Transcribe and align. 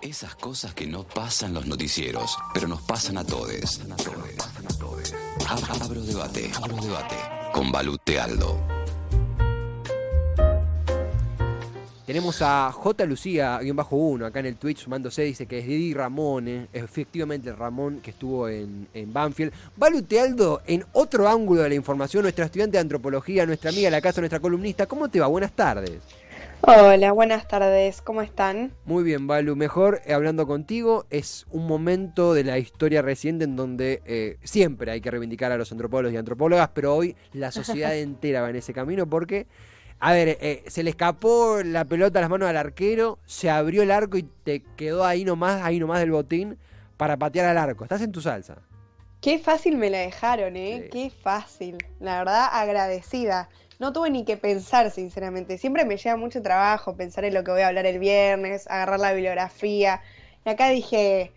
Esas 0.00 0.36
cosas 0.36 0.74
que 0.74 0.86
no 0.86 1.02
pasan 1.02 1.52
los 1.52 1.66
noticieros, 1.66 2.38
pero 2.54 2.68
nos 2.68 2.80
pasan 2.82 3.18
a 3.18 3.24
todos. 3.24 3.80
Abro 5.80 6.02
debate, 6.02 6.50
abro 6.56 6.76
debate 6.76 7.16
con 7.52 7.72
Balute 7.72 8.20
Aldo. 8.20 8.60
Tenemos 12.06 12.40
a 12.42 12.70
J. 12.72 13.04
Lucía, 13.06 13.58
guion 13.58 13.76
bajo 13.76 13.96
uno, 13.96 14.24
acá 14.24 14.38
en 14.38 14.46
el 14.46 14.56
Twitch 14.56 14.84
sumándose, 14.84 15.22
dice 15.22 15.46
que 15.46 15.58
es 15.58 15.66
Didi 15.66 15.92
Ramón, 15.92 16.46
eh, 16.46 16.68
efectivamente 16.72 17.52
Ramón 17.52 18.00
que 18.00 18.12
estuvo 18.12 18.48
en, 18.48 18.88
en 18.94 19.12
Banfield. 19.12 19.52
Balute 19.76 20.20
Aldo, 20.20 20.62
en 20.66 20.86
otro 20.92 21.28
ángulo 21.28 21.62
de 21.62 21.70
la 21.70 21.74
información, 21.74 22.22
nuestra 22.22 22.44
estudiante 22.44 22.76
de 22.76 22.82
antropología, 22.82 23.44
nuestra 23.46 23.70
amiga 23.70 23.88
de 23.88 23.90
la 23.90 24.00
casa, 24.00 24.20
nuestra 24.20 24.40
columnista. 24.40 24.86
¿Cómo 24.86 25.08
te 25.08 25.18
va? 25.18 25.26
Buenas 25.26 25.52
tardes. 25.52 26.00
Hola, 26.62 27.12
buenas 27.12 27.46
tardes, 27.46 28.02
¿cómo 28.02 28.20
están? 28.20 28.72
Muy 28.84 29.04
bien, 29.04 29.28
Balu. 29.28 29.54
Mejor 29.54 30.00
eh, 30.04 30.12
hablando 30.12 30.46
contigo, 30.46 31.06
es 31.08 31.46
un 31.50 31.68
momento 31.68 32.34
de 32.34 32.42
la 32.42 32.58
historia 32.58 33.00
reciente 33.00 33.44
en 33.44 33.54
donde 33.54 34.02
eh, 34.06 34.38
siempre 34.42 34.90
hay 34.90 35.00
que 35.00 35.10
reivindicar 35.10 35.52
a 35.52 35.56
los 35.56 35.70
antropólogos 35.70 36.12
y 36.12 36.16
antropólogas, 36.16 36.70
pero 36.74 36.96
hoy 36.96 37.16
la 37.32 37.52
sociedad 37.52 37.94
entera 37.96 38.42
va 38.42 38.50
en 38.50 38.56
ese 38.56 38.72
camino 38.72 39.08
porque, 39.08 39.46
a 40.00 40.12
ver, 40.12 40.36
eh, 40.40 40.64
se 40.66 40.82
le 40.82 40.90
escapó 40.90 41.62
la 41.64 41.84
pelota 41.84 42.18
a 42.18 42.22
las 42.22 42.30
manos 42.30 42.48
al 42.48 42.56
arquero, 42.56 43.20
se 43.24 43.48
abrió 43.48 43.82
el 43.82 43.92
arco 43.92 44.18
y 44.18 44.24
te 44.24 44.64
quedó 44.76 45.04
ahí 45.04 45.24
nomás, 45.24 45.62
ahí 45.62 45.78
nomás 45.78 46.00
del 46.00 46.10
botín 46.10 46.58
para 46.96 47.16
patear 47.16 47.46
al 47.46 47.58
arco. 47.58 47.84
Estás 47.84 48.02
en 48.02 48.10
tu 48.10 48.20
salsa. 48.20 48.58
Qué 49.20 49.38
fácil 49.38 49.76
me 49.76 49.90
la 49.90 49.98
dejaron, 49.98 50.56
¿eh? 50.56 50.82
Sí. 50.82 50.90
Qué 50.90 51.10
fácil. 51.10 51.78
La 52.00 52.18
verdad, 52.18 52.48
agradecida. 52.52 53.48
No 53.78 53.92
tuve 53.92 54.10
ni 54.10 54.24
que 54.24 54.36
pensar, 54.36 54.90
sinceramente. 54.90 55.56
Siempre 55.58 55.84
me 55.84 55.96
lleva 55.96 56.16
mucho 56.16 56.42
trabajo 56.42 56.96
pensar 56.96 57.24
en 57.24 57.34
lo 57.34 57.44
que 57.44 57.52
voy 57.52 57.60
a 57.60 57.68
hablar 57.68 57.86
el 57.86 57.98
viernes, 58.00 58.66
agarrar 58.68 58.98
la 58.98 59.12
bibliografía. 59.12 60.02
Y 60.44 60.50
acá 60.50 60.68
dije, 60.70 61.32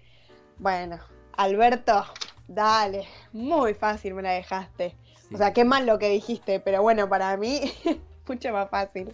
bueno, 0.58 0.98
Alberto, 1.38 2.04
dale, 2.48 3.06
muy 3.32 3.74
fácil 3.76 4.16
me 4.16 4.24
la 4.24 4.32
dejaste. 4.32 4.96
Sí. 5.30 5.36
O 5.36 5.38
sea, 5.38 5.54
qué 5.54 5.64
mal 5.66 5.86
lo 5.86 6.00
que 6.00 6.10
dijiste, 6.10 6.60
pero 6.60 6.82
bueno, 6.82 7.08
para 7.08 7.38
mí, 7.38 7.62
mucho 8.28 8.52
más 8.52 8.70
fácil. 8.70 9.14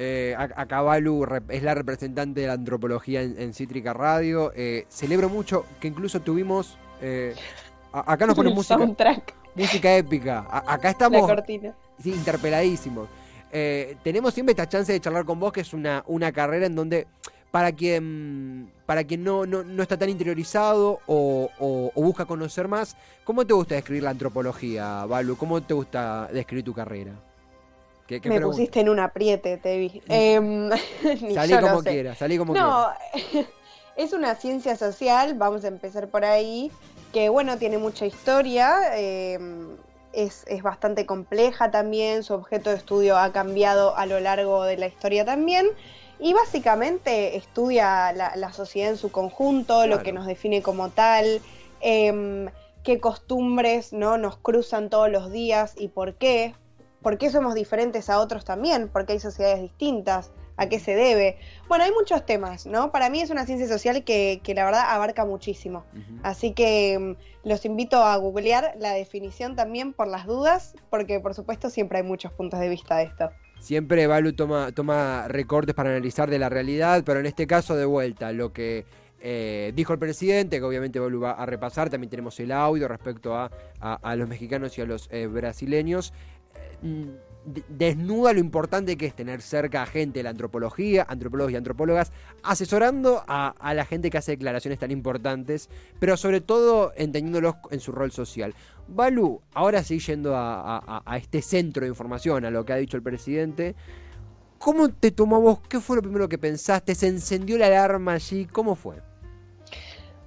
Eh, 0.00 0.36
ac- 0.38 0.52
acá 0.54 0.80
Balu 0.80 1.26
es 1.48 1.62
la 1.64 1.74
representante 1.74 2.42
de 2.42 2.46
la 2.46 2.52
antropología 2.52 3.22
en, 3.22 3.40
en 3.40 3.52
Cítrica 3.54 3.92
Radio. 3.92 4.52
Eh, 4.54 4.86
celebro 4.88 5.28
mucho 5.28 5.66
que 5.80 5.88
incluso 5.88 6.20
tuvimos... 6.20 6.78
eh, 7.02 7.34
acá 7.92 8.24
nos 8.26 8.36
ponen 8.36 8.54
música, 8.54 8.76
soundtrack, 8.78 9.34
música 9.54 9.96
épica. 9.96 10.46
A- 10.50 10.74
acá 10.74 10.84
la 10.84 10.90
estamos 10.90 11.26
cortina. 11.26 11.74
sí, 12.02 12.10
interpeladísimos. 12.12 13.08
Eh, 13.50 13.96
tenemos 14.02 14.34
siempre 14.34 14.52
esta 14.52 14.68
chance 14.68 14.92
de 14.92 15.00
charlar 15.00 15.24
con 15.24 15.40
vos, 15.40 15.52
que 15.52 15.62
es 15.62 15.72
una, 15.72 16.04
una 16.06 16.30
carrera 16.32 16.66
en 16.66 16.74
donde, 16.74 17.06
para 17.50 17.72
quien, 17.72 18.70
para 18.84 19.04
quien 19.04 19.24
no, 19.24 19.46
no, 19.46 19.64
no 19.64 19.82
está 19.82 19.96
tan 19.98 20.10
interiorizado 20.10 21.00
o, 21.06 21.48
o- 21.58 21.90
o 21.94 22.02
busca 22.02 22.26
conocer 22.26 22.68
más, 22.68 22.94
¿cómo 23.24 23.46
te 23.46 23.54
gusta 23.54 23.74
describir 23.74 24.02
la 24.02 24.10
antropología, 24.10 25.06
Balu? 25.06 25.36
¿Cómo 25.36 25.62
te 25.62 25.72
gusta 25.74 26.28
describir 26.32 26.64
tu 26.64 26.74
carrera? 26.74 27.12
¿Qué, 28.06 28.20
qué 28.20 28.28
Me 28.28 28.36
pregunta? 28.36 28.56
pusiste 28.56 28.80
en 28.80 28.88
un 28.90 29.00
apriete, 29.00 29.56
te 29.58 29.78
vi. 29.78 30.02
Em, 30.08 30.70
Salí 31.34 31.54
como 31.58 31.82
sé. 31.82 31.90
quieras, 31.90 32.18
salí 32.18 32.36
como 32.38 32.52
quieras. 32.52 32.70
No, 32.70 33.42
es 33.96 34.12
una 34.12 34.34
ciencia 34.34 34.76
social, 34.76 35.34
vamos 35.38 35.64
a 35.64 35.68
empezar 35.68 36.08
por 36.08 36.24
ahí, 36.24 36.70
que 37.12 37.28
bueno, 37.28 37.58
tiene 37.58 37.78
mucha 37.78 38.06
historia, 38.06 38.96
eh, 38.96 39.38
es, 40.12 40.44
es 40.48 40.62
bastante 40.62 41.06
compleja 41.06 41.70
también, 41.70 42.22
su 42.22 42.34
objeto 42.34 42.70
de 42.70 42.76
estudio 42.76 43.18
ha 43.18 43.32
cambiado 43.32 43.96
a 43.96 44.06
lo 44.06 44.20
largo 44.20 44.64
de 44.64 44.76
la 44.76 44.86
historia 44.86 45.24
también, 45.24 45.66
y 46.20 46.32
básicamente 46.34 47.36
estudia 47.36 48.12
la, 48.12 48.34
la 48.36 48.52
sociedad 48.52 48.90
en 48.90 48.96
su 48.96 49.10
conjunto, 49.10 49.86
lo 49.86 50.02
que 50.02 50.12
nos 50.12 50.26
define 50.26 50.62
como 50.62 50.90
tal, 50.90 51.40
em, 51.80 52.50
qué 52.82 52.98
costumbres 52.98 53.92
¿no? 53.92 54.18
nos 54.18 54.36
cruzan 54.36 54.90
todos 54.90 55.10
los 55.10 55.30
días 55.30 55.74
y 55.76 55.88
por 55.88 56.14
qué, 56.14 56.54
por 57.02 57.18
qué 57.18 57.30
somos 57.30 57.54
diferentes 57.54 58.10
a 58.10 58.18
otros 58.18 58.44
también, 58.44 58.88
porque 58.88 59.12
hay 59.12 59.20
sociedades 59.20 59.60
distintas, 59.62 60.30
a 60.58 60.68
qué 60.68 60.78
se 60.78 60.94
debe. 60.94 61.38
Bueno, 61.68 61.84
hay 61.84 61.92
muchos 61.92 62.26
temas, 62.26 62.66
¿no? 62.66 62.92
Para 62.92 63.08
mí 63.08 63.20
es 63.22 63.30
una 63.30 63.46
ciencia 63.46 63.66
social 63.66 64.04
que, 64.04 64.40
que 64.42 64.52
la 64.54 64.64
verdad 64.66 64.84
abarca 64.88 65.24
muchísimo. 65.24 65.84
Así 66.22 66.52
que 66.52 66.98
mm, 67.44 67.48
los 67.48 67.64
invito 67.64 68.02
a 68.04 68.16
googlear 68.16 68.74
la 68.78 68.92
definición 68.92 69.56
también 69.56 69.92
por 69.94 70.08
las 70.08 70.26
dudas, 70.26 70.74
porque 70.90 71.20
por 71.20 71.32
supuesto 71.34 71.70
siempre 71.70 71.98
hay 71.98 72.04
muchos 72.04 72.32
puntos 72.32 72.60
de 72.60 72.68
vista 72.68 72.96
de 72.98 73.04
esto. 73.04 73.30
Siempre 73.60 74.06
Balu 74.06 74.34
toma, 74.34 74.70
toma 74.72 75.26
recortes 75.28 75.74
para 75.74 75.90
analizar 75.90 76.28
de 76.30 76.38
la 76.38 76.48
realidad, 76.48 77.02
pero 77.06 77.18
en 77.20 77.26
este 77.26 77.46
caso 77.46 77.74
de 77.74 77.84
vuelta, 77.86 78.30
lo 78.32 78.52
que 78.52 78.84
eh, 79.20 79.72
dijo 79.74 79.92
el 79.92 79.98
presidente, 79.98 80.58
que 80.58 80.62
obviamente 80.64 81.00
Balu 81.00 81.20
va 81.20 81.32
a 81.32 81.44
repasar, 81.44 81.90
también 81.90 82.08
tenemos 82.10 82.38
el 82.38 82.52
audio 82.52 82.86
respecto 82.86 83.34
a, 83.36 83.50
a- 83.80 83.94
a 84.00 84.14
los 84.16 84.28
mexicanos 84.28 84.78
y 84.78 84.80
a 84.82 84.84
los 84.86 85.08
eh, 85.10 85.26
brasileños, 85.26 86.12
eh, 86.54 86.86
mm, 86.86 87.08
desnuda 87.68 88.32
lo 88.32 88.40
importante 88.40 88.96
que 88.96 89.06
es 89.06 89.14
tener 89.14 89.42
cerca 89.42 89.82
a 89.82 89.86
gente 89.86 90.20
de 90.20 90.22
la 90.24 90.30
antropología, 90.30 91.06
antropólogos 91.08 91.52
y 91.52 91.56
antropólogas, 91.56 92.12
asesorando 92.42 93.22
a, 93.26 93.54
la 93.74 93.84
gente 93.84 94.10
que 94.10 94.18
hace 94.18 94.32
declaraciones 94.32 94.78
tan 94.78 94.90
importantes, 94.90 95.68
pero 95.98 96.16
sobre 96.16 96.40
todo 96.40 96.92
entendiéndolos 96.96 97.56
en 97.70 97.80
su 97.80 97.92
rol 97.92 98.12
social. 98.12 98.54
Balu, 98.88 99.42
ahora 99.54 99.82
sí 99.82 99.98
yendo 99.98 100.34
a, 100.36 101.02
este 101.16 101.42
centro 101.42 101.82
de 101.82 101.88
información, 101.88 102.44
a 102.44 102.50
lo 102.50 102.64
que 102.64 102.72
ha 102.72 102.76
dicho 102.76 102.96
el 102.96 103.02
presidente, 103.02 103.74
¿cómo 104.58 104.88
te 104.88 105.10
tomó 105.10 105.40
vos? 105.40 105.60
¿Qué 105.68 105.80
fue 105.80 105.96
lo 105.96 106.02
primero 106.02 106.28
que 106.28 106.38
pensaste? 106.38 106.94
¿Se 106.94 107.08
encendió 107.08 107.58
la 107.58 107.66
alarma 107.66 108.14
allí? 108.14 108.46
¿Cómo 108.46 108.74
fue? 108.74 108.96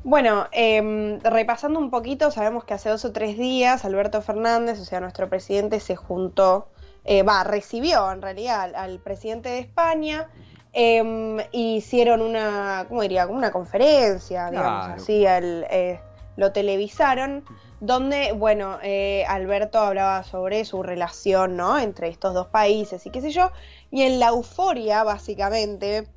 Bueno, 0.03 0.48
em, 0.52 1.20
repasando 1.20 1.80
un 1.80 1.92
poquito, 1.92 2.32
sabemos 2.32 2.64
que 2.64 2.74
hace 2.74 2.90
dos 2.90 3.06
o 3.06 3.12
tres 3.12 3.38
días 3.38 3.86
Alberto 3.86 4.22
Fernández, 4.24 4.80
o 4.80 4.86
sea, 4.86 5.00
nuestro 5.00 5.30
presidente, 5.30 5.80
se 5.80 5.96
juntó, 5.96 6.70
eh, 7.06 7.23
va, 7.23 7.44
recibió 7.44 8.12
en 8.12 8.22
realidad 8.22 8.62
al, 8.62 8.75
al 8.75 9.00
presidente 9.00 9.50
de 9.50 9.59
España, 9.59 10.28
em, 10.73 11.38
y 11.51 11.75
hicieron 11.78 12.22
una, 12.22 12.85
¿cómo 12.88 13.01
diría? 13.01 13.25
Como 13.25 13.38
una 13.38 13.51
conferencia, 13.51 14.50
digamos 14.50 14.85
Claro. 14.85 15.01
así, 15.01 15.25
al, 15.25 15.66
eh, 15.69 16.00
lo 16.38 16.51
televisaron, 16.51 17.44
donde, 17.81 18.31
bueno, 18.31 18.78
eh, 18.84 19.25
Alberto 19.28 19.79
hablaba 19.79 20.23
sobre 20.23 20.63
su 20.66 20.84
relación, 20.84 21.57
¿no? 21.57 21.78
Entre 21.79 22.07
estos 22.07 22.34
dos 22.34 22.47
países 22.47 23.06
y 23.06 23.09
qué 23.09 23.22
sé 23.22 23.31
yo, 23.31 23.51
y 23.90 24.03
en 24.03 24.19
la 24.19 24.28
euforia, 24.29 25.03
básicamente, 25.03 26.07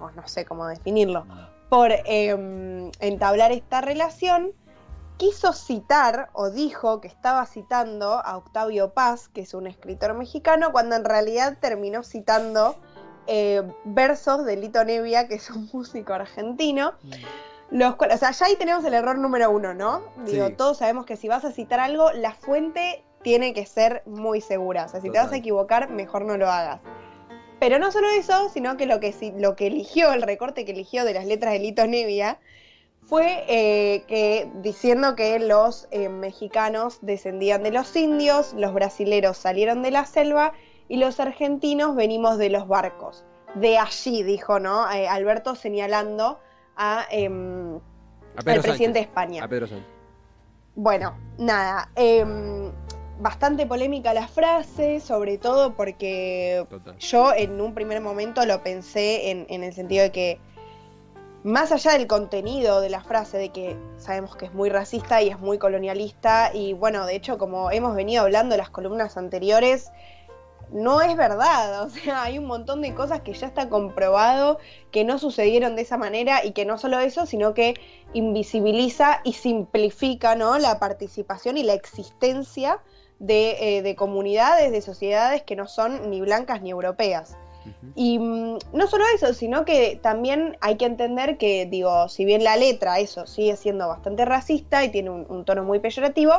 o 0.00 0.10
no 0.10 0.26
sé 0.28 0.44
cómo 0.44 0.66
definirlo, 0.66 1.24
por 1.70 1.90
eh, 1.90 2.90
entablar 3.00 3.52
esta 3.52 3.80
relación, 3.80 4.52
quiso 5.22 5.52
citar 5.52 6.30
o 6.32 6.50
dijo 6.50 7.00
que 7.00 7.06
estaba 7.06 7.46
citando 7.46 8.14
a 8.14 8.36
Octavio 8.36 8.92
Paz, 8.92 9.28
que 9.28 9.42
es 9.42 9.54
un 9.54 9.68
escritor 9.68 10.14
mexicano, 10.14 10.72
cuando 10.72 10.96
en 10.96 11.04
realidad 11.04 11.58
terminó 11.60 12.02
citando 12.02 12.74
eh, 13.28 13.62
versos 13.84 14.44
de 14.44 14.56
Lito 14.56 14.84
Nevia, 14.84 15.28
que 15.28 15.36
es 15.36 15.48
un 15.50 15.70
músico 15.72 16.12
argentino. 16.12 16.94
Los 17.70 17.94
cuales, 17.94 18.16
o 18.16 18.18
sea, 18.18 18.32
ya 18.32 18.46
ahí 18.46 18.56
tenemos 18.56 18.84
el 18.84 18.94
error 18.94 19.16
número 19.16 19.48
uno, 19.52 19.74
¿no? 19.74 20.02
Digo, 20.26 20.48
Sí. 20.48 20.54
todos 20.54 20.78
sabemos 20.78 21.06
que 21.06 21.16
si 21.16 21.28
vas 21.28 21.44
a 21.44 21.52
citar 21.52 21.78
algo, 21.78 22.10
la 22.10 22.34
fuente 22.34 23.04
tiene 23.22 23.54
que 23.54 23.64
ser 23.64 24.02
muy 24.06 24.40
segura. 24.40 24.86
O 24.86 24.88
sea, 24.88 25.00
si 25.00 25.08
te 25.08 25.18
vas 25.18 25.30
a 25.30 25.36
equivocar, 25.36 25.88
mejor 25.88 26.24
no 26.24 26.36
lo 26.36 26.50
hagas. 26.50 26.80
Pero 27.60 27.78
no 27.78 27.92
solo 27.92 28.08
eso, 28.10 28.48
sino 28.48 28.76
que 28.76 28.86
lo 28.86 28.98
que, 28.98 29.14
lo 29.38 29.54
que 29.54 29.68
eligió, 29.68 30.12
el 30.12 30.22
recorte 30.22 30.64
que 30.64 30.72
eligió 30.72 31.04
de 31.04 31.14
las 31.14 31.26
letras 31.26 31.52
de 31.52 31.60
Lito 31.60 31.86
Nevia, 31.86 32.40
fue 33.04 33.44
eh, 33.48 34.04
que 34.06 34.50
diciendo 34.62 35.16
que 35.16 35.38
los 35.38 35.88
eh, 35.90 36.08
mexicanos 36.08 36.98
descendían 37.02 37.62
de 37.62 37.72
los 37.72 37.94
indios, 37.96 38.54
los 38.54 38.72
brasileros 38.72 39.36
salieron 39.36 39.82
de 39.82 39.90
la 39.90 40.06
selva 40.06 40.52
y 40.88 40.96
los 40.96 41.20
argentinos 41.20 41.96
venimos 41.96 42.38
de 42.38 42.50
los 42.50 42.68
barcos. 42.68 43.24
De 43.54 43.76
allí, 43.76 44.22
dijo, 44.22 44.58
¿no? 44.60 44.90
Eh, 44.90 45.08
Alberto 45.08 45.54
señalando 45.54 46.38
a, 46.76 47.06
em, 47.10 47.76
A 47.76 47.80
al 48.36 48.60
presidente 48.60 49.00
de. 49.00 49.04
España. 49.04 49.44
A 49.44 49.48
Pedro 49.48 49.66
Sánchez. 49.66 49.86
Bueno, 50.74 51.14
nada. 51.38 51.90
em, 51.96 52.70
bastante 53.20 53.66
polémica 53.66 54.14
la 54.14 54.26
frase, 54.26 55.00
sobre 55.00 55.38
todo 55.38 55.74
porque 55.74 56.64
Total. 56.68 56.96
yo 56.98 57.32
en 57.34 57.60
un 57.60 57.74
primer 57.74 58.00
momento 58.00 58.44
lo 58.46 58.62
pensé 58.62 59.30
en, 59.30 59.46
en 59.48 59.62
el 59.62 59.72
sentido 59.72 60.02
de 60.02 60.12
que, 60.12 60.40
más 61.44 61.72
allá 61.72 61.92
del 61.92 62.06
contenido 62.06 62.80
de 62.80 62.90
la 62.90 63.02
frase, 63.02 63.36
de 63.36 63.48
que 63.50 63.76
sabemos 63.96 64.36
que 64.36 64.46
es 64.46 64.54
muy 64.54 64.70
racista 64.70 65.22
y 65.22 65.28
es 65.28 65.38
muy 65.38 65.58
colonialista, 65.58 66.52
y 66.54 66.72
bueno, 66.72 67.04
de 67.06 67.16
hecho, 67.16 67.38
como 67.38 67.70
hemos 67.70 67.96
venido 67.96 68.22
hablando 68.22 68.54
en 68.54 68.58
las 68.58 68.70
columnas 68.70 69.16
anteriores, 69.16 69.90
no 70.70 71.02
es 71.02 71.16
verdad, 71.16 71.82
o 71.86 71.90
sea, 71.90 72.22
hay 72.22 72.38
un 72.38 72.46
montón 72.46 72.80
de 72.80 72.94
cosas 72.94 73.20
que 73.20 73.32
ya 73.32 73.46
está 73.46 73.68
comprobado 73.68 74.58
que 74.90 75.04
no 75.04 75.18
sucedieron 75.18 75.76
de 75.76 75.82
esa 75.82 75.98
manera 75.98 76.44
y 76.44 76.52
que 76.52 76.64
no 76.64 76.78
solo 76.78 77.00
eso, 77.00 77.26
sino 77.26 77.54
que 77.54 77.74
invisibiliza 78.12 79.20
y 79.24 79.34
simplifica 79.34 80.34
¿no? 80.34 80.58
la 80.58 80.78
participación 80.78 81.56
y 81.56 81.62
la 81.62 81.74
existencia 81.74 82.80
de, 83.18 83.78
eh, 83.78 83.82
de 83.82 83.96
comunidades, 83.96 84.72
de 84.72 84.80
sociedades 84.80 85.42
que 85.42 85.56
no 85.56 85.66
son 85.66 86.10
ni 86.10 86.20
blancas 86.20 86.62
ni 86.62 86.70
europeas. 86.70 87.36
Y 87.94 88.18
mm, 88.18 88.58
no 88.72 88.86
solo 88.86 89.04
eso, 89.14 89.34
sino 89.34 89.64
que 89.64 89.98
también 90.02 90.56
hay 90.60 90.76
que 90.76 90.86
entender 90.86 91.38
que, 91.38 91.66
digo, 91.66 92.08
si 92.08 92.24
bien 92.24 92.44
la 92.44 92.56
letra, 92.56 92.98
eso, 92.98 93.26
sigue 93.26 93.56
siendo 93.56 93.88
bastante 93.88 94.24
racista 94.24 94.84
y 94.84 94.90
tiene 94.90 95.10
un, 95.10 95.44
tono 95.44 95.64
muy 95.64 95.78
peyorativo, 95.78 96.32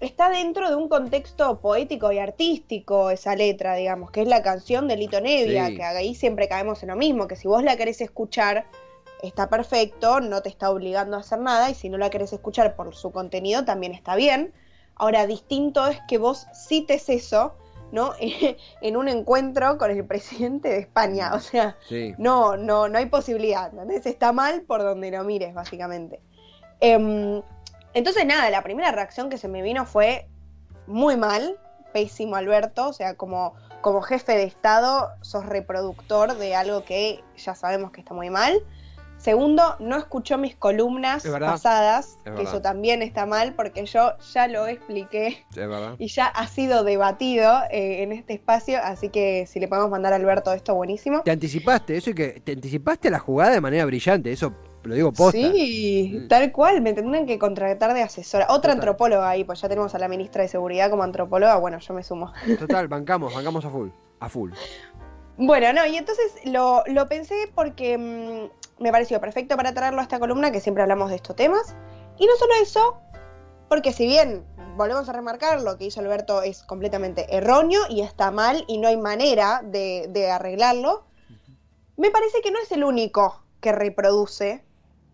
está 0.00 0.30
dentro 0.30 0.68
de 0.68 0.76
un 0.76 0.88
contexto 0.88 1.60
poético 1.60 2.12
y 2.12 2.18
artístico 2.18 3.10
esa 3.10 3.36
letra, 3.36 3.74
digamos, 3.74 4.10
que 4.10 4.22
es 4.22 4.28
la 4.28 4.42
canción 4.42 4.88
de 4.88 4.96
Lito 4.96 5.20
Nevia, 5.20 5.68
que 5.74 5.82
ahí 5.82 6.14
siempre 6.14 6.48
caemos 6.48 6.82
en 6.82 6.90
lo 6.90 6.96
mismo, 6.96 7.28
que 7.28 7.36
si 7.36 7.48
vos 7.48 7.62
la 7.62 7.76
querés 7.76 8.00
escuchar, 8.00 8.66
está 9.22 9.48
perfecto, 9.48 10.20
no 10.20 10.42
te 10.42 10.48
está 10.48 10.70
obligando 10.70 11.16
a 11.16 11.20
hacer 11.20 11.38
nada, 11.38 11.70
y 11.70 11.74
si 11.74 11.88
no 11.88 11.98
la 11.98 12.10
querés 12.10 12.32
escuchar 12.32 12.74
por 12.74 12.94
su 12.94 13.12
contenido, 13.12 13.64
también 13.64 13.92
está 13.92 14.16
bien. 14.16 14.52
Ahora, 14.96 15.26
distinto 15.26 15.86
es 15.86 15.98
que 16.08 16.18
vos 16.18 16.46
cites 16.54 17.08
eso, 17.08 17.54
¿no? 17.92 18.14
en 18.80 18.96
un 18.96 19.08
encuentro 19.08 19.78
con 19.78 19.92
el 19.92 20.04
presidente 20.04 20.68
de 20.70 20.78
España. 20.78 21.32
O 21.34 21.38
sea, 21.38 21.76
no, 22.18 22.56
no, 22.56 22.88
no 22.88 22.98
hay 22.98 23.06
posibilidad. 23.06 23.70
¿entendés? 23.70 24.06
Está 24.06 24.32
mal 24.32 24.62
por 24.62 24.82
donde 24.82 25.12
lo 25.12 25.22
mires, 25.22 25.54
básicamente. 25.54 26.20
Em, 26.80 27.40
entonces, 27.94 28.26
nada, 28.26 28.50
la 28.50 28.62
primera 28.62 28.90
reacción 28.90 29.30
que 29.30 29.38
se 29.38 29.46
me 29.46 29.62
vino 29.62 29.86
fue 29.86 30.26
muy 30.86 31.16
mal, 31.16 31.60
pésimo 31.92 32.36
Alberto, 32.36 32.88
o 32.88 32.92
sea, 32.92 33.14
como, 33.14 33.54
como 33.82 34.00
jefe 34.00 34.32
de 34.32 34.44
Estado, 34.44 35.10
sos 35.20 35.46
reproductor 35.46 36.36
de 36.36 36.56
algo 36.56 36.84
que 36.84 37.22
ya 37.36 37.54
sabemos 37.54 37.92
que 37.92 38.00
está 38.00 38.14
muy 38.14 38.30
mal. 38.30 38.60
Segundo, 39.22 39.76
no 39.78 39.96
escuchó 39.98 40.36
mis 40.36 40.56
columnas 40.56 41.24
pasadas, 41.24 42.18
que 42.24 42.42
eso 42.42 42.60
también 42.60 43.02
está 43.02 43.24
mal 43.24 43.54
porque 43.54 43.86
yo 43.86 44.14
ya 44.32 44.48
lo 44.48 44.66
expliqué 44.66 45.46
y 45.98 46.08
ya 46.08 46.26
ha 46.26 46.48
sido 46.48 46.82
debatido 46.82 47.52
eh, 47.70 48.02
en 48.02 48.10
este 48.10 48.34
espacio, 48.34 48.80
así 48.82 49.10
que 49.10 49.46
si 49.46 49.60
le 49.60 49.68
podemos 49.68 49.90
mandar 49.90 50.12
a 50.12 50.16
Alberto 50.16 50.52
esto, 50.52 50.74
buenísimo. 50.74 51.22
Te 51.22 51.30
anticipaste, 51.30 51.96
eso 51.96 52.10
y 52.10 52.14
que 52.14 52.40
te 52.40 52.52
anticipaste 52.54 53.10
la 53.10 53.20
jugada 53.20 53.52
de 53.52 53.60
manera 53.60 53.84
brillante, 53.84 54.32
eso 54.32 54.52
lo 54.82 54.92
digo 54.96 55.12
posta. 55.12 55.38
Sí, 55.38 56.20
mm. 56.24 56.26
tal 56.26 56.50
cual, 56.50 56.80
me 56.80 56.92
tendrían 56.92 57.24
que 57.24 57.38
contratar 57.38 57.94
de 57.94 58.02
asesora. 58.02 58.48
Otra 58.50 58.72
antropóloga 58.72 59.30
ahí, 59.30 59.44
pues 59.44 59.60
ya 59.60 59.68
tenemos 59.68 59.94
a 59.94 60.00
la 60.00 60.08
ministra 60.08 60.42
de 60.42 60.48
Seguridad 60.48 60.90
como 60.90 61.04
antropóloga, 61.04 61.54
bueno, 61.58 61.78
yo 61.78 61.94
me 61.94 62.02
sumo. 62.02 62.32
Total, 62.58 62.88
bancamos, 62.88 63.32
bancamos 63.32 63.64
a 63.64 63.70
full, 63.70 63.90
a 64.18 64.28
full. 64.28 64.50
Bueno, 65.36 65.72
no, 65.72 65.86
y 65.86 65.96
entonces 65.96 66.34
lo, 66.44 66.82
lo 66.86 67.08
pensé 67.08 67.50
porque 67.54 67.96
mm, 67.96 68.61
me 68.82 68.92
pareció 68.92 69.20
perfecto 69.20 69.56
para 69.56 69.72
traerlo 69.72 70.00
a 70.00 70.02
esta 70.02 70.18
columna, 70.18 70.50
que 70.50 70.60
siempre 70.60 70.82
hablamos 70.82 71.10
de 71.10 71.16
estos 71.16 71.36
temas. 71.36 71.74
Y 72.18 72.26
no 72.26 72.32
solo 72.38 72.52
eso, 72.60 73.00
porque 73.68 73.92
si 73.92 74.06
bien 74.06 74.44
volvemos 74.76 75.08
a 75.08 75.12
remarcar, 75.12 75.60
lo 75.62 75.76
que 75.76 75.86
hizo 75.86 76.00
Alberto 76.00 76.42
es 76.42 76.62
completamente 76.62 77.34
erróneo 77.34 77.82
y 77.88 78.00
está 78.00 78.30
mal 78.30 78.64
y 78.68 78.78
no 78.78 78.88
hay 78.88 78.96
manera 78.96 79.62
de, 79.64 80.30
arreglarlo, 80.30 81.04
me 81.96 82.10
parece 82.10 82.40
que 82.42 82.50
no 82.50 82.58
es 82.58 82.72
el 82.72 82.84
único 82.84 83.42
que 83.60 83.72
reproduce, 83.72 84.64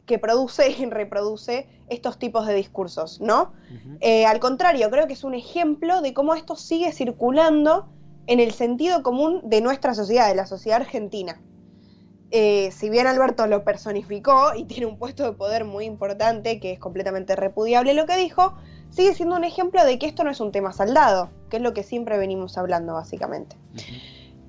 que 0.07 0.19
produce 0.19 0.71
y 0.71 0.87
reproduce 0.87 1.69
estos 1.89 2.19
tipos 2.19 2.47
de 2.47 2.55
discursos, 2.55 3.21
¿no? 3.21 3.53
Eh, 4.01 4.27
al 4.27 4.41
contrario, 4.41 4.91
creo 4.91 5.07
que 5.07 5.13
es 5.15 5.25
un 5.25 5.35
ejemplo 5.35 6.01
de 6.01 6.15
cómo 6.15 6.35
esto 6.35 6.57
sigue 6.57 6.93
circulando 6.93 7.89
en 8.27 8.41
el 8.41 8.53
sentido 8.53 9.03
común 9.03 9.41
de 9.45 9.61
nuestra 9.61 9.95
sociedad, 9.95 10.29
de 10.29 10.35
la 10.35 10.47
sociedad 10.47 10.81
argentina. 10.83 11.41
Eh, 12.31 12.71
si 12.73 12.91
bien 12.91 13.07
Alberto 13.07 13.47
lo 13.47 13.65
personificó 13.65 14.55
y 14.55 14.65
tiene 14.65 14.87
un 14.87 14.99
puesto 14.99 15.25
de 15.25 15.33
poder 15.33 15.65
muy 15.65 15.87
importante, 15.87 16.61
que 16.61 16.73
es 16.73 16.79
completamente 16.79 17.37
repudiable 17.37 17.95
lo 17.95 18.07
que 18.07 18.17
dijo, 18.17 18.55
sigue 18.91 19.15
siendo 19.15 19.37
un 19.37 19.45
ejemplo 19.45 19.85
de 19.85 19.99
que 19.99 20.07
esto 20.07 20.25
no 20.25 20.31
es 20.31 20.41
un 20.41 20.53
tema 20.53 20.73
saldado, 20.73 21.31
que 21.49 21.57
es 21.57 21.63
lo 21.63 21.73
que 21.73 21.83
siempre 21.83 22.19
venimos 22.19 22.59
hablando 22.59 22.95
básicamente. 22.95 23.57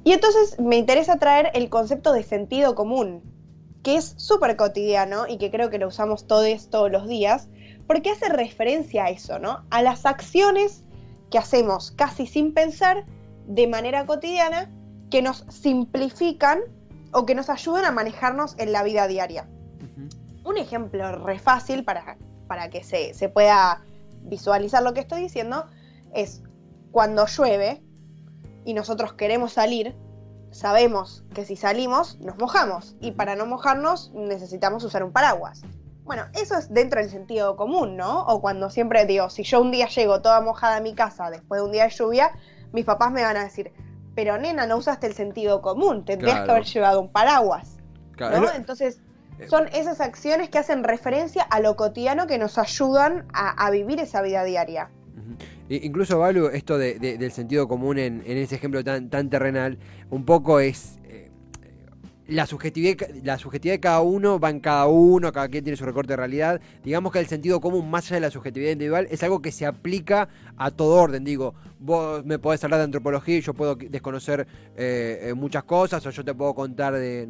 Y 0.04 0.12
entonces 0.12 0.60
me 0.60 0.78
interesa 0.78 1.20
traer 1.20 1.52
el 1.54 1.70
concepto 1.70 2.12
de 2.12 2.24
sentido 2.24 2.76
común, 2.76 3.22
que 3.82 3.96
es 3.96 4.14
súper 4.18 4.58
cotidiano 4.58 5.28
y 5.28 5.38
que 5.38 5.52
creo 5.52 5.70
que 5.70 5.78
lo 5.78 5.88
usamos 5.88 6.28
todos 6.28 6.70
todos 6.70 6.92
los 6.92 7.08
días, 7.08 7.48
porque 7.88 8.12
hace 8.12 8.28
referencia 8.30 9.06
a 9.06 9.10
eso, 9.10 9.40
¿no? 9.40 9.66
A 9.70 9.82
las 9.82 10.06
acciones 10.06 10.84
que 11.32 11.38
hacemos 11.38 11.92
casi 11.92 12.28
sin 12.28 12.54
pensar 12.54 13.06
de 13.48 13.68
manera 13.68 14.06
cotidiana 14.06 14.70
que 15.10 15.22
nos 15.22 15.46
simplifican 15.50 16.60
o 17.12 17.26
que 17.26 17.36
nos 17.36 17.50
ayuden 17.50 17.86
a 17.86 17.92
manejarnos 17.92 18.56
en 18.58 18.72
la 18.72 18.84
vida 18.84 19.08
diaria. 19.08 19.48
Un 20.44 20.58
ejemplo 20.58 21.12
re 21.24 21.40
fácil 21.40 21.84
para, 21.84 22.18
para 22.48 22.70
que 22.70 22.84
se, 22.84 23.14
se 23.14 23.30
pueda 23.30 23.82
visualizar 24.24 24.84
lo 24.84 24.94
que 24.94 25.02
estoy 25.02 25.22
diciendo 25.22 25.66
es 26.14 26.42
cuando 26.92 27.26
llueve 27.28 27.84
y 28.66 28.74
nosotros 28.74 29.14
queremos 29.14 29.54
salir, 29.54 29.96
sabemos 30.52 31.24
que 31.34 31.46
si 31.46 31.56
salimos 31.56 32.20
nos 32.20 32.38
mojamos 32.38 32.96
y 33.00 33.12
para 33.12 33.36
no 33.36 33.46
mojarnos 33.46 34.12
necesitamos 34.14 34.84
usar 34.84 35.04
un 35.04 35.12
paraguas. 35.12 35.62
Bueno, 36.04 36.24
eso 36.34 36.58
es 36.58 36.74
dentro 36.74 37.00
del 37.00 37.12
sentido 37.12 37.56
común, 37.56 37.96
¿no? 37.96 38.26
O 38.26 38.42
cuando 38.42 38.72
siempre 38.72 39.06
digo, 39.06 39.30
si 39.30 39.44
yo 39.44 39.62
un 39.62 39.70
día 39.70 39.88
llego 39.88 40.24
toda 40.24 40.42
mojada 40.42 40.78
a 40.78 40.82
mi 40.82 40.96
casa 40.96 41.30
después 41.30 41.62
de 41.62 41.68
un 41.68 41.72
día 41.72 41.84
de 41.84 41.92
lluvia, 41.92 42.32
mis 42.74 42.84
papás 42.84 43.12
me 43.12 43.22
van 43.22 43.38
a 43.38 43.44
decir, 43.44 43.72
pero 44.16 44.38
nena, 44.38 44.66
no 44.66 44.78
usaste 44.78 45.08
el 45.08 45.14
sentido 45.14 45.62
común, 45.62 46.06
tendrías 46.06 46.46
que 46.46 46.52
haber 46.52 46.66
llevado 46.66 47.02
un 47.02 47.10
paraguas. 47.10 47.78
¿no? 48.20 48.52
Entonces, 48.54 49.00
eh, 49.40 49.48
son 49.48 49.68
esas 49.70 50.02
acciones 50.02 50.50
que 50.50 50.58
hacen 50.58 50.84
referencia 50.84 51.44
a 51.44 51.60
lo 51.60 51.76
cotidiano 51.76 52.28
que 52.28 52.38
nos 52.38 52.58
ayudan 52.58 53.28
a, 53.34 53.70
vivir 53.72 54.00
esa 54.00 54.22
vida 54.22 54.44
diaria. 54.44 54.90
Incluso, 55.70 56.18
Valu, 56.18 56.48
esto 56.48 56.78
del 56.78 57.32
sentido 57.32 57.68
común 57.68 58.00
en, 58.00 58.24
ese 58.26 58.56
ejemplo 58.56 58.84
tan, 58.84 59.10
tan 59.10 59.30
terrenal, 59.30 59.78
un 60.10 60.26
poco 60.26 60.60
es 60.60 61.00
la 62.30 62.46
subjetividad, 62.46 63.08
de 63.10 63.80
cada 63.80 64.02
uno 64.02 64.40
va 64.40 64.50
en 64.50 64.60
cada 64.60 64.88
uno, 64.88 65.32
cada 65.32 65.50
quien 65.50 65.64
tiene 65.64 65.78
su 65.78 65.86
recorte 65.86 66.14
de 66.14 66.18
realidad. 66.18 66.62
Digamos 66.84 67.12
que 67.12 67.20
el 67.20 67.28
sentido 67.28 67.60
común, 67.60 67.90
más 67.90 68.06
allá 68.06 68.16
de 68.16 68.22
la 68.22 68.32
subjetividad 68.32 68.72
individual, 68.72 69.08
es 69.10 69.24
algo 69.24 69.42
que 69.42 69.52
se 69.52 69.66
aplica 69.66 70.30
a 70.56 70.70
todo 70.70 71.02
orden. 71.02 71.24
Digo, 71.24 71.56
vos 71.80 72.24
me 72.26 72.38
podés 72.38 72.64
hablar 72.64 72.80
de 72.80 72.84
antropología 72.86 73.38
y 73.38 73.42
yo 73.42 73.54
puedo 73.54 73.76
desconocer 73.76 74.46
eh, 74.78 75.30
eh, 75.30 75.34
muchas 75.34 75.64
cosas, 75.64 76.06
o 76.06 76.12
yo 76.12 76.24
te 76.24 76.34
puedo 76.36 76.54
contar 76.54 76.94
de, 76.94 77.28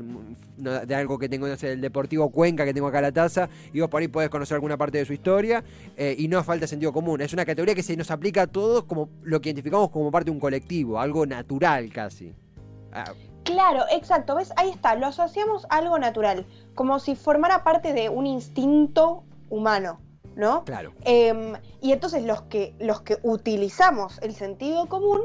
de 0.57 0.95
algo 0.95 1.17
que 1.17 1.29
tengo, 1.29 1.47
no 1.47 1.55
el 1.61 1.81
Deportivo 1.81 2.29
Cuenca 2.29 2.65
que 2.65 2.73
tengo 2.73 2.87
acá 2.87 2.97
a 2.99 3.03
la 3.03 3.11
taza, 3.11 3.49
y 3.71 3.79
vos 3.79 3.89
por 3.89 4.01
ahí 4.01 4.09
podés 4.09 4.29
conocer 4.29 4.55
alguna 4.55 4.77
parte 4.77 4.97
de 4.97 5.05
su 5.05 5.13
historia, 5.13 5.63
eh, 5.95 6.15
y 6.17 6.27
no 6.27 6.43
falta 6.43 6.67
sentido 6.67 6.91
común. 6.91 7.21
Es 7.21 7.31
una 7.31 7.45
categoría 7.45 7.73
que 7.73 7.83
se 7.83 7.95
nos 7.95 8.11
aplica 8.11 8.41
a 8.41 8.47
todos 8.47 8.83
como 8.83 9.09
lo 9.23 9.39
que 9.39 9.49
identificamos 9.49 9.89
como 9.91 10.11
parte 10.11 10.25
de 10.25 10.31
un 10.31 10.39
colectivo, 10.39 10.99
algo 10.99 11.25
natural 11.25 11.89
casi. 11.93 12.33
Ah, 12.91 13.13
Claro, 13.49 13.85
exacto, 13.89 14.35
¿ves? 14.35 14.53
Ahí 14.57 14.69
está, 14.69 14.93
lo 14.93 15.07
asociamos 15.07 15.65
a 15.69 15.77
algo 15.77 15.97
natural, 15.97 16.45
como 16.75 16.99
si 16.99 17.15
formara 17.15 17.63
parte 17.63 17.93
de 17.93 18.07
un 18.07 18.27
instinto 18.27 19.23
humano, 19.49 19.99
¿no? 20.35 20.63
Claro. 20.65 20.93
Em, 21.01 21.53
y 21.81 21.91
entonces 21.91 22.23
los 22.25 22.43
que, 22.43 22.75
los 22.79 23.01
que 23.01 23.17
utilizamos 23.23 24.19
el 24.21 24.35
sentido 24.35 24.85
común 24.85 25.21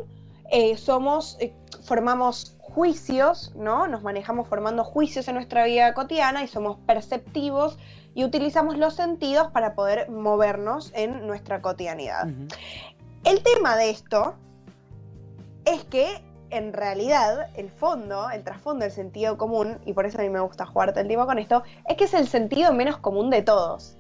eh, 0.51 0.79
somos, 0.79 1.37
eh, 1.39 1.53
formamos 1.83 2.57
juicios, 2.61 3.53
¿no? 3.57 3.89
Nos 3.89 4.03
manejamos 4.03 4.49
formando 4.49 4.85
juicios 4.85 5.29
en 5.29 5.35
nuestra 5.35 5.67
vida 5.67 5.93
cotidiana 5.93 6.43
y 6.43 6.49
somos 6.49 6.79
perceptivos 6.87 7.77
y 8.15 8.25
utilizamos 8.25 8.79
los 8.79 8.95
sentidos 8.95 9.49
para 9.49 9.75
poder 9.75 10.09
movernos 10.09 10.93
en 10.95 11.27
nuestra 11.27 11.61
cotidianidad. 11.61 12.27
El 13.25 13.43
tema 13.43 13.77
de 13.77 13.91
esto 13.91 14.35
es 15.67 15.85
que 15.85 16.23
en 16.55 16.73
realidad 16.73 17.49
el 17.55 17.69
fondo, 17.69 18.31
el 18.31 18.45
trasfondo 18.45 18.85
del 18.85 18.93
sentido 18.93 19.37
común, 19.37 19.79
y 19.85 19.93
por 19.93 20.07
eso 20.07 20.19
a 20.19 20.23
mí 20.23 20.31
me 20.31 20.41
gusta 20.41 20.65
jugar 20.65 20.93
todo 20.93 21.01
el 21.01 21.09
tiempo 21.09 21.27
con 21.27 21.39
esto, 21.39 21.65
es 21.89 21.97
que 21.97 22.05
es 22.05 22.15
el 22.15 22.29
sentido 22.29 22.73
menos 22.73 22.99
común 22.99 23.29
de 23.29 23.43
todos. 23.43 23.97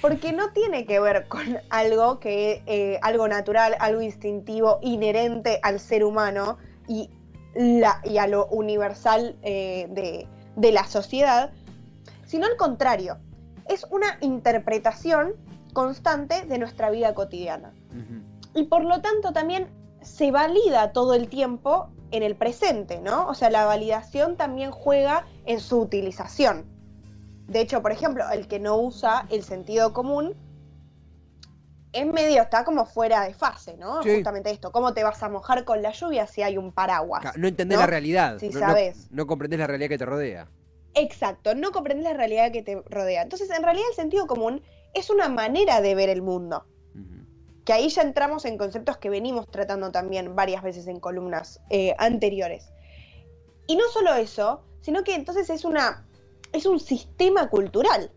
Porque 0.00 0.32
no 0.32 0.50
tiene 0.54 0.86
que 0.86 1.00
ver 1.00 1.28
con 1.28 1.58
algo 1.68 2.18
que, 2.18 2.62
eh, 2.66 2.98
algo 3.02 3.28
natural, 3.28 3.76
algo 3.78 4.00
instintivo, 4.00 4.78
inherente 4.80 5.60
al 5.62 5.80
ser 5.80 6.02
humano 6.02 6.56
y, 6.88 7.10
la, 7.54 8.00
y 8.04 8.16
a 8.16 8.26
lo 8.26 8.46
universal 8.46 9.36
eh, 9.42 9.86
de, 10.56 10.72
la 10.72 10.84
sociedad, 10.84 11.52
sino 12.24 12.46
al 12.46 12.56
contrario, 12.56 13.18
es 13.68 13.86
una 13.90 14.16
interpretación 14.22 15.34
constante 15.74 16.46
de 16.46 16.58
nuestra 16.58 16.90
vida 16.90 17.14
cotidiana. 17.14 17.74
Y 18.54 18.64
por 18.64 18.84
lo 18.84 19.00
tanto 19.00 19.32
también 19.32 19.68
se 20.02 20.30
valida 20.30 20.92
todo 20.92 21.14
el 21.14 21.28
tiempo 21.28 21.90
en 22.10 22.22
el 22.22 22.36
presente, 22.36 23.00
¿no? 23.00 23.26
O 23.26 23.34
sea, 23.34 23.50
la 23.50 23.64
validación 23.64 24.36
también 24.36 24.70
juega 24.70 25.26
en 25.46 25.60
su 25.60 25.80
utilización. 25.80 26.66
De 27.46 27.60
hecho, 27.60 27.82
por 27.82 27.92
ejemplo, 27.92 28.24
el 28.30 28.46
que 28.46 28.60
no 28.60 28.76
usa 28.76 29.26
el 29.30 29.42
sentido 29.42 29.92
común 29.92 30.34
en 31.92 32.12
medio 32.12 32.42
está 32.42 32.64
como 32.64 32.86
fuera 32.86 33.24
de 33.24 33.34
fase, 33.34 33.76
¿no? 33.76 34.02
Justamente 34.02 34.50
esto, 34.50 34.72
¿cómo 34.72 34.94
te 34.94 35.04
vas 35.04 35.22
a 35.22 35.28
mojar 35.28 35.64
con 35.64 35.82
la 35.82 35.92
lluvia 35.92 36.26
si 36.26 36.42
hay 36.42 36.56
un 36.56 36.72
paraguas? 36.72 37.36
No 37.36 37.48
entendés 37.48 37.78
la 37.78 37.86
realidad. 37.86 38.38
Si 38.38 38.48
no, 38.48 38.60
sabes. 38.60 39.08
No, 39.10 39.26
comprendes 39.26 39.58
la 39.58 39.66
realidad 39.66 39.88
que 39.88 39.98
te 39.98 40.06
rodea. 40.06 40.48
Exacto, 40.94 41.54
no 41.54 41.72
comprendes 41.72 42.04
la 42.04 42.14
realidad 42.14 42.52
que 42.52 42.62
te 42.62 42.82
rodea. 42.86 43.22
Entonces, 43.22 43.50
en 43.50 43.62
realidad 43.62 43.86
el 43.90 43.96
sentido 43.96 44.26
común 44.26 44.62
es 44.94 45.10
una 45.10 45.28
manera 45.28 45.80
de 45.80 45.94
ver 45.94 46.08
el 46.08 46.22
mundo 46.22 46.66
que 47.64 47.72
ahí 47.72 47.88
ya 47.88 48.02
entramos 48.02 48.44
en 48.44 48.58
conceptos 48.58 48.96
que 48.98 49.10
venimos 49.10 49.50
tratando 49.50 49.90
también 49.92 50.34
varias 50.34 50.62
veces 50.62 50.86
en 50.86 51.00
columnas 51.00 51.60
eh, 51.70 51.94
anteriores. 51.98 52.72
Y 53.66 53.76
no 53.76 53.84
solo 53.92 54.14
eso, 54.14 54.62
sino 54.80 55.04
que 55.04 55.14
entonces 55.14 55.48
es 55.50 55.64
una 55.64 56.04
es 56.52 56.66
un 56.66 56.80
sistema 56.80 57.48
cultural. 57.48 58.10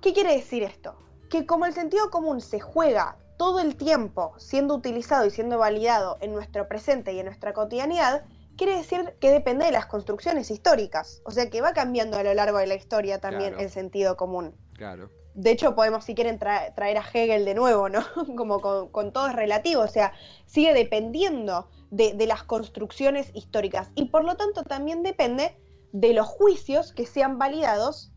¿Qué 0.00 0.12
quiere 0.12 0.34
decir 0.34 0.62
esto? 0.62 0.96
Que 1.30 1.46
como 1.46 1.66
el 1.66 1.72
sentido 1.72 2.10
común 2.10 2.40
se 2.40 2.60
juega 2.60 3.16
todo 3.36 3.60
el 3.60 3.76
tiempo 3.76 4.34
siendo 4.38 4.74
utilizado 4.74 5.26
y 5.26 5.30
siendo 5.30 5.58
validado 5.58 6.18
en 6.20 6.32
nuestro 6.32 6.68
presente 6.68 7.12
y 7.12 7.18
en 7.18 7.26
nuestra 7.26 7.52
cotidianidad, 7.52 8.24
quiere 8.56 8.76
decir 8.76 9.14
que 9.20 9.30
depende 9.30 9.64
de 9.64 9.72
las 9.72 9.86
construcciones 9.86 10.50
históricas. 10.50 11.22
O 11.24 11.30
sea 11.30 11.48
que 11.48 11.60
va 11.60 11.72
cambiando 11.72 12.18
a 12.18 12.22
lo 12.22 12.34
largo 12.34 12.58
de 12.58 12.66
la 12.66 12.74
historia 12.74 13.20
también 13.20 13.58
el 13.58 13.70
sentido 13.70 14.16
común. 14.16 14.54
Claro. 14.74 15.10
De 15.38 15.52
hecho, 15.52 15.76
podemos, 15.76 16.04
si 16.04 16.16
quieren, 16.16 16.36
traer 16.36 16.98
a 16.98 17.04
Hegel 17.14 17.44
de 17.44 17.54
nuevo, 17.54 17.88
¿no? 17.88 18.04
Como 18.36 18.60
con, 18.60 19.12
todo 19.12 19.28
es 19.28 19.36
relativo, 19.36 19.82
o 19.82 19.88
sea, 19.88 20.12
sigue 20.46 20.74
dependiendo 20.74 21.68
de, 21.92 22.26
las 22.26 22.42
construcciones 22.42 23.30
históricas 23.34 23.92
y 23.94 24.06
por 24.06 24.24
lo 24.24 24.36
tanto 24.36 24.64
también 24.64 25.04
depende 25.04 25.56
de 25.92 26.12
los 26.12 26.26
juicios 26.26 26.92
que 26.92 27.06
sean 27.06 27.38
validados 27.38 28.10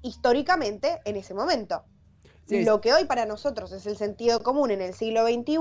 históricamente 0.00 0.98
en 1.04 1.16
ese 1.16 1.34
momento. 1.34 1.84
lo 2.48 2.80
que 2.80 2.94
hoy 2.94 3.04
para 3.04 3.26
nosotros 3.26 3.70
es 3.72 3.84
el 3.84 3.98
sentido 3.98 4.42
común 4.42 4.70
en 4.70 4.80
el 4.80 4.94
siglo 4.94 5.26
XXI, 5.26 5.58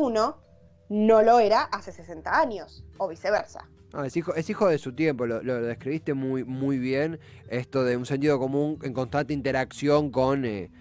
no 0.87 1.21
lo 1.23 1.39
era 1.39 1.63
hace 1.63 1.91
60 1.91 2.39
años, 2.39 2.85
o 2.97 3.09
viceversa. 3.09 3.69
es, 4.05 4.15
hijo, 4.15 4.33
es 4.33 4.49
hijo 4.49 4.69
de 4.69 4.77
su 4.77 4.93
tiempo, 4.93 5.25
lo, 5.25 5.41
describiste 5.61 6.13
muy, 6.13 6.45
muy 6.45 6.79
bien, 6.79 7.19
esto 7.49 7.83
de 7.83 7.97
un 7.97 8.05
sentido 8.05 8.39
común 8.39 8.79
en 8.81 8.93
constante 8.93 9.33
interacción 9.33 10.09
con, 10.09 10.45
eh, 10.45 10.71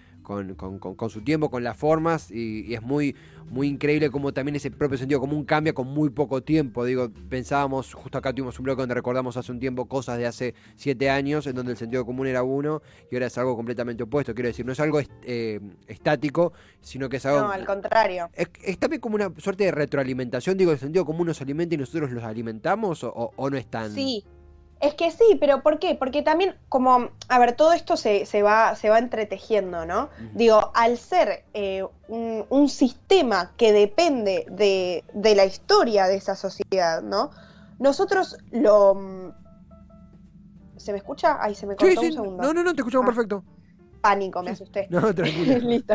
con, 0.55 0.79
con, 0.79 0.95
con, 0.95 1.09
su 1.09 1.21
tiempo, 1.21 1.49
con 1.49 1.63
las 1.63 1.77
formas, 1.77 2.31
y, 2.31 2.73
es 2.73 2.81
muy, 2.81 3.15
muy 3.49 3.67
increíble 3.67 4.09
cómo 4.09 4.33
también 4.33 4.55
ese 4.55 4.71
propio 4.71 4.97
sentido 4.97 5.19
común 5.19 5.43
cambia 5.43 5.73
con 5.73 5.87
muy 5.87 6.09
poco 6.09 6.41
tiempo. 6.41 6.85
Digo, 6.85 7.09
pensábamos, 7.29 7.93
justo 7.93 8.17
acá 8.17 8.33
tuvimos 8.33 8.57
un 8.59 8.63
bloque 8.65 8.81
donde 8.81 8.95
recordamos 8.95 9.37
hace 9.37 9.51
un 9.51 9.59
tiempo 9.59 9.85
cosas 9.85 10.17
de 10.17 10.25
hace 10.25 10.53
siete 10.75 11.09
años, 11.09 11.47
en 11.47 11.55
donde 11.55 11.73
el 11.73 11.77
sentido 11.77 12.05
común 12.05 12.27
era 12.27 12.43
uno, 12.43 12.81
y 13.11 13.15
ahora 13.15 13.27
es 13.27 13.37
algo 13.37 13.55
completamente 13.55 14.03
opuesto. 14.03 14.33
Quiero 14.33 14.47
decir, 14.47 14.65
no 14.65 14.71
es 14.71 14.79
algo 14.79 14.99
eh, 15.23 15.59
estático, 15.87 16.53
sino 16.81 17.09
que 17.09 17.17
es 17.17 17.25
algo... 17.25 17.41
No, 17.41 17.51
al 17.51 17.65
contrario. 17.65 18.29
Es, 18.33 18.77
también 18.79 19.01
como 19.01 19.15
una 19.15 19.31
suerte 19.37 19.65
de 19.65 19.71
retroalimentación, 19.71 20.57
digo, 20.57 20.71
el 20.71 20.79
sentido 20.79 21.05
común 21.05 21.27
nos 21.27 21.41
alimenta 21.41 21.75
y 21.75 21.77
nosotros 21.77 22.11
los 22.11 22.23
alimentamos, 22.23 23.03
o, 23.03 23.31
o 23.35 23.49
no 23.49 23.57
es 23.57 23.67
tan... 23.67 23.91
Sí. 23.91 24.23
Es 24.81 24.95
que 24.95 25.11
sí, 25.11 25.37
pero 25.39 25.61
¿por 25.61 25.77
qué? 25.77 25.93
Porque 25.93 26.23
también, 26.23 26.55
como, 26.67 27.11
a 27.29 27.39
ver, 27.39 27.55
todo 27.55 27.71
esto 27.71 27.97
se, 27.97 28.25
se 28.25 28.41
va, 28.41 28.75
se 28.75 28.89
va 28.89 28.97
entretejiendo, 28.97 29.85
¿no? 29.85 30.09
Digo, 30.33 30.71
al 30.73 30.97
ser 30.97 31.45
eh, 31.53 31.85
un, 32.07 32.67
sistema 32.67 33.53
que 33.57 33.73
depende 33.73 34.47
de, 34.49 35.03
de, 35.13 35.35
la 35.35 35.45
historia 35.45 36.07
de 36.07 36.15
esa 36.15 36.35
sociedad, 36.35 37.03
¿no? 37.03 37.29
Nosotros 37.77 38.37
lo... 38.49 39.33
¿Se 40.77 40.91
me 40.91 40.97
escucha? 40.97 41.37
Ay, 41.39 41.53
se 41.53 41.67
me 41.67 41.75
cortó 41.75 42.01
un 42.01 42.11
segundo. 42.13 42.43
No, 42.43 42.51
no, 42.51 42.63
no, 42.63 42.73
te 42.73 42.81
escuchamos 42.81 43.03
ah. 43.05 43.13
perfecto. 43.13 43.43
Pánico, 44.01 44.41
me 44.41 44.49
asusté. 44.49 44.87
No, 44.89 45.13
tranquilo. 45.13 45.57
Listo. 45.69 45.93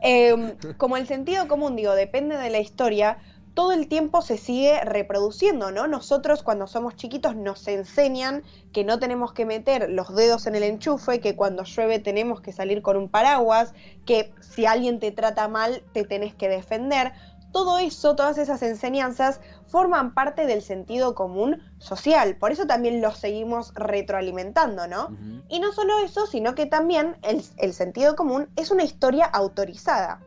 Eh, 0.00 0.56
como 0.76 0.96
el 0.96 1.08
sentido 1.08 1.48
común, 1.48 1.74
digo, 1.74 1.92
depende 1.92 2.36
de 2.36 2.50
la 2.50 2.60
historia, 2.60 3.18
todo 3.54 3.72
el 3.72 3.88
tiempo 3.88 4.22
se 4.22 4.38
sigue 4.38 4.80
reproduciendo, 4.84 5.70
¿no? 5.70 5.86
Nosotros 5.86 6.42
cuando 6.42 6.66
somos 6.66 6.96
chiquitos 6.96 7.36
nos 7.36 7.66
enseñan 7.68 8.42
que 8.72 8.84
no 8.84 8.98
tenemos 8.98 9.32
que 9.32 9.46
meter 9.46 9.90
los 9.90 10.14
dedos 10.14 10.46
en 10.46 10.54
el 10.54 10.62
enchufe, 10.62 11.20
que 11.20 11.36
cuando 11.36 11.64
llueve 11.64 11.98
tenemos 11.98 12.40
que 12.40 12.52
salir 12.52 12.82
con 12.82 12.96
un 12.96 13.08
paraguas, 13.08 13.74
que 14.06 14.32
si 14.40 14.66
alguien 14.66 15.00
te 15.00 15.12
trata 15.12 15.48
mal 15.48 15.82
te 15.92 16.04
tenés 16.04 16.34
que 16.34 16.48
defender. 16.48 17.12
Todo 17.52 17.78
eso, 17.78 18.14
todas 18.14 18.36
esas 18.36 18.62
enseñanzas 18.62 19.40
forman 19.66 20.12
parte 20.12 20.46
del 20.46 20.60
sentido 20.60 21.14
común 21.14 21.62
social, 21.78 22.36
por 22.36 22.52
eso 22.52 22.66
también 22.66 23.00
los 23.00 23.16
seguimos 23.16 23.72
retroalimentando, 23.74 24.86
¿no? 24.86 25.16
Y 25.48 25.58
no 25.60 25.72
solo 25.72 25.98
eso, 26.00 26.26
sino 26.26 26.54
que 26.54 26.66
también 26.66 27.16
el, 27.22 27.42
el 27.56 27.72
sentido 27.72 28.16
común 28.16 28.50
es 28.56 28.70
una 28.70 28.84
historia 28.84 29.24
autorizada, 29.24 30.20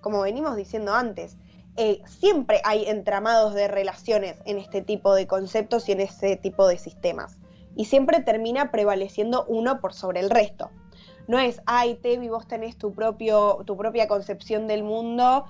como 0.00 0.20
venimos 0.20 0.56
diciendo 0.56 0.94
antes 0.94 1.36
eh, 1.78 2.02
siempre 2.06 2.60
hay 2.64 2.86
entramados 2.86 3.54
de 3.54 3.68
relaciones 3.68 4.36
en 4.44 4.58
este 4.58 4.82
tipo 4.82 5.14
de 5.14 5.26
conceptos 5.26 5.88
y 5.88 5.92
en 5.92 6.00
este 6.00 6.36
tipo 6.36 6.66
de 6.66 6.76
sistemas. 6.76 7.38
Y 7.76 7.84
siempre 7.84 8.20
termina 8.20 8.72
prevaleciendo 8.72 9.44
uno 9.46 9.80
por 9.80 9.94
sobre 9.94 10.18
el 10.20 10.28
resto. 10.28 10.70
No 11.28 11.38
es, 11.38 11.62
ay, 11.66 11.94
Tevi, 11.94 12.28
vos 12.28 12.48
tenés 12.48 12.76
tu, 12.76 12.94
propio, 12.94 13.62
tu 13.64 13.76
propia 13.76 14.08
concepción 14.08 14.66
del 14.66 14.82
mundo 14.82 15.44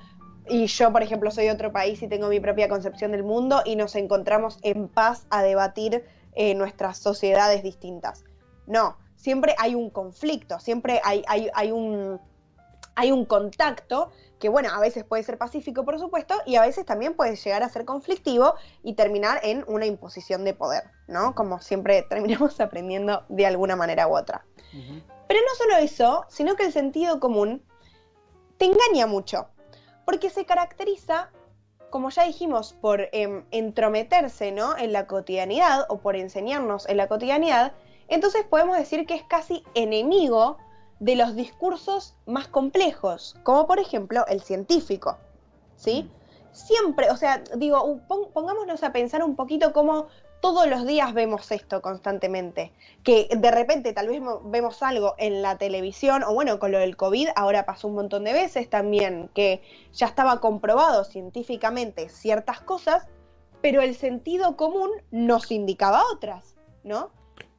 y 0.49 0.67
yo, 0.67 0.93
por 0.93 1.03
ejemplo, 1.03 1.31
soy 1.31 1.47
de 1.47 1.53
otro 1.53 1.73
país 1.73 2.03
y 2.03 2.09
tengo 2.09 2.29
mi 2.29 2.41
propia 2.41 2.69
concepción 2.69 3.13
del 3.13 3.23
mundo 3.23 3.63
y 3.65 3.77
nos 3.77 3.95
encontramos 3.97 4.59
en 4.63 4.89
paz 4.89 5.27
a 5.31 5.43
debatir 5.43 6.05
eh, 6.35 6.55
nuestras 6.55 6.99
sociedades 6.99 7.63
distintas. 7.63 8.25
No, 8.67 8.97
siempre 9.17 9.55
hay 9.59 9.75
un 9.75 9.91
conflicto, 9.91 10.59
siempre 10.61 11.01
hay, 11.05 11.23
hay, 11.27 11.49
hay, 11.55 11.71
un, 11.71 12.21
hay 12.95 13.13
un 13.13 13.25
contacto 13.25 14.11
que 14.38 14.49
bueno, 14.49 14.71
a 14.73 14.80
veces 14.80 15.04
puede 15.04 15.23
ser 15.23 15.38
pacífico, 15.38 15.85
por 15.85 15.99
supuesto, 15.99 16.35
y 16.47 16.57
a 16.57 16.62
veces 16.62 16.87
también 16.87 17.14
puede 17.14 17.37
llegar 17.37 17.62
a 17.62 17.68
ser 17.68 17.85
conflictivo 17.85 18.54
y 18.83 18.95
terminar 18.95 19.40
en 19.42 19.64
una 19.66 19.87
imposición 19.87 20.45
de 20.45 20.54
poder, 20.54 20.85
¿no? 21.07 21.35
Como 21.35 21.61
siempre 21.61 22.02
terminamos 22.09 22.61
aprendiendo 22.61 23.25
de 23.28 23.47
alguna 23.47 23.76
manera 23.76 24.07
u 24.07 24.16
otra. 24.16 24.45
Pero 25.26 25.40
no 25.40 25.54
solo 25.57 25.76
eso, 25.76 26.26
sino 26.28 26.57
que 26.57 26.64
el 26.64 26.73
sentido 26.73 27.21
común 27.21 27.62
te 28.59 28.66
engaña 28.66 29.07
mucho, 29.07 29.49
porque 30.04 30.30
se 30.30 30.45
caracteriza, 30.45 31.30
como 31.90 32.11
ya 32.11 32.25
dijimos, 32.25 32.75
por 32.75 33.09
em, 33.12 33.45
entrometerse, 33.50 34.52
¿no? 34.52 34.76
En 34.76 34.92
la 34.92 35.07
cotidianidad 35.07 35.87
o 35.88 35.99
por 35.99 36.16
enseñarnos 36.16 36.88
en 36.88 36.97
la 36.97 37.09
cotidianidad, 37.09 37.73
entonces 38.09 38.45
podemos 38.45 38.76
decir 38.76 39.07
que 39.07 39.14
es 39.14 39.23
casi 39.23 39.64
enemigo 39.75 40.59
de 41.00 41.17
los 41.17 41.37
discursos 41.37 42.14
más 42.26 42.49
complejos, 42.49 43.37
como 43.43 43.67
por 43.67 43.78
ejemplo 43.78 44.26
el 44.26 44.43
científico, 44.43 45.17
¿sí? 45.76 46.02
Mm. 46.02 46.19
Siempre, 46.52 47.11
o 47.11 47.17
sea, 47.17 47.43
digo, 47.57 48.00
pongámonos 48.33 48.83
a 48.83 48.93
pensar 48.93 49.23
un 49.23 49.37
poquito 49.37 49.73
cómo 49.73 50.09
todos 50.40 50.69
los 50.69 50.87
días 50.87 51.14
vemos 51.14 51.50
esto 51.50 51.83
constantemente, 51.83 52.73
que 53.02 53.28
de 53.37 53.50
repente 53.50 53.93
tal 53.93 54.09
vez 54.09 54.21
vemos 54.45 54.83
algo 54.83 55.14
en 55.19 55.43
la 55.43 55.59
televisión, 55.59 56.23
o 56.23 56.33
bueno, 56.33 56.59
con 56.59 56.73
lo 56.73 56.78
del 56.78 56.97
COVID 56.97 57.28
ahora 57.37 57.67
pasó 57.67 57.88
un 57.88 57.95
montón 57.95 58.25
de 58.25 58.33
veces 58.33 58.71
también, 58.71 59.31
que 59.35 59.62
ya 59.93 60.07
estaba 60.07 60.40
comprobado 60.40 61.05
científicamente 61.05 62.09
ciertas 62.09 62.61
cosas, 62.61 63.07
pero 63.61 63.83
el 63.83 63.97
sentido 63.97 64.57
común 64.57 64.90
nos 65.11 65.50
indicaba 65.50 66.02
otras, 66.12 66.55
¿no? 66.85 67.11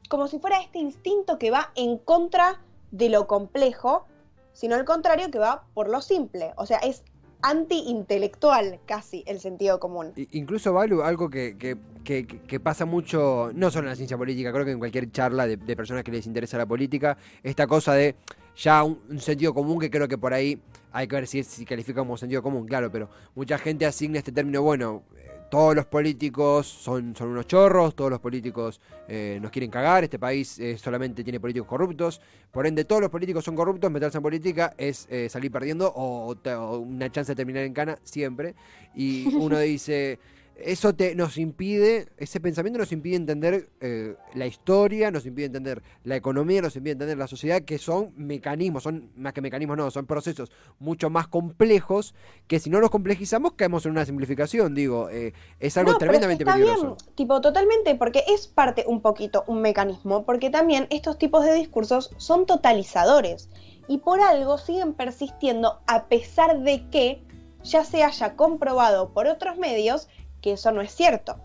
Como 0.09 0.27
si 0.27 0.39
fuera 0.39 0.61
este 0.61 0.79
instinto 0.79 1.37
que 1.37 1.51
va 1.51 1.71
en 1.75 1.97
contra 1.97 2.61
de 2.91 3.09
lo 3.09 3.27
complejo, 3.27 4.05
sino 4.53 4.75
al 4.75 4.85
contrario 4.85 5.31
que 5.31 5.39
va 5.39 5.65
por 5.73 5.89
lo 5.89 6.01
simple. 6.01 6.53
O 6.57 6.65
sea, 6.65 6.79
es 6.79 7.03
anti-intelectual 7.41 8.79
casi 8.85 9.23
el 9.25 9.39
sentido 9.39 9.79
común. 9.79 10.11
Incluso, 10.31 10.73
Valu, 10.73 11.03
algo 11.03 11.29
que, 11.29 11.55
que, 12.03 12.59
pasa 12.59 12.85
mucho, 12.85 13.51
no 13.53 13.71
solo 13.71 13.85
en 13.85 13.91
la 13.91 13.95
ciencia 13.95 14.17
política, 14.17 14.51
creo 14.51 14.65
que 14.65 14.71
en 14.71 14.79
cualquier 14.79 15.11
charla 15.11 15.47
de, 15.47 15.57
personas 15.75 16.03
que 16.03 16.11
les 16.11 16.27
interesa 16.27 16.57
la 16.57 16.65
política, 16.65 17.17
esta 17.43 17.67
cosa 17.67 17.93
de 17.93 18.15
ya 18.57 18.83
un, 18.83 19.19
sentido 19.19 19.53
común 19.53 19.79
que 19.79 19.89
creo 19.89 20.07
que 20.07 20.17
por 20.17 20.33
ahí 20.33 20.61
hay 20.91 21.07
que 21.07 21.15
ver 21.15 21.27
si, 21.27 21.43
si 21.43 21.65
califica 21.65 22.01
como 22.01 22.17
sentido 22.17 22.43
común, 22.43 22.67
claro, 22.67 22.91
pero 22.91 23.09
mucha 23.35 23.57
gente 23.57 23.85
asigna 23.85 24.17
este 24.17 24.31
término, 24.31 24.61
bueno, 24.61 25.03
todos 25.49 25.75
los 25.75 25.85
políticos 25.85 26.67
son, 26.67 27.15
son 27.15 27.29
unos 27.29 27.47
chorros, 27.47 27.95
todos 27.95 28.11
los 28.11 28.19
políticos 28.19 28.79
eh, 29.07 29.39
nos 29.41 29.51
quieren 29.51 29.71
cagar, 29.71 30.03
este 30.03 30.19
país 30.19 30.59
eh, 30.59 30.77
solamente 30.77 31.23
tiene 31.23 31.39
políticos 31.39 31.67
corruptos, 31.67 32.21
por 32.51 32.67
ende 32.67 32.85
todos 32.85 33.01
los 33.01 33.09
políticos 33.09 33.43
son 33.43 33.55
corruptos, 33.55 33.89
meterse 33.91 34.17
en 34.17 34.23
política 34.23 34.73
es 34.77 35.07
eh, 35.09 35.27
salir 35.29 35.51
perdiendo 35.51 35.91
o, 35.95 36.33
o, 36.33 36.77
una 36.77 37.11
chance 37.11 37.31
de 37.31 37.35
terminar 37.35 37.63
en 37.63 37.73
cana 37.73 37.97
siempre. 38.03 38.55
Y 38.95 39.33
uno 39.35 39.59
dice, 39.59 40.19
eso 40.63 40.93
te, 40.93 41.15
nos 41.15 41.37
impide, 41.37 42.07
ese 42.17 42.39
pensamiento 42.39 42.79
nos 42.79 42.91
impide 42.91 43.15
entender 43.15 43.69
eh, 43.81 44.15
la 44.33 44.47
historia, 44.47 45.11
nos 45.11 45.25
impide 45.25 45.47
entender 45.47 45.81
la 46.03 46.15
economía, 46.15 46.61
nos 46.61 46.75
impide 46.75 46.93
entender 46.93 47.17
la 47.17 47.27
sociedad, 47.27 47.61
que 47.61 47.77
son 47.77 48.13
mecanismos, 48.15 48.83
son 48.83 49.11
más 49.15 49.33
que 49.33 49.41
mecanismos, 49.41 49.77
no, 49.77 49.91
son 49.91 50.05
procesos 50.05 50.51
mucho 50.79 51.09
más 51.09 51.27
complejos 51.27 52.13
que 52.47 52.59
si 52.59 52.69
no 52.69 52.79
los 52.79 52.89
complejizamos 52.89 53.53
caemos 53.53 53.85
en 53.85 53.91
una 53.91 54.05
simplificación, 54.05 54.75
digo, 54.75 55.09
eh, 55.09 55.33
es 55.59 55.77
algo 55.77 55.97
tremendamente 55.97 56.45
peligroso. 56.45 56.97
tipo, 57.15 57.41
totalmente, 57.41 57.95
porque 57.95 58.23
es 58.27 58.47
parte 58.47 58.83
un 58.87 59.01
poquito 59.01 59.43
un 59.47 59.61
mecanismo, 59.61 60.25
porque 60.25 60.49
también 60.49 60.87
estos 60.89 61.17
tipos 61.17 61.45
de 61.45 61.53
discursos 61.53 62.11
son 62.17 62.45
totalizadores 62.45 63.49
y 63.87 63.97
por 63.97 64.21
algo 64.21 64.57
siguen 64.57 64.93
persistiendo 64.93 65.81
a 65.87 66.05
pesar 66.05 66.59
de 66.61 66.87
que 66.89 67.23
ya 67.63 67.83
se 67.83 68.03
haya 68.03 68.35
comprobado 68.35 69.13
por 69.13 69.27
otros 69.27 69.57
medios 69.57 70.07
que 70.41 70.53
eso 70.53 70.71
no 70.71 70.81
es 70.81 70.93
cierto. 70.93 71.37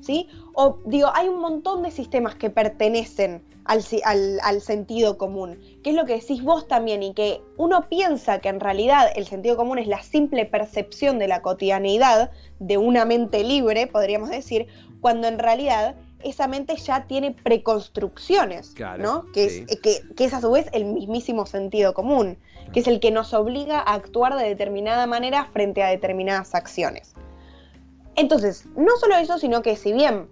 ¿Sí? 0.00 0.28
O 0.54 0.78
digo, 0.84 1.10
hay 1.14 1.28
un 1.28 1.40
montón 1.40 1.82
de 1.82 1.90
sistemas 1.90 2.34
que 2.34 2.50
pertenecen 2.50 3.42
al, 3.64 3.84
al, 4.42 4.60
sentido 4.60 5.16
común, 5.16 5.60
que 5.82 5.90
es 5.90 5.96
lo 5.96 6.04
que 6.04 6.14
decís 6.14 6.42
vos 6.42 6.66
también, 6.66 7.02
y 7.02 7.14
que 7.14 7.40
uno 7.56 7.88
piensa 7.88 8.40
que 8.40 8.48
en 8.48 8.60
realidad 8.60 9.06
el 9.14 9.26
sentido 9.26 9.56
común 9.56 9.78
es 9.78 9.86
la 9.86 10.02
simple 10.02 10.44
percepción 10.44 11.18
de 11.18 11.28
la 11.28 11.40
cotidianeidad 11.42 12.32
de 12.58 12.78
una 12.78 13.04
mente 13.04 13.44
libre, 13.44 13.86
podríamos 13.86 14.30
decir, 14.30 14.66
cuando 15.00 15.28
en 15.28 15.38
realidad 15.38 15.94
esa 16.24 16.48
mente 16.48 16.76
ya 16.76 17.06
tiene 17.06 17.32
preconstrucciones, 17.32 18.70
Claro, 18.70 19.02
¿no? 19.02 19.32
Que, 19.32 19.50
sí. 19.50 19.64
es, 19.68 19.80
que, 19.80 20.00
que 20.16 20.24
es 20.24 20.34
a 20.34 20.40
su 20.40 20.50
vez 20.50 20.68
el 20.72 20.84
mismísimo 20.84 21.46
sentido 21.46 21.94
común, 21.94 22.38
que 22.72 22.80
es 22.80 22.86
el 22.86 23.00
que 23.00 23.10
nos 23.10 23.34
obliga 23.34 23.78
a 23.80 23.94
actuar 23.94 24.36
de 24.36 24.44
determinada 24.44 25.06
manera 25.06 25.46
frente 25.52 25.82
a 25.82 25.88
determinadas 25.88 26.54
acciones. 26.54 27.14
Entonces, 28.16 28.66
no 28.76 28.96
solo 28.98 29.16
eso, 29.16 29.38
sino 29.38 29.62
que 29.62 29.76
si 29.76 29.92
bien 29.92 30.28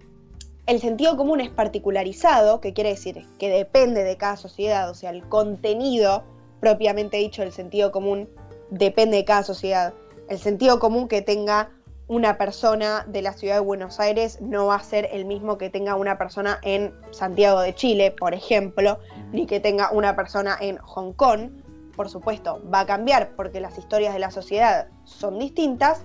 el 0.67 0.81
sentido 0.81 1.17
común 1.17 1.41
es 1.41 1.51
particularizado, 1.51 2.61
que 2.61 2.73
quiere 2.73 2.91
decir 2.91 3.27
que 3.39 3.49
depende 3.49 4.05
de 4.05 4.17
cada 4.17 4.37
sociedad, 4.37 4.91
o 4.91 4.95
sea, 4.95 5.11
el 5.11 5.29
contenido 5.29 6.25
propiamente 6.61 7.17
dicho 7.17 7.43
del 7.43 7.53
sentido 7.53 7.91
común 7.91 8.29
depende 8.71 9.17
de 9.17 9.25
cada 9.25 9.43
sociedad. 9.43 9.95
El 10.29 10.39
sentido 10.39 10.79
común 10.79 11.09
que 11.09 11.23
tenga 11.23 11.71
una 12.07 12.39
persona 12.39 13.05
de 13.09 13.23
la 13.23 13.33
ciudad 13.33 13.55
de 13.55 13.61
Buenos 13.61 14.01
Aires 14.01 14.41
no 14.41 14.67
va 14.67 14.77
a 14.77 14.83
ser 14.83 15.09
el 15.13 15.25
mismo 15.25 15.59
que 15.59 15.71
tenga 15.71 15.95
una 15.95 16.19
persona 16.19 16.59
en 16.63 16.93
Santiago 17.13 17.61
de 17.61 17.75
Chile, 17.75 18.11
por 18.11 18.35
ejemplo, 18.35 18.99
ni 19.33 19.47
que 19.47 19.61
tenga 19.61 19.91
una 19.93 20.17
persona 20.17 20.57
en 20.61 20.79
Hong 20.79 21.13
Kong. 21.13 21.51
Por 21.95 22.09
supuesto, 22.09 22.61
va 22.73 22.81
a 22.81 22.87
cambiar 22.87 23.37
porque 23.37 23.61
las 23.61 23.79
historias 23.79 24.13
de 24.13 24.19
la 24.19 24.31
sociedad 24.31 24.89
son 25.05 25.39
distintas, 25.39 26.05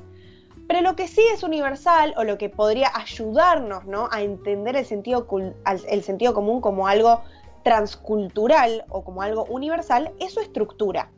pero 0.68 0.82
lo 0.82 0.96
que 0.96 1.08
sí 1.08 1.22
es 1.34 1.44
universal 1.44 2.14
o 2.18 2.24
lo 2.24 2.38
que 2.38 2.50
podría 2.50 2.92
ayudarnos 2.94 3.86
¿no? 3.86 4.10
a 4.12 4.22
entender 4.22 4.76
el 4.76 4.86
sentido, 4.86 5.28
el 5.88 6.04
sentido 6.04 6.34
común 6.34 6.62
como 6.62 6.88
algo 6.88 7.22
transcultural 7.64 8.86
o 8.90 9.04
como 9.04 9.22
algo 9.22 9.46
universal 9.46 10.12
es 10.20 10.34
su 10.34 10.40
estructura. 10.40 11.10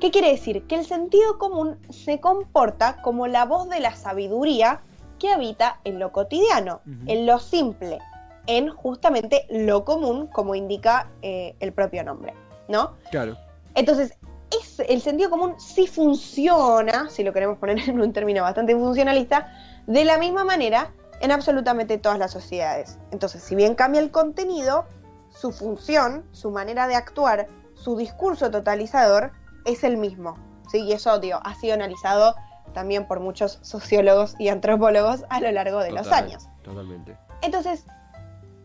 ¿Qué 0.00 0.10
quiere 0.10 0.30
decir? 0.30 0.66
Que 0.66 0.76
el 0.76 0.86
sentido 0.86 1.38
común 1.38 1.78
se 1.90 2.20
comporta 2.20 3.02
como 3.02 3.26
la 3.26 3.44
voz 3.44 3.68
de 3.68 3.80
la 3.80 3.94
sabiduría 3.94 4.80
que 5.18 5.28
habita 5.28 5.80
en 5.84 5.98
lo 5.98 6.10
cotidiano, 6.10 6.80
en 7.06 7.26
lo 7.26 7.38
simple, 7.38 7.98
en 8.46 8.70
justamente 8.70 9.46
lo 9.50 9.84
común, 9.84 10.26
como 10.26 10.54
indica 10.54 11.10
eh, 11.20 11.54
el 11.60 11.72
propio 11.72 12.02
nombre, 12.02 12.32
¿no? 12.68 12.94
Claro. 13.10 13.36
Entonces, 13.74 14.16
es, 14.50 14.80
el 14.88 15.00
sentido 15.00 15.30
común 15.30 15.54
sí 15.58 15.86
funciona, 15.86 17.08
si 17.10 17.22
lo 17.22 17.32
queremos 17.32 17.58
poner 17.58 17.78
en 17.88 18.00
un 18.00 18.12
término 18.12 18.42
bastante 18.42 18.74
funcionalista, 18.74 19.52
de 19.86 20.04
la 20.04 20.18
misma 20.18 20.44
manera 20.44 20.92
en 21.20 21.32
absolutamente 21.32 21.98
todas 21.98 22.18
las 22.18 22.30
sociedades. 22.30 22.98
Entonces, 23.10 23.42
si 23.42 23.54
bien 23.54 23.74
cambia 23.74 24.00
el 24.00 24.10
contenido, 24.10 24.86
su 25.28 25.52
función, 25.52 26.24
su 26.32 26.50
manera 26.50 26.88
de 26.88 26.94
actuar, 26.94 27.46
su 27.74 27.96
discurso 27.96 28.50
totalizador 28.50 29.32
es 29.64 29.84
el 29.84 29.96
mismo. 29.96 30.36
¿sí? 30.70 30.80
Y 30.80 30.92
eso 30.92 31.18
digo, 31.18 31.40
ha 31.44 31.54
sido 31.54 31.74
analizado 31.74 32.34
también 32.72 33.06
por 33.06 33.20
muchos 33.20 33.58
sociólogos 33.62 34.34
y 34.38 34.48
antropólogos 34.48 35.24
a 35.28 35.40
lo 35.40 35.50
largo 35.50 35.80
de 35.80 35.92
los 35.92 36.10
años. 36.12 36.48
Totalmente. 36.62 37.16
Entonces, 37.42 37.84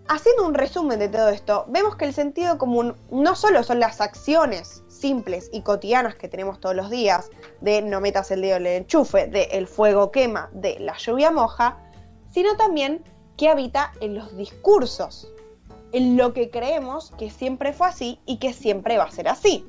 haciendo 0.07 0.45
un 0.45 0.53
resumen 0.53 0.99
de 0.99 1.09
todo 1.09 1.29
esto, 1.29 1.65
vemos 1.67 1.95
que 1.95 2.05
el 2.05 2.13
sentido 2.13 2.57
común 2.57 2.95
no 3.11 3.35
solo 3.35 3.63
son 3.63 3.79
las 3.79 4.01
acciones 4.01 4.83
simples 4.87 5.49
y 5.51 5.61
cotidianas 5.61 6.15
que 6.15 6.27
tenemos 6.27 6.59
todos 6.59 6.75
los 6.75 6.89
días, 6.89 7.29
de 7.61 7.81
no 7.81 8.01
metas 8.01 8.31
el 8.31 8.41
dedo 8.41 8.57
en 8.57 8.65
el 8.65 8.83
enchufe, 8.83 9.27
de 9.27 9.43
el 9.51 9.67
fuego 9.67 10.11
quema, 10.11 10.49
de 10.53 10.79
la 10.79 10.97
lluvia 10.97 11.31
moja, 11.31 11.77
sino 12.31 12.55
también 12.55 13.03
que 13.37 13.49
habita 13.49 13.91
en 13.99 14.15
los 14.15 14.35
discursos, 14.37 15.31
en 15.91 16.17
lo 16.17 16.33
que 16.33 16.49
creemos 16.49 17.11
que 17.17 17.29
siempre 17.29 17.73
fue 17.73 17.87
así 17.87 18.19
y 18.25 18.37
que 18.37 18.53
siempre 18.53 18.97
va 18.97 19.05
a 19.05 19.11
ser 19.11 19.27
así. 19.27 19.65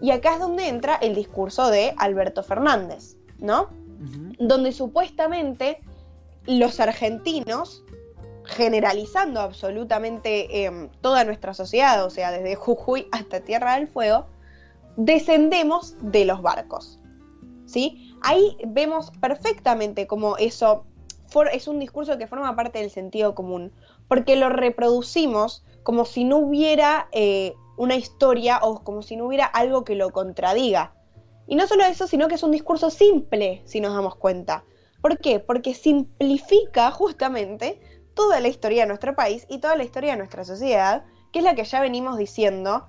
Y 0.00 0.10
acá 0.10 0.34
es 0.34 0.40
donde 0.40 0.68
entra 0.68 0.96
el 0.96 1.14
discurso 1.14 1.70
de 1.70 1.94
Alberto 1.96 2.42
Fernández, 2.42 3.16
¿no? 3.38 3.70
Donde 4.38 4.72
supuestamente 4.72 5.80
los 6.46 6.80
argentinos, 6.80 7.82
generalizando 8.46 9.40
absolutamente 9.40 10.64
em, 10.64 10.88
toda 11.00 11.24
nuestra 11.24 11.54
sociedad, 11.54 12.04
o 12.04 12.10
sea, 12.10 12.30
desde 12.30 12.54
Jujuy 12.54 13.08
hasta 13.12 13.40
Tierra 13.40 13.74
del 13.74 13.88
Fuego, 13.88 14.26
descendemos 14.96 15.96
de 16.00 16.24
los 16.24 16.42
barcos. 16.42 16.98
¿Sí? 17.66 18.14
Ahí 18.22 18.56
vemos 18.66 19.10
perfectamente 19.20 20.06
cómo 20.06 20.36
eso 20.36 20.86
es 21.52 21.68
un 21.68 21.78
discurso 21.78 22.16
que 22.18 22.26
forma 22.26 22.54
parte 22.56 22.78
del 22.78 22.90
sentido 22.90 23.34
común, 23.34 23.72
porque 24.08 24.36
lo 24.36 24.48
reproducimos 24.48 25.64
como 25.82 26.04
si 26.04 26.24
no 26.24 26.38
hubiera 26.38 27.08
eh, 27.12 27.54
una 27.76 27.96
historia 27.96 28.60
o 28.62 28.82
como 28.82 29.02
si 29.02 29.16
no 29.16 29.26
hubiera 29.26 29.44
algo 29.44 29.84
que 29.84 29.96
lo 29.96 30.10
contradiga. 30.10 30.94
Y 31.46 31.56
no 31.56 31.66
solo 31.66 31.84
eso, 31.84 32.06
sino 32.06 32.28
que 32.28 32.36
es 32.36 32.42
un 32.42 32.52
discurso 32.52 32.90
simple, 32.90 33.62
si 33.66 33.80
nos 33.80 33.94
damos 33.94 34.16
cuenta. 34.16 34.64
¿Por 35.00 35.18
qué? 35.18 35.38
Porque 35.38 35.74
simplifica 35.74 36.90
justamente 36.90 37.80
toda 38.16 38.40
la 38.40 38.48
historia 38.48 38.82
de 38.82 38.88
nuestro 38.88 39.14
país 39.14 39.46
y 39.48 39.58
toda 39.58 39.76
la 39.76 39.84
historia 39.84 40.12
de 40.12 40.16
nuestra 40.16 40.44
sociedad, 40.44 41.04
que 41.32 41.38
es 41.38 41.44
la 41.44 41.54
que 41.54 41.64
ya 41.64 41.80
venimos 41.80 42.16
diciendo, 42.18 42.88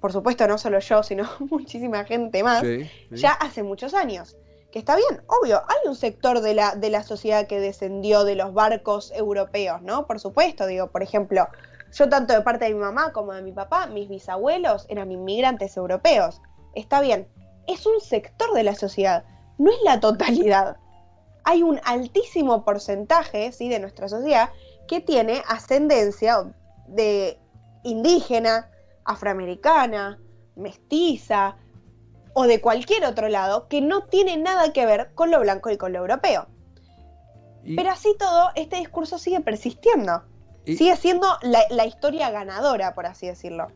por 0.00 0.12
supuesto 0.12 0.48
no 0.48 0.58
solo 0.58 0.80
yo, 0.80 1.04
sino 1.04 1.28
muchísima 1.38 2.04
gente 2.04 2.42
más, 2.42 2.62
Sí, 2.62 2.84
sí. 3.10 3.16
ya 3.16 3.30
hace 3.32 3.62
muchos 3.62 3.94
años. 3.94 4.36
Que 4.72 4.80
está 4.80 4.96
bien, 4.96 5.22
obvio, 5.28 5.62
hay 5.68 5.88
un 5.88 5.94
sector 5.94 6.40
de 6.40 6.54
la, 6.54 6.74
de 6.74 6.90
la 6.90 7.02
sociedad 7.02 7.46
que 7.46 7.60
descendió 7.60 8.24
de 8.24 8.34
los 8.34 8.52
barcos 8.52 9.12
europeos, 9.14 9.80
¿no? 9.82 10.06
Por 10.06 10.18
supuesto, 10.18 10.66
digo, 10.66 10.88
por 10.88 11.02
ejemplo, 11.02 11.46
yo 11.92 12.08
tanto 12.08 12.34
de 12.34 12.40
parte 12.40 12.64
de 12.64 12.74
mi 12.74 12.80
mamá 12.80 13.12
como 13.12 13.32
de 13.32 13.42
mi 13.42 13.52
papá, 13.52 13.86
mis 13.86 14.08
bisabuelos 14.08 14.86
eran 14.88 15.12
inmigrantes 15.12 15.76
europeos. 15.76 16.40
Está 16.74 17.00
bien, 17.00 17.28
es 17.68 17.86
un 17.86 18.00
sector 18.00 18.52
de 18.54 18.64
la 18.64 18.74
sociedad, 18.74 19.24
no 19.58 19.70
es 19.70 19.78
la 19.84 20.00
totalidad. 20.00 20.76
Hay 21.48 21.62
un 21.62 21.80
altísimo 21.84 22.64
porcentaje 22.64 23.52
¿sí? 23.52 23.68
de 23.68 23.78
nuestra 23.78 24.08
sociedad 24.08 24.50
que 24.88 25.00
tiene 25.00 25.42
ascendencia 25.48 26.38
de 26.88 27.38
indígena, 27.84 28.68
afroamericana, 29.04 30.18
mestiza 30.56 31.56
o 32.34 32.44
de 32.48 32.60
cualquier 32.60 33.04
otro 33.04 33.28
lado 33.28 33.68
que 33.68 33.80
no 33.80 34.02
tiene 34.06 34.36
nada 34.36 34.72
que 34.72 34.84
ver 34.86 35.12
con 35.14 35.30
lo 35.30 35.38
blanco 35.40 35.70
y 35.70 35.76
con 35.76 35.92
lo 35.92 36.00
europeo. 36.00 36.48
Y- 37.64 37.76
Pero 37.76 37.90
así 37.90 38.14
todo, 38.18 38.50
este 38.56 38.76
discurso 38.76 39.16
sigue 39.18 39.40
persistiendo. 39.40 40.22
y- 40.64 40.76
Sigue 40.76 40.96
siendo 40.96 41.28
la, 41.42 41.60
la 41.70 41.86
historia 41.86 42.30
ganadora, 42.30 42.92
por 42.94 43.06
así 43.06 43.26
decirlo. 43.28 43.68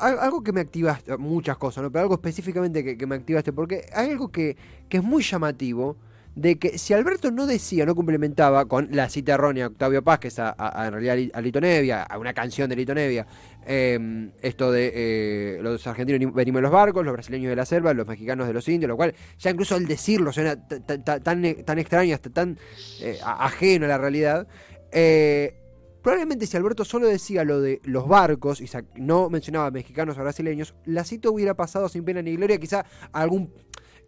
algo 0.00 0.42
que 0.42 0.52
me 0.52 0.60
activaste, 0.60 1.16
muchas 1.18 1.56
cosas, 1.56 1.82
¿no? 1.84 1.90
pero 1.92 2.02
algo 2.02 2.14
específicamente 2.14 2.82
que, 2.84 2.96
que 2.96 3.06
me 3.06 3.16
activaste, 3.16 3.52
porque 3.52 3.86
hay 3.92 4.10
algo 4.10 4.28
que, 4.32 4.56
que 4.88 4.96
es 4.98 5.02
muy 5.04 5.22
llamativo, 5.22 5.96
de 6.34 6.58
que 6.58 6.78
si 6.78 6.94
Alberto 6.94 7.30
no 7.30 7.46
decía, 7.46 7.84
no 7.84 7.94
complementaba 7.94 8.66
con 8.66 8.88
la 8.92 9.08
cita 9.08 9.34
errónea 9.34 9.64
de 9.64 9.72
Octavio 9.72 10.02
Paz, 10.02 10.18
que 10.18 10.28
es 10.28 10.38
a, 10.38 10.54
en 10.86 10.92
realidad 10.92 11.18
a 11.34 11.40
Lito 11.40 11.60
Nevia, 11.60 12.02
a 12.02 12.18
una 12.18 12.32
canción 12.32 12.70
de 12.70 12.76
Lito 12.76 12.94
Nevia, 12.94 13.26
eh, 13.66 14.30
esto 14.40 14.72
de 14.72 14.92
eh, 14.94 15.58
los 15.62 15.86
argentinos 15.86 16.32
venimos 16.34 16.58
de 16.58 16.62
los 16.62 16.72
barcos, 16.72 17.04
los 17.04 17.12
brasileños 17.12 17.50
de 17.50 17.56
la 17.56 17.66
selva, 17.66 17.92
los 17.92 18.06
mexicanos 18.06 18.46
de 18.46 18.52
los 18.54 18.66
indios, 18.68 18.88
lo 18.88 18.96
cual 18.96 19.14
ya 19.38 19.50
incluso 19.50 19.74
al 19.74 19.86
decirlo 19.86 20.32
suena 20.32 20.56
tan, 20.56 21.22
tan 21.22 21.78
extraño, 21.78 22.14
hasta 22.14 22.30
tan 22.30 22.58
eh, 23.00 23.18
ajeno 23.22 23.84
a 23.84 23.88
la 23.88 23.98
realidad. 23.98 24.46
Eh, 24.90 25.58
Probablemente 26.02 26.48
si 26.48 26.56
Alberto 26.56 26.84
solo 26.84 27.06
decía 27.06 27.44
lo 27.44 27.60
de 27.60 27.80
los 27.84 28.08
barcos 28.08 28.60
y 28.60 28.68
no 28.96 29.30
mencionaba 29.30 29.70
mexicanos 29.70 30.18
o 30.18 30.20
brasileños, 30.20 30.74
la 30.84 31.04
cita 31.04 31.30
hubiera 31.30 31.54
pasado 31.54 31.88
sin 31.88 32.04
pena 32.04 32.20
ni 32.20 32.34
gloria, 32.34 32.58
quizá 32.58 32.84
algún... 33.12 33.52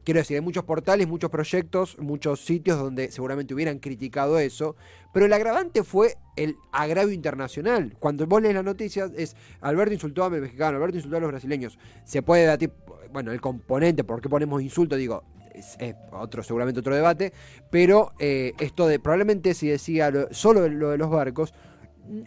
Quiero 0.04 0.20
decir, 0.20 0.36
hay 0.36 0.42
muchos 0.42 0.64
portales, 0.64 1.08
muchos 1.08 1.30
proyectos, 1.30 1.96
muchos 1.98 2.44
sitios 2.44 2.78
donde 2.78 3.10
seguramente 3.10 3.54
hubieran 3.54 3.78
criticado 3.78 4.38
eso, 4.38 4.76
pero 5.14 5.24
el 5.26 5.32
agravante 5.32 5.82
fue 5.82 6.16
el 6.36 6.56
agravio 6.72 7.14
internacional. 7.14 7.96
Cuando 7.98 8.26
vos 8.26 8.42
lees 8.42 8.54
las 8.54 8.64
noticias 8.64 9.12
es 9.16 9.34
Alberto 9.62 9.94
insultó 9.94 10.24
a 10.24 10.28
los 10.28 10.40
mexicanos, 10.40 10.76
Alberto 10.78 10.96
insultó 10.98 11.16
a 11.16 11.20
los 11.20 11.30
brasileños. 11.30 11.78
Se 12.04 12.20
puede 12.20 12.42
debatir, 12.42 12.70
bueno, 13.12 13.32
el 13.32 13.40
componente, 13.40 14.04
por 14.04 14.20
qué 14.20 14.28
ponemos 14.28 14.60
insulto, 14.62 14.96
digo, 14.96 15.24
es, 15.54 15.78
otro, 16.12 16.42
seguramente 16.42 16.80
otro 16.80 16.94
debate, 16.94 17.32
pero 17.70 18.12
eh, 18.18 18.52
esto 18.60 18.86
de 18.86 18.98
probablemente 18.98 19.54
si 19.54 19.68
decía 19.68 20.10
lo- 20.10 20.28
solo 20.34 20.68
lo 20.68 20.90
de 20.90 20.98
los 20.98 21.08
barcos, 21.08 21.54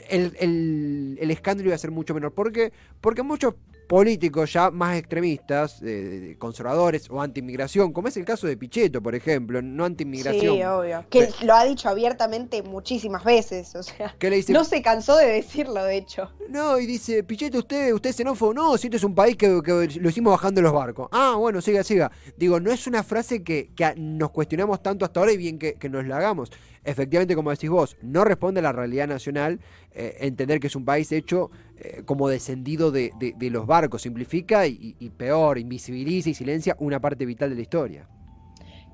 el- 0.09 1.17
el 1.19 1.29
escándalo 1.31 1.69
iba 1.69 1.75
a 1.75 1.79
ser 1.79 1.91
mucho 1.91 2.15
menor. 2.15 2.33
¿Por 2.33 2.51
qué? 2.51 2.71
Porque 3.01 3.21
muchos 3.21 3.53
políticos 3.87 4.51
ya 4.51 4.69
más 4.69 4.97
extremistas, 4.97 5.81
eh, 5.81 6.35
conservadores 6.37 7.09
o 7.09 7.21
anti-inmigración, 7.21 7.93
como 7.93 8.09
es 8.09 8.17
el 8.17 8.25
caso 8.25 8.45
de 8.45 8.57
Pichetto, 8.57 9.01
por 9.01 9.15
ejemplo, 9.15 9.61
no 9.61 9.85
anti-inmigración. 9.85 10.55
Sí, 10.55 10.63
obvio. 10.63 11.05
Que 11.09 11.29
lo 11.43 11.55
ha 11.55 11.63
dicho 11.63 11.87
abiertamente 11.89 12.61
muchísimas 12.63 13.23
veces, 13.23 13.75
o 13.75 13.83
sea, 13.83 14.15
que 14.19 14.29
le 14.29 14.37
dice, 14.37 14.53
no 14.53 14.65
se 14.65 14.81
cansó 14.81 15.15
de 15.15 15.27
decirlo, 15.27 15.83
de 15.83 15.97
hecho. 15.97 16.29
No, 16.49 16.77
y 16.79 16.85
dice, 16.85 17.23
Pichetto, 17.23 17.59
usted, 17.59 17.93
usted 17.93 18.09
es 18.09 18.15
xenófobo. 18.17 18.53
No, 18.53 18.77
si 18.77 18.87
este 18.87 18.97
es 18.97 19.03
un 19.03 19.15
país 19.15 19.37
que, 19.37 19.61
que 19.63 19.99
lo 19.99 20.09
hicimos 20.09 20.31
bajando 20.31 20.61
los 20.61 20.73
barcos. 20.73 21.07
Ah, 21.11 21.35
bueno, 21.37 21.61
siga, 21.61 21.83
siga. 21.83 22.11
Digo, 22.35 22.59
no 22.59 22.71
es 22.71 22.87
una 22.87 23.03
frase 23.03 23.43
que, 23.43 23.69
nos 23.95 24.31
cuestionamos 24.31 24.83
tanto 24.83 25.05
hasta 25.05 25.19
ahora 25.19 25.31
y 25.31 25.37
bien 25.37 25.57
que, 25.57 25.75
que 25.75 25.89
nos 25.89 26.05
la 26.05 26.17
hagamos. 26.17 26.51
Efectivamente, 26.83 27.35
como 27.35 27.51
decís 27.51 27.69
vos, 27.69 27.97
no 28.01 28.23
responde 28.23 28.61
a 28.61 28.63
la 28.63 28.71
realidad 28.71 29.07
nacional 29.07 29.59
eh, 29.91 30.15
entender 30.21 30.61
que 30.61 30.67
es 30.67 30.75
un 30.75 30.85
país 30.85 31.11
hecho 31.11 31.51
eh, 31.79 32.03
como 32.05 32.29
descendido 32.29 32.91
de, 32.91 33.11
de- 33.15 33.49
los 33.49 33.65
barcos. 33.67 34.01
Simplifica 34.03 34.67
y, 34.67 34.95
peor, 35.17 35.57
invisibiliza 35.59 36.29
y 36.29 36.33
silencia 36.33 36.75
una 36.79 36.99
parte 36.99 37.25
vital 37.25 37.49
de 37.49 37.55
la 37.55 37.61
historia. 37.61 38.09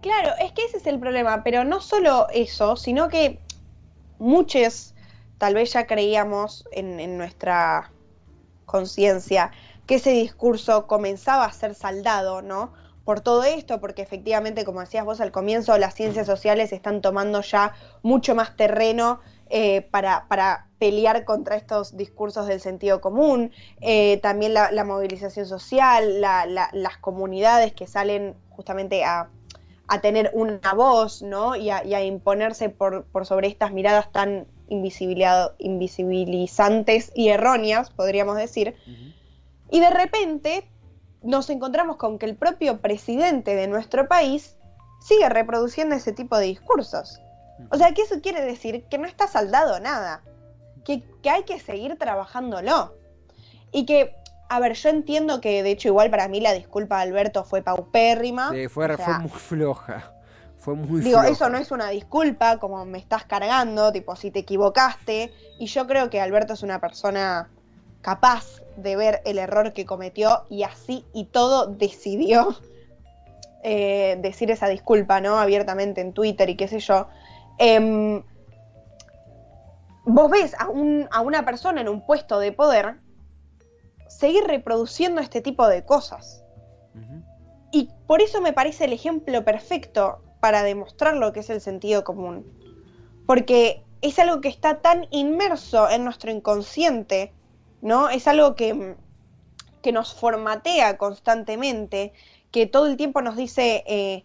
Claro, 0.02 0.32
es 0.39 0.52
que 0.54 0.63
ese 0.65 0.78
es 0.78 0.88
el 0.88 1.00
problema, 1.00 1.43
pero 1.43 1.63
no 1.63 1.80
solo 1.82 2.28
eso, 2.32 2.76
sino 2.76 3.10
que 3.10 3.41
muchos, 4.19 4.96
tal 5.38 5.56
vez 5.56 5.74
ya 5.74 5.88
creíamos 5.88 6.65
en 6.72 7.17
nuestra 7.17 7.93
conciencia 8.65 9.52
que 9.88 9.96
ese 9.96 10.12
discurso 10.12 10.88
comenzaba 10.88 11.46
a 11.46 11.54
ser 11.54 11.76
saldado, 11.76 12.41
¿no? 12.41 12.74
Por 13.06 13.20
todo 13.20 13.44
esto, 13.44 13.82
porque 13.82 14.02
efectivamente, 14.02 14.63
como 14.63 14.80
decías 14.80 15.04
vos 15.04 15.20
al 15.20 15.32
comienzo, 15.32 15.78
las 15.78 15.94
ciencias 15.94 16.26
sociales 16.26 16.72
están 16.72 17.02
tomando 17.02 17.42
ya 17.42 17.74
mucho 18.02 18.34
más 18.34 18.56
terreno 18.56 19.20
eh, 19.50 19.82
para, 19.92 20.26
para, 20.28 20.68
pelear 20.80 21.24
contra 21.24 21.56
estos 21.56 21.96
discursos 21.96 22.48
del 22.48 22.60
sentido 22.60 23.00
común, 23.00 23.52
eh, 23.80 24.20
también 24.22 24.54
la, 24.54 24.70
la, 24.72 24.84
movilización 24.84 25.46
social, 25.46 26.20
la, 26.20 26.46
la, 26.46 26.70
las 26.74 26.98
comunidades 26.98 27.72
que 27.72 27.88
salen 27.88 28.36
justamente 28.50 29.06
a, 29.06 29.30
a 29.88 30.02
tener 30.02 30.32
una 30.34 30.74
voz, 30.74 31.22
¿no? 31.22 31.56
Y 31.56 31.70
a, 31.70 31.86
y 31.86 31.94
a 31.94 32.04
imponerse 32.04 32.68
por, 32.70 33.06
por, 33.06 33.26
sobre 33.26 33.48
estas 33.48 33.72
miradas 33.72 34.12
tan 34.12 34.46
invisibilizantes 34.68 37.13
y 37.16 37.30
erróneas, 37.30 37.92
podríamos 37.92 38.36
decir. 38.36 38.76
Uh 38.86 38.89
-huh. 38.89 39.13
Y 39.72 39.80
de 39.80 39.89
repente 39.89 40.68
nos 41.24 41.50
encontramos 41.50 41.98
con 41.98 42.20
que 42.20 42.26
el 42.26 42.36
propio 42.36 42.80
presidente 42.80 43.56
de 43.56 43.68
nuestro 43.68 44.08
país 44.08 44.58
sigue 45.02 45.28
reproduciendo 45.30 45.96
ese 45.96 46.12
tipo 46.12 46.38
de 46.38 46.46
discursos. 46.46 47.22
O 47.70 47.78
sea, 47.78 47.94
que 47.94 48.02
eso 48.02 48.22
quiere 48.22 48.42
decir 48.42 48.86
que 48.90 48.98
no 48.98 49.08
está 49.08 49.28
saldado 49.28 49.80
nada, 49.80 50.24
que, 50.86 51.04
que, 51.22 51.30
hay 51.30 51.44
que 51.44 51.60
seguir 51.60 51.98
trabajándolo. 51.98 52.96
Y 53.72 53.86
que, 53.86 54.16
a 54.50 54.60
ver, 54.60 54.74
yo 54.74 54.90
entiendo 54.90 55.42
que 55.42 55.64
de 55.64 55.72
hecho 55.72 55.88
igual 55.88 56.10
para 56.10 56.28
mí 56.28 56.40
la 56.40 56.54
disculpa 56.54 56.98
de 56.98 57.04
Alberto 57.04 57.44
fue 57.44 57.62
paupérrima. 57.62 58.52
Sí, 58.52 58.68
fue, 58.68 58.86
o 58.86 58.98
sea, 58.98 59.06
fue 59.06 59.20
muy 59.20 59.30
floja. 59.30 60.14
Fue 60.58 60.76
muy 60.76 61.02
digo, 61.02 61.20
floja. 61.20 61.30
eso 61.30 61.50
no 61.50 61.58
es 61.58 61.72
una 61.72 61.90
disculpa, 61.90 62.58
como 62.58 62.86
me 62.86 62.98
estás 62.98 63.26
cargando, 63.26 63.92
tipo, 63.92 64.16
si 64.16 64.32
te 64.32 64.40
equivocaste. 64.40 65.34
Y 65.60 65.68
yo 65.68 65.88
creo 65.88 66.10
que 66.10 66.22
Alberto 66.22 66.54
es 66.54 66.64
una 66.64 66.80
persona 66.80 67.50
capaz 68.02 68.62
de 68.78 68.96
ver 68.96 69.22
el 69.26 69.38
error 69.38 69.74
que 69.74 69.86
cometió 69.86 70.44
y 70.50 70.64
así 70.64 71.06
y 71.14 71.26
todo 71.26 71.68
decidió 71.68 72.56
eh, 73.64 74.18
decir 74.22 74.52
esa 74.52 74.68
disculpa, 74.68 75.22
¿no? 75.22 75.38
Abiertamente 75.38 76.02
en 76.02 76.14
Twitter 76.14 76.50
y 76.50 76.56
qué 76.56 76.68
sé 76.68 76.80
yo. 76.80 77.08
Eh, 77.60 78.24
vos 80.06 80.30
ves 80.30 80.56
a, 80.60 80.68
un, 80.70 81.08
a, 81.12 81.22
una 81.22 81.46
persona 81.46 81.82
en 81.82 81.90
un 81.90 82.06
puesto 82.06 82.40
de 82.40 82.52
poder 82.52 82.98
seguir 84.08 84.44
reproduciendo 84.46 85.22
este 85.22 85.42
tipo 85.42 85.68
de 85.68 85.86
cosas. 85.86 86.44
Uh 86.94 87.00
-huh. 87.00 87.24
Y 87.72 87.90
por 88.08 88.22
eso 88.22 88.42
me 88.42 88.54
parece 88.54 88.86
el 88.86 88.94
ejemplo 88.94 89.44
perfecto 89.44 90.22
para 90.40 90.64
demostrar 90.64 91.16
lo 91.16 91.34
que 91.34 91.40
es 91.40 91.50
el 91.50 91.62
sentido 91.62 92.04
común. 92.04 92.46
Porque 93.26 93.84
es 94.02 94.20
algo 94.20 94.42
que 94.42 94.50
está 94.50 94.82
tan 94.82 95.08
inmerso 95.10 95.90
en 95.90 96.04
nuestro 96.04 96.30
inconsciente, 96.30 97.34
¿no? 97.84 98.10
Es 98.10 98.28
algo 98.28 98.56
que, 98.56 98.96
que 99.82 99.91
nos 99.91 100.13
formatea 100.13 100.98
constantemente, 100.98 102.13
que 102.50 102.65
todo 102.65 102.88
el 102.88 102.96
tiempo 102.96 103.22
nos 103.22 103.36
dice 103.36 103.84
eh, 103.86 104.24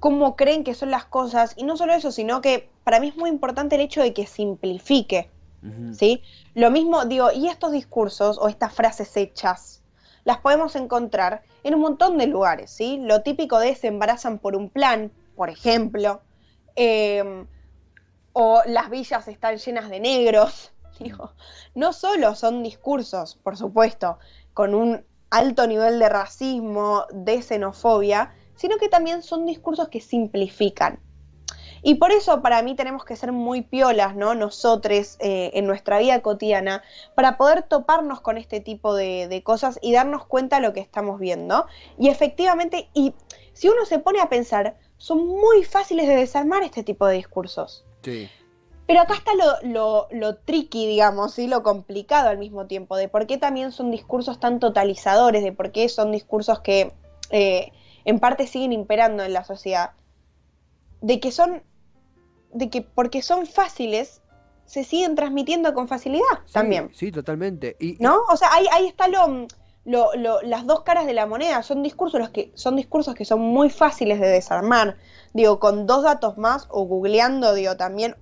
cómo 0.00 0.36
creen 0.36 0.64
que 0.64 0.74
son 0.74 0.90
las 0.90 1.04
cosas, 1.04 1.52
y 1.56 1.64
no 1.64 1.76
solo 1.76 1.92
eso, 1.92 2.10
sino 2.10 2.40
que 2.40 2.70
para 2.82 2.98
mí 2.98 3.08
es 3.08 3.16
muy 3.16 3.28
importante 3.28 3.76
el 3.76 3.82
hecho 3.82 4.02
de 4.02 4.14
que 4.14 4.26
simplifique, 4.26 5.30
uh 5.62 5.66
-huh. 5.66 5.94
¿sí? 5.94 6.22
Lo 6.54 6.70
mismo, 6.70 7.04
digo, 7.04 7.30
y 7.30 7.48
estos 7.48 7.72
discursos 7.72 8.38
o 8.38 8.48
estas 8.48 8.72
frases 8.72 9.14
hechas, 9.16 9.82
las 10.24 10.38
podemos 10.38 10.74
encontrar 10.76 11.42
en 11.62 11.74
un 11.74 11.82
montón 11.82 12.16
de 12.16 12.26
lugares, 12.26 12.70
¿sí? 12.70 12.98
Lo 13.02 13.20
típico 13.20 13.58
de 13.58 13.74
se 13.74 13.88
embarazan 13.88 14.38
por 14.38 14.56
un 14.56 14.70
plan, 14.70 15.12
por 15.36 15.50
ejemplo, 15.50 16.22
eh, 16.74 17.44
o 18.32 18.62
las 18.66 18.90
villas 18.90 19.28
están 19.28 19.56
llenas 19.58 19.88
de 19.88 20.00
negros, 20.00 20.72
no 21.74 21.92
solo 21.92 22.34
son 22.34 22.62
discursos, 22.62 23.36
por 23.36 23.56
supuesto, 23.56 24.18
con 24.54 24.74
un 24.74 25.04
alto 25.30 25.66
nivel 25.66 25.98
de 25.98 26.08
racismo, 26.08 27.04
de 27.12 27.42
xenofobia, 27.42 28.34
sino 28.54 28.76
que 28.78 28.88
también 28.88 29.22
son 29.22 29.46
discursos 29.46 29.88
que 29.88 30.00
simplifican. 30.00 31.00
Y 31.82 31.96
por 31.96 32.10
eso 32.10 32.42
para 32.42 32.62
mí 32.62 32.74
tenemos 32.74 33.04
que 33.04 33.14
ser 33.14 33.30
muy 33.32 33.62
piolas, 33.62 34.16
¿no? 34.16 34.34
Nosotros 34.34 35.16
eh, 35.20 35.50
en 35.54 35.66
nuestra 35.66 35.98
vida 35.98 36.20
cotidiana, 36.20 36.82
para 37.14 37.36
poder 37.36 37.62
toparnos 37.62 38.20
con 38.20 38.38
este 38.38 38.60
tipo 38.60 38.94
de, 38.94 39.28
de, 39.28 39.42
cosas 39.42 39.78
y 39.82 39.92
darnos 39.92 40.26
cuenta 40.26 40.56
de 40.56 40.62
lo 40.62 40.72
que 40.72 40.80
estamos 40.80 41.20
viendo. 41.20 41.66
Y 41.98 42.08
efectivamente, 42.08 42.88
y 42.92 43.14
si 43.52 43.68
uno 43.68 43.84
se 43.84 43.98
pone 43.98 44.20
a 44.20 44.28
pensar, 44.28 44.76
son 44.96 45.26
muy 45.26 45.62
fáciles 45.62 46.08
de 46.08 46.16
desarmar 46.16 46.62
este 46.62 46.82
tipo 46.82 47.06
de 47.06 47.16
discursos. 47.16 47.84
Sí. 48.02 48.28
Pero 48.86 49.00
acá 49.00 49.14
está 49.14 49.32
lo, 49.34 49.68
lo, 49.68 50.08
lo 50.12 50.36
tricky, 50.36 50.86
digamos, 50.86 51.38
y 51.38 51.48
lo 51.48 51.62
complicado 51.62 52.28
al 52.28 52.38
mismo 52.38 52.66
tiempo, 52.66 52.96
de 52.96 53.08
por 53.08 53.26
qué 53.26 53.36
también 53.36 53.72
son 53.72 53.90
discursos 53.90 54.38
tan 54.38 54.60
totalizadores, 54.60 55.42
de 55.42 55.52
por 55.52 55.72
qué 55.72 55.88
son 55.88 56.12
discursos 56.12 56.60
que 56.60 56.92
eh, 57.30 57.72
en 58.04 58.20
parte 58.20 58.46
siguen 58.46 58.72
imperando 58.72 59.24
en 59.24 59.32
la 59.32 59.44
sociedad. 59.44 59.90
De 61.00 61.18
que 61.18 61.32
son, 61.32 61.62
de 62.52 62.70
que 62.70 62.82
porque 62.82 63.22
son 63.22 63.46
fáciles, 63.46 64.22
se 64.66 64.84
siguen 64.84 65.16
transmitiendo 65.16 65.74
con 65.74 65.88
facilidad 65.88 66.24
sí, 66.46 66.52
también. 66.52 66.90
Sí, 66.94 67.10
totalmente. 67.10 67.76
Y, 67.80 67.96
¿No? 67.98 68.20
O 68.28 68.36
sea, 68.36 68.52
ahí, 68.52 68.66
ahí 68.72 68.86
está 68.86 69.08
lo, 69.08 69.48
lo, 69.84 70.14
lo, 70.14 70.42
las 70.42 70.64
dos 70.64 70.82
caras 70.82 71.06
de 71.06 71.14
la 71.14 71.26
moneda. 71.26 71.64
Son 71.64 71.82
discursos, 71.82 72.20
los 72.20 72.30
que, 72.30 72.52
son 72.54 72.76
discursos 72.76 73.16
que 73.16 73.24
son 73.24 73.40
muy 73.40 73.68
fáciles 73.68 74.20
de 74.20 74.28
desarmar. 74.28 74.96
Digo, 75.34 75.58
con 75.58 75.86
dos 75.86 76.04
datos 76.04 76.38
más 76.38 76.66
o 76.70 76.84
googleando, 76.84 77.52
digo, 77.52 77.76
también 77.76 78.16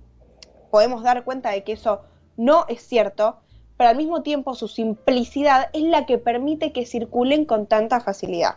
podemos 0.75 1.03
dar 1.03 1.23
cuenta 1.23 1.51
de 1.51 1.63
que 1.63 1.71
eso 1.71 2.01
no 2.35 2.65
es 2.67 2.85
cierto, 2.85 3.37
pero 3.77 3.91
al 3.91 3.95
mismo 3.95 4.23
tiempo 4.23 4.55
su 4.55 4.67
simplicidad 4.67 5.69
es 5.71 5.83
la 5.83 6.05
que 6.05 6.17
permite 6.17 6.73
que 6.73 6.85
circulen 6.85 7.45
con 7.45 7.65
tanta 7.65 8.01
facilidad. 8.01 8.55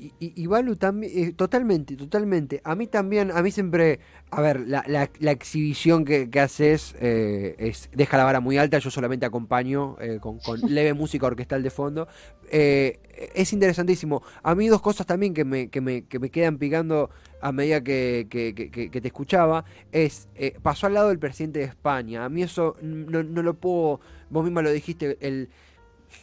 Y, 0.00 0.14
y, 0.18 0.32
y 0.34 0.46
Balu 0.46 0.76
también, 0.76 1.12
eh, 1.14 1.32
totalmente, 1.32 1.94
totalmente. 1.94 2.62
A 2.64 2.74
mí 2.74 2.86
también, 2.86 3.30
a 3.30 3.42
mí 3.42 3.50
siempre, 3.50 4.00
a 4.30 4.40
ver, 4.40 4.60
la, 4.60 4.82
la, 4.86 5.10
la 5.18 5.30
exhibición 5.30 6.06
que, 6.06 6.30
que 6.30 6.40
haces 6.40 6.94
eh, 7.00 7.54
es, 7.58 7.90
deja 7.92 8.16
la 8.16 8.24
vara 8.24 8.40
muy 8.40 8.56
alta, 8.56 8.78
yo 8.78 8.90
solamente 8.90 9.26
acompaño 9.26 9.96
eh, 10.00 10.18
con, 10.18 10.38
con, 10.38 10.58
leve 10.74 10.94
música 10.94 11.26
orquestal 11.26 11.62
de 11.62 11.68
fondo. 11.68 12.08
Eh, 12.50 12.98
es 13.34 13.52
interesantísimo. 13.52 14.22
A 14.42 14.54
mí 14.54 14.68
dos 14.68 14.80
cosas 14.80 15.06
también 15.06 15.34
que 15.34 15.44
me, 15.44 15.68
que 15.68 15.82
me, 15.82 16.06
que 16.06 16.18
me 16.18 16.30
quedan 16.30 16.56
picando 16.56 17.10
a 17.42 17.52
medida 17.52 17.82
que, 17.82 18.26
que, 18.30 18.54
que, 18.54 18.70
que 18.90 19.00
te 19.00 19.08
escuchaba, 19.08 19.66
es, 19.92 20.28
eh, 20.34 20.56
pasó 20.62 20.86
al 20.86 20.94
lado 20.94 21.08
del 21.10 21.18
presidente 21.18 21.58
de 21.58 21.66
España. 21.66 22.24
A 22.24 22.30
mí 22.30 22.42
eso 22.42 22.76
no, 22.80 23.22
no 23.22 23.42
lo 23.42 23.54
puedo, 23.54 24.00
vos 24.30 24.44
misma 24.44 24.62
lo 24.62 24.70
dijiste, 24.70 25.18
el 25.20 25.50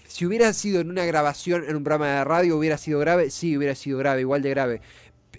si 0.08 0.26
hubiera 0.26 0.52
sido 0.54 0.82
en 0.82 0.90
una 0.90 1.06
grabación, 1.06 1.64
en 1.68 1.76
un 1.76 1.84
programa 1.84 2.08
de 2.08 2.24
radio, 2.24 2.58
hubiera 2.58 2.78
sido 2.78 3.00
grave, 3.00 3.30
sí, 3.30 3.58
hubiera 3.58 3.76
sido 3.76 3.98
grave, 3.98 4.22
igual 4.22 4.42
de 4.42 4.50
grave. 4.50 4.82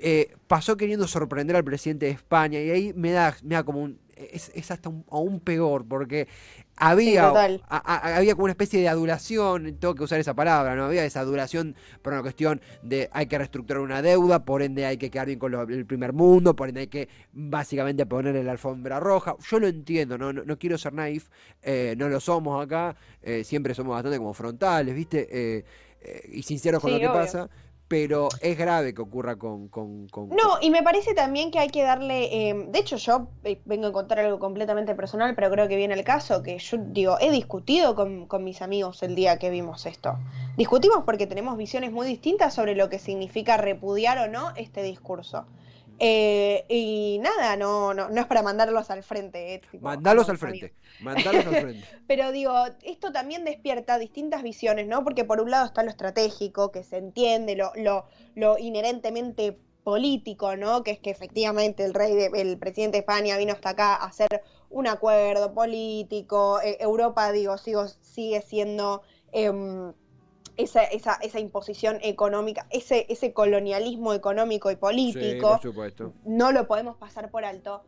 Eh, 0.00 0.36
pasó 0.46 0.76
queriendo 0.76 1.08
sorprender 1.08 1.56
al 1.56 1.64
presidente 1.64 2.06
de 2.06 2.12
España 2.12 2.60
y 2.60 2.70
ahí 2.70 2.92
me 2.94 3.10
da, 3.10 3.36
me 3.42 3.56
da 3.56 3.64
como 3.64 3.82
un... 3.82 3.98
Es, 4.32 4.50
es 4.54 4.70
hasta 4.70 4.88
un, 4.88 5.04
aún 5.10 5.40
peor, 5.40 5.86
porque 5.86 6.28
había, 6.76 7.30
sí, 7.30 7.60
a, 7.68 7.76
a, 7.76 8.16
había 8.16 8.34
como 8.34 8.44
una 8.44 8.52
especie 8.52 8.80
de 8.80 8.88
adulación, 8.88 9.76
tengo 9.78 9.94
que 9.94 10.04
usar 10.04 10.20
esa 10.20 10.34
palabra, 10.34 10.76
¿no? 10.76 10.84
Había 10.84 11.04
esa 11.04 11.20
adulación 11.20 11.74
por 12.02 12.12
una 12.12 12.22
cuestión 12.22 12.60
de 12.82 13.08
hay 13.12 13.26
que 13.26 13.38
reestructurar 13.38 13.82
una 13.82 14.00
deuda, 14.02 14.44
por 14.44 14.62
ende 14.62 14.86
hay 14.86 14.96
que 14.96 15.10
quedar 15.10 15.26
bien 15.26 15.38
con 15.38 15.52
lo, 15.52 15.62
el 15.62 15.86
primer 15.86 16.12
mundo, 16.12 16.54
por 16.54 16.68
ende 16.68 16.82
hay 16.82 16.86
que 16.86 17.08
básicamente 17.32 18.06
ponerle 18.06 18.44
la 18.44 18.52
alfombra 18.52 19.00
roja. 19.00 19.36
Yo 19.48 19.58
lo 19.58 19.66
entiendo, 19.66 20.18
no, 20.18 20.32
no, 20.32 20.44
no 20.44 20.58
quiero 20.58 20.78
ser 20.78 20.92
naif, 20.92 21.28
eh, 21.62 21.94
no 21.98 22.08
lo 22.08 22.20
somos 22.20 22.64
acá, 22.64 22.96
eh, 23.22 23.44
siempre 23.44 23.74
somos 23.74 23.94
bastante 23.94 24.18
como 24.18 24.34
frontales, 24.34 24.94
¿viste? 24.94 25.28
Eh, 25.30 25.64
eh 26.00 26.28
y 26.32 26.42
sinceros 26.42 26.80
con 26.80 26.90
sí, 26.90 26.94
lo 26.94 27.00
que 27.00 27.08
obvio. 27.08 27.20
pasa 27.20 27.50
pero 27.88 28.28
es 28.42 28.56
grave 28.56 28.92
que 28.92 29.00
ocurra 29.00 29.36
con, 29.36 29.68
con, 29.68 30.08
con, 30.08 30.28
No, 30.28 30.58
y 30.60 30.70
me 30.70 30.82
parece 30.82 31.14
también 31.14 31.50
que 31.50 31.58
hay 31.58 31.68
que 31.68 31.82
darle... 31.82 32.50
Eh, 32.50 32.66
de 32.68 32.78
hecho, 32.78 32.96
yo 32.96 33.28
eh, 33.44 33.60
vengo 33.64 33.86
a 33.88 33.92
contar 33.92 34.20
algo 34.20 34.38
completamente 34.38 34.94
personal, 34.94 35.34
pero 35.34 35.50
creo 35.50 35.68
que 35.68 35.76
viene 35.76 35.94
el 35.94 36.04
caso, 36.04 36.42
que 36.42 36.58
yo 36.58 36.76
digo, 36.78 37.16
he 37.18 37.30
discutido 37.30 37.94
con, 37.94 38.26
con 38.26 38.44
mis 38.44 38.60
amigos 38.60 39.02
el 39.02 39.14
día 39.14 39.38
que 39.38 39.48
vimos 39.48 39.86
esto. 39.86 40.18
Discutimos 40.58 41.04
porque 41.04 41.26
tenemos 41.26 41.56
visiones 41.56 41.90
muy 41.90 42.06
distintas 42.06 42.52
sobre 42.52 42.74
lo 42.74 42.90
que 42.90 42.98
significa 42.98 43.56
repudiar 43.56 44.18
o 44.18 44.28
no 44.28 44.52
este 44.56 44.82
discurso. 44.82 45.46
Eh, 46.00 46.64
y 46.68 47.18
nada, 47.20 47.56
no, 47.56 47.92
no, 47.92 48.08
no 48.08 48.20
es 48.20 48.26
para 48.26 48.42
mandarlos 48.42 48.90
al 48.90 49.02
frente. 49.02 49.54
Eh, 49.54 49.60
tipo, 49.70 49.84
mandarlos 49.84 50.28
al 50.28 50.38
frente. 50.38 50.74
Mandarlos 51.00 51.46
al 51.46 51.56
frente. 51.56 51.84
Pero 52.06 52.30
digo, 52.30 52.52
esto 52.82 53.12
también 53.12 53.44
despierta 53.44 53.98
distintas 53.98 54.42
visiones, 54.42 54.86
¿no? 54.86 55.02
Porque 55.02 55.24
por 55.24 55.40
un 55.40 55.50
lado 55.50 55.66
está 55.66 55.82
lo 55.82 55.90
estratégico, 55.90 56.70
que 56.70 56.84
se 56.84 56.98
entiende, 56.98 57.56
lo, 57.56 57.72
lo, 57.74 58.06
lo 58.34 58.58
inherentemente 58.58 59.58
político, 59.82 60.54
¿no? 60.56 60.82
Que 60.82 60.92
es 60.92 60.98
que 61.00 61.10
efectivamente 61.10 61.84
el 61.84 61.94
rey, 61.94 62.14
de, 62.14 62.30
el 62.34 62.58
presidente 62.58 62.98
de 62.98 63.00
España 63.00 63.36
vino 63.36 63.52
hasta 63.52 63.70
acá 63.70 63.94
a 63.94 64.06
hacer 64.06 64.42
un 64.70 64.86
acuerdo 64.86 65.52
político. 65.52 66.60
Eh, 66.60 66.76
Europa, 66.80 67.32
digo, 67.32 67.58
sigo, 67.58 67.88
sigue 67.88 68.42
siendo. 68.42 69.02
Esa, 70.58 70.84
esa, 70.84 71.14
esa 71.22 71.40
imposición 71.40 71.98
económica, 72.02 72.66
ese, 72.68 73.06
ese 73.08 73.32
colonialismo 73.32 74.12
económico 74.12 74.70
y 74.70 74.76
político, 74.76 75.22
sí, 75.22 75.40
por 75.40 75.62
supuesto. 75.62 76.12
no 76.24 76.52
lo 76.52 76.66
podemos 76.66 76.96
pasar 76.96 77.30
por 77.30 77.46
alto. 77.46 77.84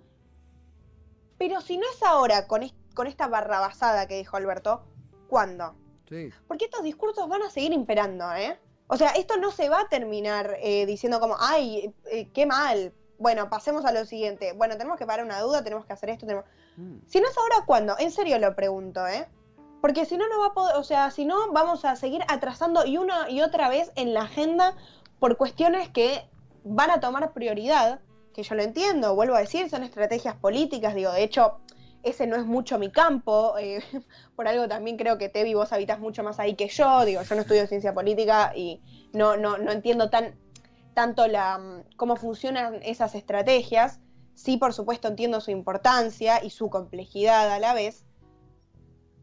Pero 1.36 1.60
si 1.60 1.76
no 1.76 1.84
es 1.92 2.02
ahora 2.02 2.46
con 2.46 2.62
este 2.62 2.80
con 2.94 3.06
esta 3.06 3.28
barrabasada 3.28 4.06
que 4.06 4.16
dijo 4.16 4.36
Alberto, 4.36 4.82
¿cuándo? 5.28 5.74
Sí. 6.08 6.30
Porque 6.48 6.66
estos 6.66 6.82
discursos 6.82 7.28
van 7.28 7.42
a 7.42 7.50
seguir 7.50 7.72
imperando, 7.72 8.30
¿eh? 8.34 8.58
O 8.88 8.96
sea, 8.96 9.10
esto 9.10 9.36
no 9.36 9.52
se 9.52 9.68
va 9.68 9.80
a 9.80 9.88
terminar 9.88 10.56
eh, 10.60 10.84
diciendo 10.86 11.20
como, 11.20 11.36
ay, 11.38 11.94
eh, 12.10 12.28
qué 12.34 12.46
mal. 12.46 12.92
Bueno, 13.18 13.48
pasemos 13.48 13.84
a 13.84 13.92
lo 13.92 14.04
siguiente. 14.04 14.52
Bueno, 14.52 14.76
tenemos 14.76 14.98
que 14.98 15.06
parar 15.06 15.24
una 15.24 15.40
duda, 15.40 15.62
tenemos 15.62 15.86
que 15.86 15.92
hacer 15.92 16.10
esto, 16.10 16.26
tenemos... 16.26 16.46
Mm. 16.76 16.98
Si 17.06 17.20
no 17.20 17.28
es 17.28 17.38
ahora, 17.38 17.64
¿cuándo? 17.66 17.96
En 17.98 18.10
serio 18.10 18.38
lo 18.38 18.54
pregunto, 18.56 19.06
¿eh? 19.06 19.28
Porque 19.80 20.04
si 20.04 20.16
no, 20.16 20.28
no 20.28 20.40
va 20.40 20.46
a 20.46 20.52
poder, 20.52 20.76
o 20.76 20.84
sea, 20.84 21.10
si 21.10 21.24
no, 21.24 21.52
vamos 21.52 21.84
a 21.84 21.96
seguir 21.96 22.22
atrasando 22.28 22.84
y 22.84 22.98
una 22.98 23.30
y 23.30 23.40
otra 23.40 23.68
vez 23.68 23.92
en 23.96 24.12
la 24.12 24.22
agenda 24.22 24.76
por 25.18 25.36
cuestiones 25.36 25.88
que 25.88 26.28
van 26.64 26.90
a 26.90 27.00
tomar 27.00 27.32
prioridad, 27.32 28.00
que 28.34 28.42
yo 28.42 28.54
lo 28.54 28.62
entiendo, 28.62 29.14
vuelvo 29.14 29.34
a 29.34 29.40
decir, 29.40 29.68
son 29.70 29.82
estrategias 29.82 30.36
políticas, 30.36 30.94
digo, 30.94 31.12
de 31.12 31.22
hecho, 31.22 31.58
ese 32.02 32.26
no 32.26 32.36
es 32.36 32.46
mucho 32.46 32.78
mi 32.78 32.90
campo, 32.90 33.56
eh, 33.58 33.82
por 34.36 34.48
algo 34.48 34.68
también 34.68 34.96
creo 34.96 35.18
que 35.18 35.28
Tevi 35.28 35.54
vos 35.54 35.72
habitas 35.72 35.98
mucho 35.98 36.22
más 36.22 36.38
ahí 36.38 36.54
que 36.54 36.68
yo, 36.68 37.04
digo, 37.04 37.22
yo 37.22 37.34
no 37.34 37.42
estudio 37.42 37.66
ciencia 37.66 37.94
política 37.94 38.52
y 38.54 38.80
no, 39.12 39.36
no, 39.36 39.58
no 39.58 39.72
entiendo 39.72 40.10
tan, 40.10 40.34
tanto 40.94 41.26
la, 41.26 41.58
mm, 41.58 41.96
cómo 41.96 42.16
funcionan 42.16 42.80
esas 42.82 43.14
estrategias, 43.14 44.00
sí, 44.34 44.56
por 44.56 44.72
supuesto, 44.72 45.08
entiendo 45.08 45.40
su 45.40 45.50
importancia 45.50 46.42
y 46.42 46.50
su 46.50 46.70
complejidad 46.70 47.50
a 47.50 47.58
la 47.58 47.74
vez, 47.74 48.04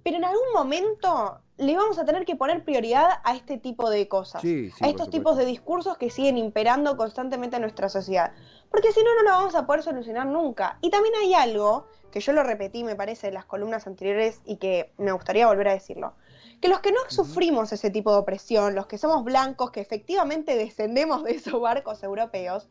pero 0.07 0.19
en 0.19 0.23
algún 0.23 0.53
momento 0.53 1.41
le 1.57 1.75
vamos 1.75 1.99
a 1.99 2.05
tener 2.05 2.23
que 2.23 2.37
poner 2.37 2.63
prioridad 2.63 3.19
a 3.25 3.35
este 3.35 3.57
tipo 3.57 3.89
de 3.89 4.07
cosas, 4.07 4.41
Sí, 4.41 4.71
sí, 4.71 4.85
a 4.85 4.87
estos 4.87 5.09
tipos 5.09 5.35
de 5.35 5.43
discursos 5.43 5.97
que 5.97 6.09
siguen 6.09 6.37
imperando 6.37 6.95
constantemente 6.95 7.57
en 7.57 7.63
nuestra 7.63 7.89
sociedad. 7.89 8.31
Porque 8.71 8.93
si 8.93 9.03
no, 9.03 9.13
no 9.15 9.23
lo 9.23 9.31
vamos 9.31 9.55
a 9.55 9.65
poder 9.65 9.83
solucionar 9.83 10.25
nunca. 10.25 10.77
Y 10.79 10.91
también 10.91 11.13
hay 11.15 11.33
algo, 11.33 11.87
que 12.09 12.21
yo 12.21 12.31
lo 12.31 12.43
repetí, 12.43 12.85
me 12.85 12.95
parece, 12.95 13.27
en 13.27 13.33
las 13.33 13.43
columnas 13.43 13.85
anteriores 13.85 14.39
y 14.45 14.55
que 14.55 14.93
me 14.97 15.11
gustaría 15.11 15.45
volver 15.45 15.67
a 15.67 15.73
decirlo. 15.73 16.13
Que 16.61 16.69
los 16.69 16.79
que 16.79 16.93
no 16.93 16.99
sufrimos 17.09 17.73
ese 17.73 17.89
tipo 17.89 18.13
de 18.13 18.19
opresión, 18.19 18.75
los 18.75 18.87
que 18.87 18.97
somos 18.97 19.25
blancos, 19.25 19.71
que 19.71 19.81
efectivamente 19.81 20.55
descendemos 20.55 21.25
de 21.25 21.31
esos 21.31 21.59
barcos 21.59 22.01
europeos, 22.01 22.69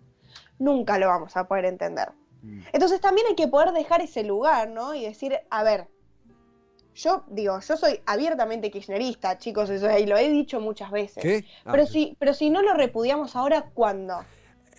nunca 0.58 0.96
lo 0.96 1.08
vamos 1.08 1.36
a 1.36 1.46
poder 1.46 1.66
entender. 1.66 2.12
Mm. 2.40 2.62
Entonces 2.72 2.98
también 3.02 3.26
hay 3.26 3.34
que 3.34 3.46
poder 3.46 3.72
dejar 3.72 4.00
ese 4.00 4.24
lugar, 4.24 4.70
¿no? 4.70 4.94
Y 4.94 5.04
decir, 5.04 5.38
a 5.50 5.62
ver, 5.62 5.88
yo 6.96 7.24
digo, 7.28 7.60
yo 7.60 7.76
soy 7.76 8.00
abiertamente 8.06 8.70
kirchnerista, 8.70 9.38
chicos, 9.38 9.70
eso 9.70 9.96
y 9.98 10.06
lo 10.06 10.16
he 10.16 10.28
dicho 10.30 10.60
muchas 10.60 10.90
veces. 10.90 11.22
¿Qué? 11.22 11.44
Ah, 11.64 11.70
Pero 11.72 11.86
si, 11.86 12.16
pero 12.18 12.34
si 12.34 12.50
no 12.50 12.62
lo 12.62 12.74
repudiamos 12.74 13.36
ahora, 13.36 13.70
¿cuándo? 13.74 14.24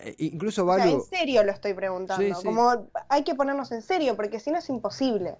eh, 0.00 0.14
incluso 0.18 0.64
O 0.66 0.74
sea, 0.74 0.84
Valu, 0.84 0.96
en 0.96 1.02
serio 1.02 1.42
lo 1.44 1.52
estoy 1.52 1.74
preguntando. 1.74 2.22
Sí, 2.24 2.32
sí. 2.40 2.44
Como 2.46 2.88
hay 3.08 3.24
que 3.24 3.34
ponernos 3.34 3.72
en 3.72 3.82
serio, 3.82 4.14
porque 4.16 4.38
si 4.40 4.50
no 4.50 4.58
es 4.58 4.68
imposible. 4.68 5.36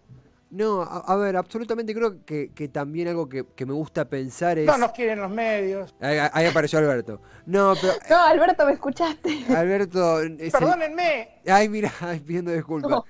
no, 0.50 0.82
a, 0.82 0.98
a 1.00 1.16
ver, 1.16 1.36
absolutamente 1.36 1.94
creo 1.94 2.24
que, 2.24 2.52
que 2.54 2.68
también 2.68 3.06
algo 3.08 3.28
que, 3.28 3.44
que 3.54 3.66
me 3.66 3.72
gusta 3.74 4.08
pensar 4.08 4.58
es... 4.58 4.66
No 4.66 4.78
nos 4.78 4.92
quieren 4.92 5.20
los 5.20 5.30
medios. 5.30 5.94
Ahí, 6.00 6.16
ahí 6.32 6.46
apareció 6.46 6.78
Alberto. 6.78 7.20
No, 7.46 7.74
pero 7.80 7.92
No, 8.10 8.16
Alberto, 8.24 8.64
¿me 8.66 8.72
escuchaste? 8.72 9.44
Alberto... 9.54 10.20
es 10.22 10.40
el- 10.40 10.50
Perdónenme. 10.50 11.40
Ay, 11.46 11.68
mira, 11.68 11.92
pidiendo 12.26 12.50
disculpas. 12.52 12.90
No. 12.90 13.04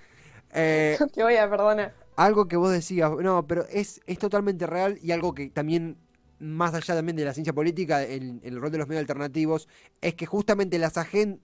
Eh, 0.52 0.98
Te 1.14 1.22
voy 1.22 1.36
a 1.36 1.48
perdonar. 1.48 1.94
Algo 2.18 2.48
que 2.48 2.56
vos 2.56 2.72
decías, 2.72 3.12
no, 3.22 3.46
pero 3.46 3.64
es, 3.70 4.00
es 4.06 4.18
totalmente 4.18 4.66
real 4.66 4.98
y 5.00 5.12
algo 5.12 5.34
que 5.34 5.50
también, 5.50 5.96
más 6.40 6.74
allá 6.74 6.96
también 6.96 7.14
de 7.14 7.24
la 7.24 7.32
ciencia 7.32 7.52
política, 7.52 8.02
en, 8.02 8.40
el 8.42 8.60
rol 8.60 8.72
de 8.72 8.78
los 8.78 8.88
medios 8.88 9.02
alternativos, 9.02 9.68
es 10.00 10.14
que 10.14 10.26
justamente 10.26 10.78
las 10.78 10.96
agendas... 10.96 11.38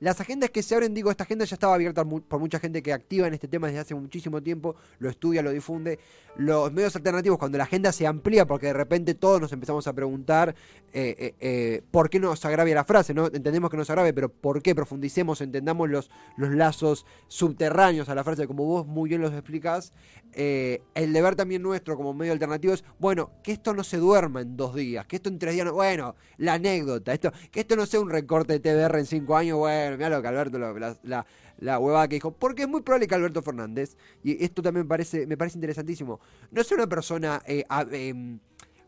Las 0.00 0.20
agendas 0.20 0.50
que 0.50 0.62
se 0.62 0.74
abren, 0.74 0.94
digo, 0.94 1.10
esta 1.10 1.24
agenda 1.24 1.44
ya 1.44 1.54
estaba 1.54 1.74
abierta 1.74 2.04
por 2.04 2.40
mucha 2.40 2.58
gente 2.58 2.82
que 2.82 2.92
activa 2.92 3.26
en 3.26 3.34
este 3.34 3.48
tema 3.48 3.66
desde 3.68 3.80
hace 3.80 3.94
muchísimo 3.94 4.42
tiempo, 4.42 4.76
lo 4.98 5.08
estudia, 5.08 5.42
lo 5.42 5.50
difunde. 5.50 5.98
Los 6.36 6.72
medios 6.72 6.96
alternativos, 6.96 7.38
cuando 7.38 7.58
la 7.58 7.64
agenda 7.64 7.92
se 7.92 8.06
amplía, 8.06 8.46
porque 8.46 8.66
de 8.66 8.72
repente 8.72 9.14
todos 9.14 9.40
nos 9.40 9.52
empezamos 9.52 9.86
a 9.86 9.92
preguntar 9.92 10.54
eh, 10.92 11.14
eh, 11.18 11.34
eh, 11.40 11.82
por 11.90 12.10
qué 12.10 12.18
nos 12.18 12.44
agravia 12.44 12.74
la 12.74 12.84
frase, 12.84 13.14
¿no? 13.14 13.26
Entendemos 13.26 13.70
que 13.70 13.76
nos 13.76 13.88
agrave, 13.90 14.12
pero 14.12 14.28
¿por 14.28 14.62
qué? 14.62 14.74
Profundicemos, 14.74 15.40
entendamos 15.40 15.88
los, 15.88 16.10
los 16.36 16.50
lazos 16.50 17.06
subterráneos 17.28 18.08
a 18.08 18.14
la 18.14 18.24
frase, 18.24 18.46
como 18.46 18.64
vos 18.64 18.86
muy 18.86 19.08
bien 19.08 19.20
los 19.20 19.32
explicás. 19.32 19.92
Eh, 20.36 20.82
el 20.94 21.12
deber 21.12 21.36
también 21.36 21.62
nuestro 21.62 21.96
como 21.96 22.12
medio 22.12 22.32
alternativo 22.32 22.74
es, 22.74 22.82
bueno, 22.98 23.30
que 23.44 23.52
esto 23.52 23.72
no 23.72 23.84
se 23.84 23.98
duerma 23.98 24.40
en 24.40 24.56
dos 24.56 24.74
días, 24.74 25.06
que 25.06 25.16
esto 25.16 25.28
en 25.28 25.38
tres 25.38 25.54
días, 25.54 25.66
no, 25.66 25.74
bueno, 25.74 26.16
la 26.38 26.54
anécdota, 26.54 27.12
esto, 27.12 27.32
que 27.52 27.60
esto 27.60 27.76
no 27.76 27.86
sea 27.86 28.00
un 28.00 28.10
recorte 28.10 28.58
de 28.58 28.60
TBR 28.60 28.98
en 28.98 29.06
cinco 29.06 29.36
años, 29.36 29.58
bueno, 29.58 29.83
mira 29.92 30.08
lo 30.10 30.22
que 30.22 30.28
Alberto, 30.28 30.58
lo- 30.58 30.78
la, 30.78 30.96
la, 31.02 31.26
la 31.58 31.78
huevada 31.78 32.08
que 32.08 32.16
dijo, 32.16 32.32
porque 32.32 32.62
es 32.62 32.68
muy 32.68 32.82
probable 32.82 33.06
que 33.06 33.14
Alberto 33.14 33.42
Fernández, 33.42 33.96
y 34.22 34.42
esto 34.44 34.62
también 34.62 34.88
parece, 34.88 35.26
me 35.26 35.36
parece 35.36 35.58
interesantísimo, 35.58 36.20
no 36.50 36.64
sea 36.64 36.76
una 36.76 36.86
persona 36.88 37.42
eh, 37.46 37.64
a- 37.68 37.86
em, 37.92 38.38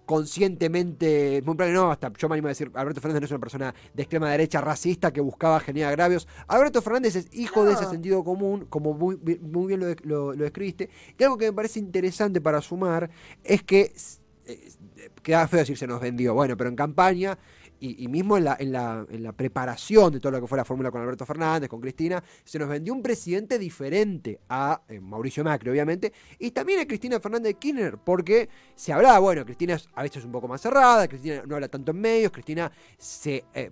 conscientemente, 0.05 1.43
muy 1.45 1.57
probable, 1.57 1.75
no, 1.75 1.91
hasta 1.91 2.13
yo 2.17 2.29
me 2.29 2.35
animo 2.35 2.47
a 2.49 2.51
decir, 2.51 2.71
Alberto 2.75 3.01
Fernández 3.01 3.21
no 3.23 3.25
es 3.27 3.31
una 3.33 3.41
persona 3.41 3.75
de 3.93 4.03
extrema 4.03 4.31
derecha 4.31 4.61
racista 4.61 5.13
que 5.13 5.21
buscaba 5.21 5.59
generar 5.61 5.91
agravios. 5.91 6.29
Alberto 6.47 6.81
Fernández 6.83 7.17
es 7.17 7.29
hijo 7.33 7.65
de 7.65 7.75
ese 7.75 7.87
sentido 7.87 8.23
común, 8.23 8.67
como 8.69 8.95
muy, 8.95 9.17
muy 9.17 9.67
bien 9.67 9.81
lo, 9.81 9.87
lo, 10.05 10.33
lo 10.35 10.45
describiste. 10.45 10.91
Y 11.19 11.23
algo 11.25 11.37
que 11.39 11.47
me 11.47 11.53
parece 11.53 11.81
interesante 11.81 12.41
para 12.41 12.61
sumar 12.63 13.11
es 13.43 13.63
que, 13.63 13.93
eh, 14.47 14.71
queda 15.23 15.49
feo 15.49 15.61
decir 15.61 15.77
se 15.77 15.87
nos 15.87 16.01
vendió, 16.01 16.35
bueno, 16.35 16.57
pero 16.57 16.71
en 16.71 16.77
campaña 16.77 17.37
y, 17.81 18.09
mismo 18.09 18.37
en 18.37 18.45
la, 18.45 18.57
en, 18.59 18.73
la, 18.73 19.07
en 19.09 19.23
la 19.23 19.33
preparación 19.33 20.12
de 20.12 20.21
todo 20.21 20.33
lo 20.33 20.41
que 20.41 20.47
fue 20.47 20.59
la 20.59 20.65
fórmula 20.65 20.91
con 20.91 21.01
Alberto 21.03 21.27
Fernández, 21.27 21.69
con 21.69 21.81
Cristina, 21.81 22.23
se 22.45 22.59
nos 22.59 22.69
vendió 22.69 22.93
un 22.93 23.03
presidente 23.03 23.59
diferente 23.59 24.41
a 24.49 24.83
eh, 24.89 25.01
Mauricio 25.01 25.45
Macri, 25.45 25.71
obviamente, 25.71 26.12
y 26.39 26.51
también 26.51 26.81
a 26.81 26.87
Cristina 26.87 27.21
Fernández 27.21 27.55
de 27.55 27.59
Kirchner, 27.59 27.99
porque 27.99 28.49
se 28.75 28.93
hablaba, 28.93 29.19
bueno, 29.19 29.45
Cristina 29.45 29.75
es 29.75 29.89
a 29.95 30.03
veces 30.03 30.25
un 30.25 30.33
poco 30.33 30.49
más 30.49 30.61
cerrada, 30.61 31.07
Cristina 31.09 31.43
no 31.47 31.55
habla 31.55 31.69
tanto 31.69 31.91
en 31.93 32.01
medios, 32.01 32.33
Cristina 32.33 32.71
se... 32.99 33.45
eh, 33.55 33.71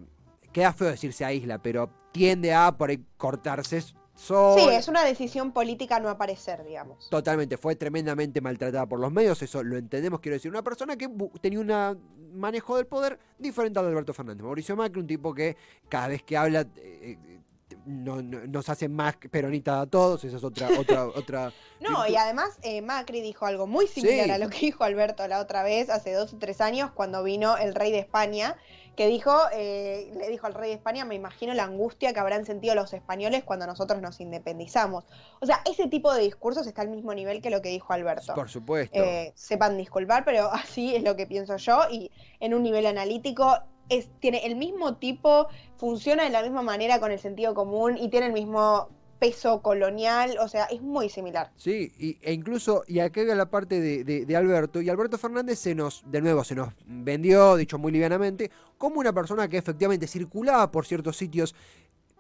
queda 0.55 0.73
feo 0.73 0.89
decir 0.89 1.13
se 1.13 1.25
aísla, 1.25 1.61
pero 1.61 1.91
tiende 2.13 2.55
a 2.55 2.71
por 2.71 2.89
ahí 2.89 3.05
cortarse 3.17 3.83
Sí, 4.17 4.69
es 4.71 4.89
una 4.89 5.05
decisión 5.05 5.53
política 5.53 5.99
no 6.01 6.09
aparecer, 6.09 6.65
digamos. 6.65 7.09
Totalmente, 7.11 7.57
fue 7.57 7.75
tremendamente 7.77 8.41
maltratada 8.41 8.87
por 8.87 9.01
los 9.01 9.11
medios, 9.13 9.43
eso 9.43 9.63
lo 9.63 9.77
entendemos, 9.77 10.21
quiero 10.21 10.35
decir, 10.35 10.51
una 10.51 10.63
persona 10.63 10.97
que 10.97 11.09
tenía 11.41 11.61
un 11.61 12.39
manejo 12.39 12.77
del 12.77 12.87
poder 12.87 13.19
diferente 13.39 13.79
al 13.79 13.87
de 13.87 13.91
Alberto 13.91 14.15
Fernández. 14.15 14.45
Mauricio 14.45 14.77
Macri, 14.77 15.01
un 15.01 15.07
tipo 15.07 15.35
que 15.35 15.57
cada 15.89 16.09
vez 16.09 16.23
que 16.23 16.37
habla 16.37 16.61
eh, 16.61 16.69
eh, 16.77 17.39
no- 17.87 18.23
no- 18.23 18.47
nos 18.47 18.69
hace 18.69 18.89
más 18.89 19.17
peronita 19.17 19.81
a 19.81 19.87
todos, 19.87 20.25
esa 20.25 20.37
es 20.37 20.45
otra, 20.45 20.69
otra, 20.79 21.07
otra. 21.07 21.53
No, 21.81 22.07
y 22.07 22.17
además 22.17 22.59
eh, 22.63 22.83
Macri 22.83 23.21
dijo 23.21 23.47
algo 23.47 23.67
muy 23.67 23.87
similar 23.89 24.25
Sí. 24.27 24.31
a 24.31 24.39
lo 24.39 24.49
que 24.49 24.59
dijo 24.61 24.85
Alberto 24.85 25.27
la 25.29 25.41
otra 25.41 25.63
vez, 25.65 25.91
hace 25.91 26.13
dos 26.13 26.33
o 26.35 26.39
tres 26.39 26.61
años, 26.61 26.93
cuando 26.93 27.23
vino 27.25 27.57
el 27.57 27.75
rey 27.75 27.91
de 27.93 27.99
España, 27.99 28.57
que 28.97 29.09
dijo, 29.09 29.33
eh, 29.53 30.13
le 30.17 30.29
dijo 30.29 30.47
al 30.47 30.55
rey 30.55 30.71
de 30.71 30.77
España, 30.77 31.05
me 31.05 31.15
imagino 31.15 31.55
la 31.55 31.65
angustia 31.65 32.13
que 32.13 32.21
habrán 32.21 32.45
sentido 32.45 32.75
los 32.75 32.93
españoles 32.93 33.45
cuando 33.45 33.67
nosotros 33.67 34.01
nos 34.01 34.21
independizamos. 34.21 35.05
O 35.41 35.47
sea, 35.47 35.61
ese 35.69 35.89
tipo 35.89 36.13
de 36.13 36.23
discursos 36.23 36.67
está 36.67 36.83
al 36.83 36.89
mismo 36.89 37.15
nivel 37.15 37.43
que 37.43 37.51
lo 37.51 37.63
que 37.63 37.71
dijo 37.71 37.93
Alberto. 37.93 38.35
Por 38.35 38.49
supuesto. 38.49 38.99
Eh, 38.99 39.33
sepan 39.35 39.77
disculpar, 39.77 40.25
pero 40.25 40.49
así 40.53 40.95
es 40.95 41.03
lo 41.03 41.17
que 41.17 41.27
pienso 41.27 41.57
yo 41.57 41.81
y 41.91 42.11
en 42.41 42.55
un 42.55 42.63
nivel 42.63 42.87
analítico 42.87 43.59
es, 43.89 44.09
tiene 44.21 44.47
el 44.47 44.57
mismo 44.57 44.97
tipo, 44.97 45.49
funciona 45.77 46.25
de 46.25 46.31
la 46.31 46.43
misma 46.43 46.63
manera 46.63 47.01
con 47.01 47.13
el 47.13 47.19
sentido 47.19 47.55
común 47.55 47.99
y 47.99 48.09
tiene 48.09 48.27
el 48.27 48.33
mismo 48.33 48.89
peso 49.19 49.63
colonial, 49.63 50.37
o 50.41 50.49
sea, 50.49 50.65
es 50.65 50.83
muy 50.83 51.09
similar. 51.09 51.51
Sí, 51.57 51.93
y, 51.99 52.19
e 52.23 52.33
incluso, 52.33 52.85
y 52.87 52.99
acá 53.01 53.23
la 53.23 53.51
parte 53.51 53.81
de, 53.81 54.05
de- 54.05 54.27
de 54.27 54.37
Alberto, 54.37 54.81
y 54.81 54.89
Alberto 54.89 55.19
Fernández 55.19 55.59
se 55.59 55.75
nos, 55.75 56.03
de 56.07 56.21
nuevo, 56.21 56.45
se 56.45 56.55
nos 56.55 56.73
vendió, 56.87 57.57
dicho 57.57 57.79
muy 57.79 57.93
livianamente, 57.93 58.51
como 58.79 59.01
una 59.01 59.13
persona 59.13 59.49
que 59.49 59.57
efectivamente 59.57 60.07
circulaba 60.07 60.71
por 60.71 60.85
ciertos 60.87 61.17
sitios 61.17 61.55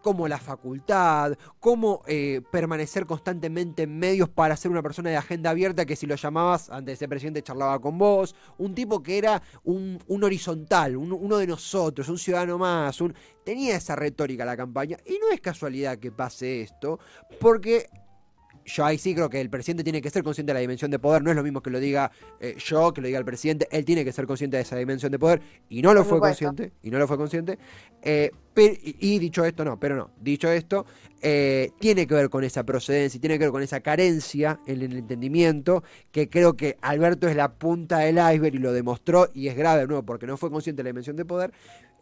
como 0.05 0.29
la 0.29 0.38
facultad, 0.38 1.33
cómo 1.59 2.03
eh, 2.07 2.43
permanecer 2.53 3.07
constantemente 3.07 3.85
en 3.85 3.99
medios 3.99 4.29
para 4.29 4.55
ser 4.55 4.71
una 4.71 4.83
persona 4.83 5.09
de 5.09 5.17
agenda 5.17 5.49
abierta 5.49 5.87
que 5.87 5.97
si 5.97 6.07
lo 6.07 6.14
llamabas 6.14 6.69
antes 6.69 6.93
de 6.93 6.97
ser 6.97 7.09
presidente 7.09 7.43
charlaba 7.43 7.81
con 7.81 7.97
vos, 7.97 8.37
un 8.59 8.75
tipo 8.75 9.03
que 9.03 9.17
era 9.17 9.43
un, 9.64 9.99
horizontal, 10.23 10.97
un- 10.97 11.11
uno 11.12 11.38
de 11.38 11.47
nosotros, 11.47 12.09
un 12.11 12.19
ciudadano 12.19 12.59
más, 12.59 13.01
un, 13.01 13.14
tenía 13.45 13.77
esa 13.77 13.97
retórica 13.97 14.45
la 14.45 14.57
campaña 14.59 14.99
y 15.07 15.12
no 15.19 15.31
es 15.33 15.40
casualidad 15.40 15.99
que 15.99 16.12
pase 16.12 16.61
esto, 16.61 16.99
porque 17.40 17.88
yo 18.64 18.85
ahí 18.85 18.98
sí 18.98 19.14
creo 19.14 19.29
que 19.31 19.40
el 19.40 19.50
presidente 19.50 19.85
tiene 19.85 20.00
que 20.00 20.11
ser 20.11 20.22
consciente 20.22 20.50
de 20.50 20.55
la 20.55 20.61
dimensión 20.61 20.90
de 20.90 20.98
poder. 20.98 21.22
No 21.22 21.31
es 21.31 21.37
lo 21.37 21.42
mismo 21.42 21.62
que 21.62 21.70
lo 21.70 21.81
diga 21.81 22.11
eh, 22.40 22.57
yo, 22.59 22.92
que 22.92 23.00
lo 23.00 23.07
diga 23.07 23.18
el 23.18 23.24
presidente. 23.24 23.68
Él 23.70 23.85
tiene 23.85 24.05
que 24.05 24.12
ser 24.12 24.27
consciente 24.27 24.57
de 24.57 24.62
esa 24.62 24.77
dimensión 24.77 25.12
de 25.12 25.18
poder. 25.18 25.40
Y 25.68 25.83
no 25.83 25.92
lo 25.94 26.00
Por 26.00 26.09
fue 26.09 26.18
supuesto. 26.18 26.44
consciente. 26.46 26.77
Y 26.83 26.90
no 26.90 26.98
lo 26.98 27.07
fue 27.09 27.16
consciente. 27.16 27.59
Eh, 28.03 28.31
Pe- 28.55 28.79
y, 28.85 29.14
y 29.14 29.18
dicho 29.18 29.44
esto, 29.44 29.64
no, 29.64 29.81
pero 29.81 29.96
no, 29.96 30.11
dicho 30.20 30.48
esto, 30.48 30.87
eh, 31.20 31.70
tiene 31.81 32.07
que 32.07 32.14
ver 32.14 32.31
con 32.31 32.44
esa 32.44 32.62
procedencia, 32.62 33.18
y 33.18 33.20
tiene 33.20 33.37
que 33.37 33.46
ver 33.46 33.50
con 33.50 33.62
esa 33.64 33.81
carencia 33.81 34.61
en 34.66 34.81
el 34.83 34.96
entendimiento, 34.96 35.83
que 36.12 36.29
creo 36.31 36.57
que 36.57 36.77
Alberto 36.81 37.27
es 37.27 37.35
la 37.35 37.53
punta 37.55 37.98
del 37.98 38.14
iceberg 38.16 38.55
y 38.55 38.59
lo 38.59 38.72
demostró, 38.72 39.29
y 39.35 39.48
es 39.48 39.57
grave 39.57 39.81
de 39.81 39.87
nuevo 39.88 40.05
porque 40.05 40.29
no 40.29 40.37
fue 40.37 40.53
consciente 40.53 40.83
de 40.83 40.85
la 40.85 40.90
dimensión 40.90 41.16
de 41.16 41.24
poder, 41.24 41.53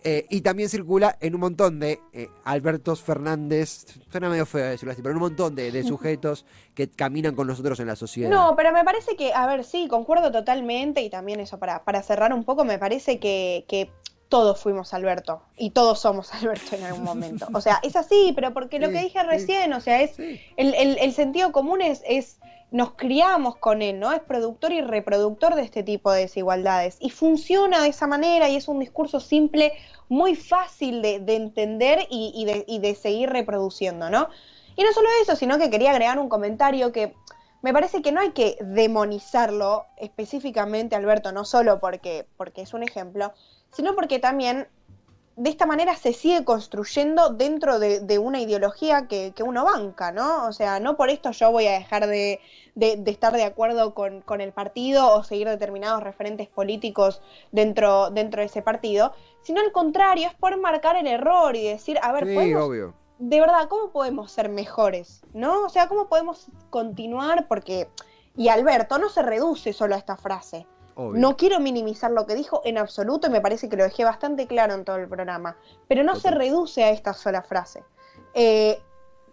eh, 0.05 0.27
y 0.31 0.41
también 0.41 0.69
circula 0.69 1.17
en 1.21 1.35
un 1.35 1.41
montón 1.41 1.79
de 1.81 2.01
eh, 2.13 2.29
Albertos 2.45 3.03
Fernández, 3.03 3.87
suena 4.11 4.29
medio 4.29 4.47
feo 4.47 4.65
decirlo 4.67 4.93
así, 4.93 5.03
pero 5.03 5.13
en 5.13 5.17
un 5.17 5.23
montón 5.29 5.55
de, 5.55 5.71
de 5.73 5.83
sujetos 5.85 6.45
que 6.75 6.89
caminan 6.91 7.35
con 7.35 7.47
nosotros 7.47 7.79
en 7.81 7.87
la 7.87 7.97
sociedad. 7.97 8.31
No, 8.31 8.55
pero 8.57 8.73
me 8.73 8.85
parece 8.85 9.17
que, 9.17 9.33
a 9.33 9.47
ver, 9.47 9.65
sí, 9.65 9.87
concuerdo 9.89 10.33
totalmente 10.33 11.03
y 11.03 11.11
también 11.11 11.41
eso, 11.41 11.59
para, 11.59 11.85
para 11.85 12.03
cerrar 12.03 12.33
un 12.33 12.45
poco, 12.45 12.65
me 12.65 12.79
parece 12.79 13.19
que, 13.19 13.65
que 13.69 13.91
todos 14.29 14.61
fuimos 14.61 14.95
Alberto 14.95 15.43
y 15.57 15.71
todos 15.71 16.01
somos 16.01 16.33
Alberto 16.35 16.75
en 16.77 16.85
algún 16.85 17.05
momento. 17.05 17.47
O 17.53 17.61
sea, 17.61 17.79
es 17.83 17.97
así, 17.97 18.33
pero 18.35 18.53
porque 18.55 18.79
lo 18.79 18.89
que 18.91 19.03
dije 19.03 19.23
recién, 19.25 19.73
o 19.75 19.81
sea, 19.81 20.03
es 20.03 20.19
el, 20.19 20.41
el- 20.75 20.99
el 20.99 21.13
sentido 21.13 21.53
común 21.53 21.83
es, 21.83 22.03
es, 22.09 22.39
nos 22.73 22.95
criamos 22.95 23.57
con 23.57 23.83
él, 23.83 24.01
¿no? 24.01 24.13
Es 24.13 24.21
productor 24.21 24.73
y 24.73 24.81
reproductor 24.81 25.55
de 25.55 25.63
este 25.63 25.83
tipo 25.83 26.11
de 26.11 26.23
desigualdades 26.23 26.97
y 27.01 27.11
funciona 27.11 27.83
de 27.83 27.89
esa 27.89 28.07
manera 28.07 28.49
y 28.49 28.57
es 28.57 28.67
un 28.67 28.81
discurso 28.81 29.21
simple, 29.21 29.75
muy 30.09 30.35
fácil 30.35 31.03
de, 31.03 31.21
de 31.21 31.37
entender 31.37 32.07
y, 32.11 32.33
y 32.35 32.45
de, 32.47 32.65
y 32.67 32.79
de 32.79 32.95
seguir 32.95 33.31
reproduciendo, 33.31 34.11
¿no? 34.11 34.29
Y 34.75 34.83
no 34.83 34.93
solo 34.93 35.09
eso, 35.23 35.37
sino 35.37 35.59
que 35.59 35.71
quería 35.71 35.91
agregar 35.91 36.19
un 36.19 36.31
comentario 36.31 36.93
que 36.93 37.15
me 37.61 37.73
parece 37.73 38.03
que 38.03 38.11
no 38.11 38.21
hay 38.21 38.33
que 38.33 38.57
demonizarlo 38.61 39.85
específicamente, 39.97 40.97
Alberto, 40.97 41.31
no 41.31 41.45
solo 41.45 41.79
porque, 41.79 42.27
porque 42.37 42.63
es 42.63 42.75
un 42.75 42.83
ejemplo, 42.83 43.33
sino 43.71 43.95
porque 43.95 44.19
también 44.19 44.67
de 45.37 45.49
esta 45.51 45.65
manera 45.67 45.97
se 45.97 46.13
sigue 46.13 46.45
construyendo 46.45 47.31
dentro 47.31 47.79
de, 47.79 48.01
de 48.01 48.19
una 48.19 48.41
ideología 48.41 49.09
que, 49.09 49.33
que 49.35 49.43
uno 49.43 49.65
banca, 49.65 50.13
¿no? 50.13 50.47
O 50.47 50.53
sea, 50.53 50.79
no 50.81 50.97
por 50.97 51.09
esto 51.11 51.31
yo 51.31 51.51
voy 51.51 51.67
a 51.67 51.73
dejar 51.73 52.07
de, 52.07 52.41
de- 52.75 52.97
de 52.97 53.11
estar 53.11 53.33
de 53.33 53.45
acuerdo 53.45 53.95
con, 53.95 54.21
con 54.21 54.41
el 54.41 54.53
partido 54.53 55.15
o 55.15 55.25
seguir 55.25 55.49
determinados 55.49 56.03
referentes 56.03 56.49
políticos 56.49 57.23
dentro, 57.51 58.11
dentro 58.11 58.41
de 58.41 58.47
ese 58.47 58.63
partido, 58.63 59.13
sino 59.43 59.61
al 59.61 59.73
contrario, 59.73 60.29
es 60.29 60.35
por 60.35 60.57
marcar 60.61 60.97
el 60.97 61.07
error 61.07 61.57
y 61.57 61.65
decir, 61.67 61.99
a 62.03 62.13
ver, 62.13 62.27
Sí, 62.29 62.35
podemos 62.35 62.65
obvio. 62.65 62.95
de 63.19 63.41
verdad, 63.41 63.69
¿cómo 63.69 63.91
podemos 63.91 64.31
ser 64.33 64.49
mejores? 64.49 65.23
¿No? 65.33 65.65
O 65.65 65.69
sea, 65.71 65.89
¿cómo 65.89 66.09
podemos 66.09 66.47
continuar? 66.71 67.49
Porque, 67.49 67.89
y 68.37 68.49
Alberto 68.49 68.99
no 68.99 69.09
se 69.09 69.23
reduce 69.23 69.73
solo 69.73 69.95
a 69.95 69.99
esta 69.99 70.17
frase. 70.17 70.67
Obvio. 70.95 71.21
No 71.21 71.37
quiero 71.37 71.61
minimizar 71.61 72.11
lo 72.11 72.27
que 72.27 72.35
dijo 72.35 72.63
en 72.65 72.79
absoluto 72.79 73.27
y 73.27 73.31
me 73.31 73.41
parece 73.41 73.69
que 73.69 73.77
lo 73.77 73.85
dejé 73.85 74.05
bastante 74.05 74.47
claro 74.47 74.75
en 74.75 74.85
todo 74.85 74.97
el 74.97 75.09
programa, 75.09 75.57
pero 75.89 76.03
no 76.05 76.17
se 76.17 76.31
reduce 76.31 76.85
a 76.85 76.91
esta 76.91 77.15
sola 77.15 77.43
frase. 77.43 77.85
Eh, 78.35 78.81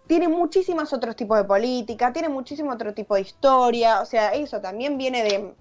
tiene 0.06 0.28
muchísimos 0.28 0.92
otros 0.92 1.14
tipos 1.16 1.38
de 1.38 1.44
política, 1.44 2.12
tiene 2.12 2.28
muchísimo 2.28 2.72
otro 2.72 2.92
tipo 2.94 3.14
de 3.14 3.20
historia, 3.22 4.00
o 4.00 4.04
sea, 4.04 4.34
eso 4.34 4.60
también 4.60 4.98
viene 4.98 5.22
de 5.22 5.54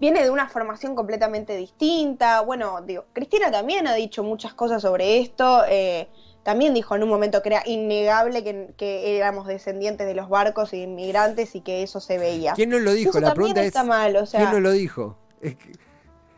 viene 0.00 0.22
de 0.22 0.30
una 0.30 0.48
formación 0.48 0.94
completamente 0.94 1.56
distinta. 1.56 2.40
Bueno, 2.40 2.80
digo, 2.82 3.04
Cristina 3.12 3.50
también 3.50 3.86
ha 3.86 3.94
dicho 3.94 4.22
muchas 4.22 4.54
cosas 4.54 4.82
sobre 4.82 5.20
esto. 5.20 5.64
eh, 5.68 6.08
también 6.44 6.72
dijo 6.74 6.94
en 6.94 7.02
un 7.02 7.08
momento 7.08 7.42
que 7.42 7.48
era 7.48 7.62
innegable 7.66 8.44
que, 8.44 8.72
que 8.76 9.16
éramos 9.16 9.46
descendientes 9.48 10.06
de 10.06 10.14
los 10.14 10.28
barcos 10.28 10.72
y 10.72 10.82
inmigrantes 10.82 11.54
y 11.56 11.60
que 11.62 11.82
eso 11.82 11.98
se 12.00 12.18
veía. 12.18 12.52
¿Quién 12.52 12.70
nos 12.70 12.82
lo 12.82 12.92
dijo? 12.92 13.10
Eso 13.10 13.20
La 13.20 13.34
pregunta 13.34 13.60
es, 13.62 13.66
está 13.68 13.82
mal, 13.82 14.14
o 14.16 14.26
sea, 14.26 14.40
¿quién 14.40 14.52
nos 14.52 14.60
lo 14.60 14.70
dijo? 14.70 15.16
Es 15.40 15.56
que- 15.56 15.72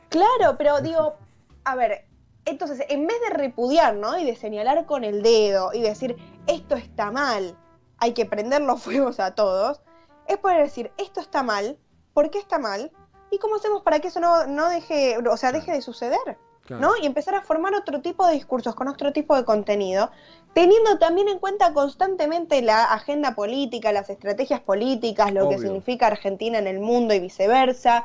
Claro, 0.09 0.57
pero 0.57 0.81
digo, 0.81 1.17
a 1.65 1.75
ver, 1.75 2.07
entonces, 2.45 2.87
en 2.89 3.07
vez 3.07 3.17
de 3.29 3.37
repudiar, 3.37 3.97
¿no? 3.97 4.17
Y 4.19 4.25
de 4.25 4.37
señalar 4.37 4.87
con 4.87 5.03
el 5.05 5.23
dedo 5.23 5.73
y 5.75 5.83
decir, 5.83 6.17
esto 6.47 6.77
está 6.77 7.11
mal, 7.11 7.57
hay 7.99 8.13
que 8.15 8.25
prender 8.25 8.63
los 8.63 8.81
fuegos 8.83 9.19
a 9.21 9.35
todos, 9.35 9.81
es 10.29 10.39
poder 10.39 10.63
decir, 10.63 10.93
esto 10.97 11.21
está 11.21 11.43
mal, 11.43 11.77
¿por 12.15 12.31
qué 12.31 12.39
está 12.39 12.59
mal? 12.59 12.93
¿Y 13.33 13.39
cómo 13.39 13.57
hacemos 13.57 13.83
para 13.83 13.99
que 13.99 14.09
eso 14.09 14.21
no, 14.21 14.47
no 14.47 14.69
deje, 14.69 15.19
o 15.19 15.37
sea, 15.37 15.51
deje 15.51 15.73
de 15.73 15.83
suceder? 15.83 16.39
Claro. 16.67 16.83
¿no? 16.83 16.93
Y 17.03 17.07
empezar 17.07 17.35
a 17.35 17.43
formar 17.43 17.75
otro 17.75 18.01
tipo 18.01 18.27
de 18.27 18.35
discursos 18.35 18.75
con 18.75 18.89
otro 18.89 19.13
tipo 19.13 19.37
de 19.37 19.45
contenido, 19.45 20.11
teniendo 20.55 20.99
también 20.99 21.29
en 21.29 21.39
cuenta 21.39 21.73
constantemente 21.73 22.63
la 22.63 22.85
agenda 22.85 23.35
política, 23.35 23.93
las 23.93 24.11
estrategias 24.11 24.61
políticas, 24.61 25.33
lo 25.33 25.49
que 25.49 25.59
significa 25.59 26.07
Argentina 26.07 26.59
en 26.59 26.67
el 26.67 26.81
mundo 26.81 27.15
y 27.15 27.21
viceversa. 27.21 28.05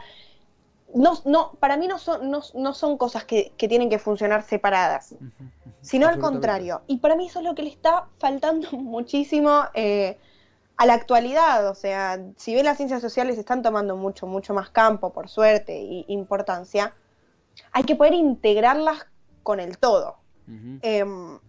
No, 0.93 1.13
no, 1.23 1.53
para 1.53 1.77
mí 1.77 1.87
no 1.87 1.97
son, 1.97 2.29
no, 2.29 2.41
no 2.53 2.73
son 2.73 2.97
cosas 2.97 3.23
que, 3.23 3.53
que 3.55 3.69
tienen 3.69 3.89
que 3.89 3.99
funcionar 3.99 4.43
separadas, 4.43 5.15
sino 5.81 6.07
al 6.07 6.19
contrario. 6.19 6.81
Y 6.87 6.97
para 6.97 7.15
mí 7.15 7.27
eso 7.27 7.39
es 7.39 7.45
lo 7.45 7.55
que 7.55 7.63
le 7.63 7.69
está 7.69 8.07
faltando 8.17 8.69
muchísimo 8.73 9.63
eh, 9.73 10.17
a 10.75 10.85
la 10.85 10.93
actualidad. 10.93 11.69
O 11.69 11.75
sea, 11.75 12.19
si 12.35 12.53
bien 12.53 12.65
las 12.65 12.75
ciencias 12.75 13.01
sociales 13.01 13.37
están 13.37 13.61
tomando 13.61 13.95
mucho, 13.95 14.27
mucho 14.27 14.53
más 14.53 14.69
campo, 14.69 15.13
por 15.13 15.29
suerte, 15.29 15.79
y 15.79 16.05
importancia, 16.09 16.93
hay 17.71 17.83
que 17.83 17.95
poder 17.95 18.13
integrarlas 18.13 19.05
con 19.43 19.59
el 19.59 19.77
todo. 19.77 20.17
Em, 20.81 21.39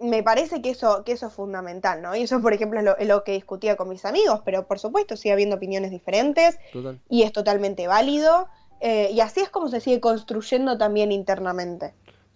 me 0.00 0.22
parece 0.24 0.60
que 0.60 0.70
eso, 0.70 1.04
que 1.04 1.12
eso 1.12 1.28
es 1.28 1.32
fundamental, 1.32 2.02
¿no? 2.02 2.16
Y 2.16 2.22
eso, 2.22 2.40
por 2.40 2.52
ejemplo, 2.52 2.80
es 2.80 2.84
lo, 2.84 2.96
es 2.98 3.06
lo 3.06 3.22
que 3.22 3.32
discutía 3.32 3.76
con 3.76 3.88
mis 3.88 4.04
amigos, 4.04 4.40
pero 4.44 4.66
por 4.66 4.78
supuesto 4.78 5.16
sigue 5.16 5.32
habiendo 5.32 5.56
opiniones 5.56 5.90
diferentes 5.92 6.58
Total. 6.72 7.00
y 7.08 7.22
es 7.22 7.32
totalmente 7.32 7.86
válido. 7.86 8.48
eh, 8.80 9.10
y 9.12 9.20
así 9.20 9.40
es 9.40 9.48
como 9.50 9.68
se 9.68 9.80
sigue 9.80 10.00
construyendo 10.00 10.76
también 10.76 11.12
internamente. 11.12 11.94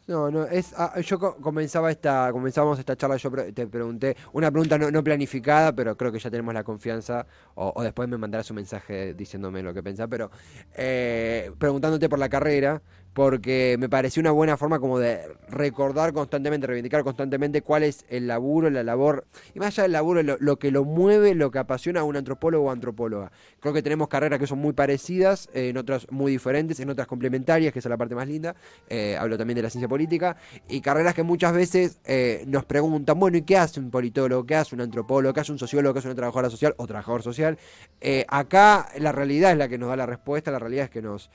No, 0.08 0.30
no, 0.30 0.44
es, 0.46 0.72
ah, 0.78 0.98
yo 1.02 1.18
co- 1.18 1.36
comenzaba 1.36 1.90
esta, 1.90 2.30
comenzábamos 2.32 2.78
esta 2.78 2.96
charla, 2.96 3.18
yo 3.18 3.30
te 3.52 3.66
pregunté, 3.66 4.16
una 4.32 4.50
pregunta 4.50 4.78
no, 4.78 4.90
no 4.90 5.04
planificada, 5.04 5.74
pero 5.74 5.98
creo 5.98 6.10
que 6.10 6.18
ya 6.18 6.30
tenemos 6.30 6.54
la 6.54 6.64
confianza, 6.64 7.26
o, 7.54 7.74
o 7.76 7.82
después 7.82 8.08
me 8.08 8.16
mandarás 8.16 8.50
un 8.50 8.54
mensaje 8.56 9.12
diciéndome 9.12 9.62
lo 9.62 9.74
que 9.74 9.82
pensás, 9.82 10.06
pero 10.08 10.30
eh, 10.74 11.52
preguntándote 11.58 12.08
por 12.08 12.18
la 12.18 12.30
carrera, 12.30 12.80
porque 13.18 13.74
me 13.80 13.88
pareció 13.88 14.20
una 14.20 14.30
buena 14.30 14.56
forma 14.56 14.78
como 14.78 15.00
de 15.00 15.18
recordar 15.48 16.12
constantemente, 16.12 16.68
reivindicar 16.68 17.02
constantemente 17.02 17.62
cuál 17.62 17.82
es 17.82 18.04
el 18.10 18.28
laburo, 18.28 18.70
la 18.70 18.84
labor, 18.84 19.26
y 19.56 19.58
más 19.58 19.74
allá 19.74 19.82
del 19.82 19.90
laburo, 19.90 20.22
lo, 20.22 20.58
que 20.60 20.70
lo 20.70 20.84
mueve, 20.84 21.34
lo 21.34 21.50
que 21.50 21.58
apasiona 21.58 21.98
a 21.98 22.04
un 22.04 22.14
antropólogo 22.14 22.66
o 22.66 22.70
antropóloga. 22.70 23.32
Creo 23.58 23.74
que 23.74 23.82
tenemos 23.82 24.06
carreras 24.06 24.38
que 24.38 24.46
son 24.46 24.60
muy 24.60 24.72
parecidas, 24.72 25.50
en 25.52 25.78
otras 25.78 26.06
muy 26.12 26.30
diferentes, 26.30 26.78
en 26.78 26.90
otras 26.90 27.08
complementarias, 27.08 27.72
que 27.72 27.80
es 27.80 27.84
la 27.86 27.96
parte 27.96 28.14
más 28.14 28.28
linda. 28.28 28.54
Eh, 28.88 29.16
hablo 29.18 29.36
también 29.36 29.56
de 29.56 29.62
la 29.62 29.70
ciencia 29.70 29.88
política, 29.88 30.36
y 30.68 30.80
carreras 30.80 31.12
que 31.12 31.24
muchas 31.24 31.52
veces 31.52 31.98
eh, 32.04 32.44
nos 32.46 32.66
preguntan, 32.66 33.18
bueno, 33.18 33.36
¿y 33.36 33.42
qué 33.42 33.56
hace 33.56 33.80
un 33.80 33.90
politólogo? 33.90 34.46
¿Qué 34.46 34.54
hace 34.54 34.76
un 34.76 34.80
antropólogo? 34.80 35.34
¿Qué 35.34 35.40
hace 35.40 35.50
un 35.50 35.58
sociólogo? 35.58 35.92
¿Qué 35.92 35.98
hace 35.98 36.08
una 36.08 36.14
trabajadora 36.14 36.50
social 36.50 36.72
o 36.76 36.86
trabajador 36.86 37.24
social? 37.24 37.58
Eh, 38.00 38.24
acá 38.28 38.90
la 38.96 39.10
realidad 39.10 39.50
es 39.50 39.58
la 39.58 39.68
que 39.68 39.76
nos 39.76 39.88
da 39.88 39.96
la 39.96 40.06
respuesta, 40.06 40.52
la 40.52 40.60
realidad 40.60 40.84
es 40.84 40.90
que 40.90 41.02
nos, 41.02 41.32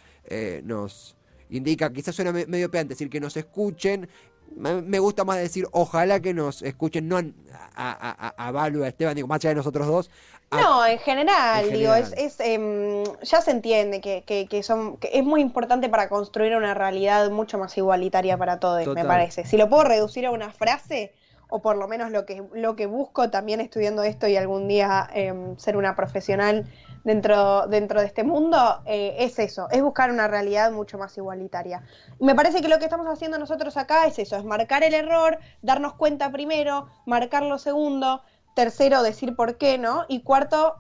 nos 0.64 1.18
indica, 1.58 1.92
quizás 1.92 2.16
suena 2.16 2.32
me- 2.32 2.46
medio 2.46 2.70
pedante 2.72 2.94
decir 2.94 3.10
que 3.10 3.20
nos 3.20 3.36
escuchen, 3.38 4.10
me 4.56 5.00
gusta 5.00 5.24
más 5.24 5.38
decir, 5.38 5.66
ojalá 5.72 6.20
que 6.20 6.34
nos 6.34 6.62
escuchen, 6.62 7.08
no 7.08 7.18
a, 7.18 7.22
a, 7.76 8.28
a, 8.28 8.48
a 8.48 8.52
Balu, 8.52 8.84
a 8.84 8.88
Esteban, 8.88 9.16
digo, 9.16 9.28
más 9.28 9.38
allá 9.38 9.50
de 9.50 9.56
nosotros 9.56 9.88
dos. 9.88 10.12
a- 10.52 10.62
No, 10.62 10.86
en 10.86 11.00
general, 11.00 11.66
En 11.66 11.74
digo, 11.74 11.94
general. 11.94 12.14
es, 12.18 12.40
es, 12.40 12.40
em, 12.40 13.04
ya 13.24 13.42
se 13.42 13.52
entiende 13.52 14.00
que, 14.02 14.24
que, 14.26 14.48
que 14.48 14.62
son, 14.62 14.98
que 14.98 15.10
es 15.14 15.24
muy 15.24 15.42
importante 15.42 15.90
para 15.90 16.08
construir 16.10 16.56
una 16.56 16.74
realidad 16.76 17.32
mucho 17.32 17.58
más 17.58 17.76
igualitaria 17.78 18.38
para 18.38 18.60
todos, 18.60 18.84
Total. 18.84 19.04
me 19.04 19.08
parece. 19.08 19.46
Si 19.46 19.58
lo 19.58 19.70
puedo 19.70 19.86
reducir 19.86 20.26
a 20.28 20.32
una 20.32 20.52
frase, 20.52 21.14
o 21.50 21.62
por 21.62 21.76
lo 21.78 21.88
menos 21.88 22.12
lo 22.12 22.26
que, 22.26 22.44
lo 22.54 22.76
que 22.76 22.86
busco 22.86 23.30
también 23.32 23.60
estudiando 23.62 24.04
esto 24.04 24.28
y 24.28 24.36
algún 24.38 24.68
día 24.68 25.08
em, 25.14 25.58
ser 25.58 25.78
una 25.78 25.96
profesional 25.96 26.66
dentro, 27.04 27.68
dentro 27.68 28.00
de 28.00 28.08
este 28.08 28.24
mundo, 28.24 28.82
eh, 28.86 29.16
es 29.20 29.40
eso, 29.40 29.68
es 29.72 29.82
buscar 29.82 30.12
una 30.12 30.28
realidad 30.28 30.72
mucho 30.72 30.98
más 30.98 31.18
igualitaria. 31.18 31.84
Me 32.20 32.36
parece 32.36 32.62
que 32.62 32.68
lo 32.68 32.80
que 32.80 32.86
estamos 32.86 33.08
haciendo 33.08 33.38
nosotros 33.38 33.78
acá 33.78 34.06
es 34.08 34.20
eso, 34.20 34.36
es 34.38 34.46
marcar 34.46 34.84
el 34.84 34.94
error, 34.94 35.38
darnos 35.62 35.94
cuenta 35.94 36.32
primero, 36.32 36.88
marcarlo 37.06 37.58
segundo, 37.58 38.22
tercero, 38.56 39.04
decir 39.04 39.36
por 39.36 39.58
qué, 39.58 39.78
¿no? 39.78 40.06
Y 40.08 40.22
cuarto, 40.22 40.76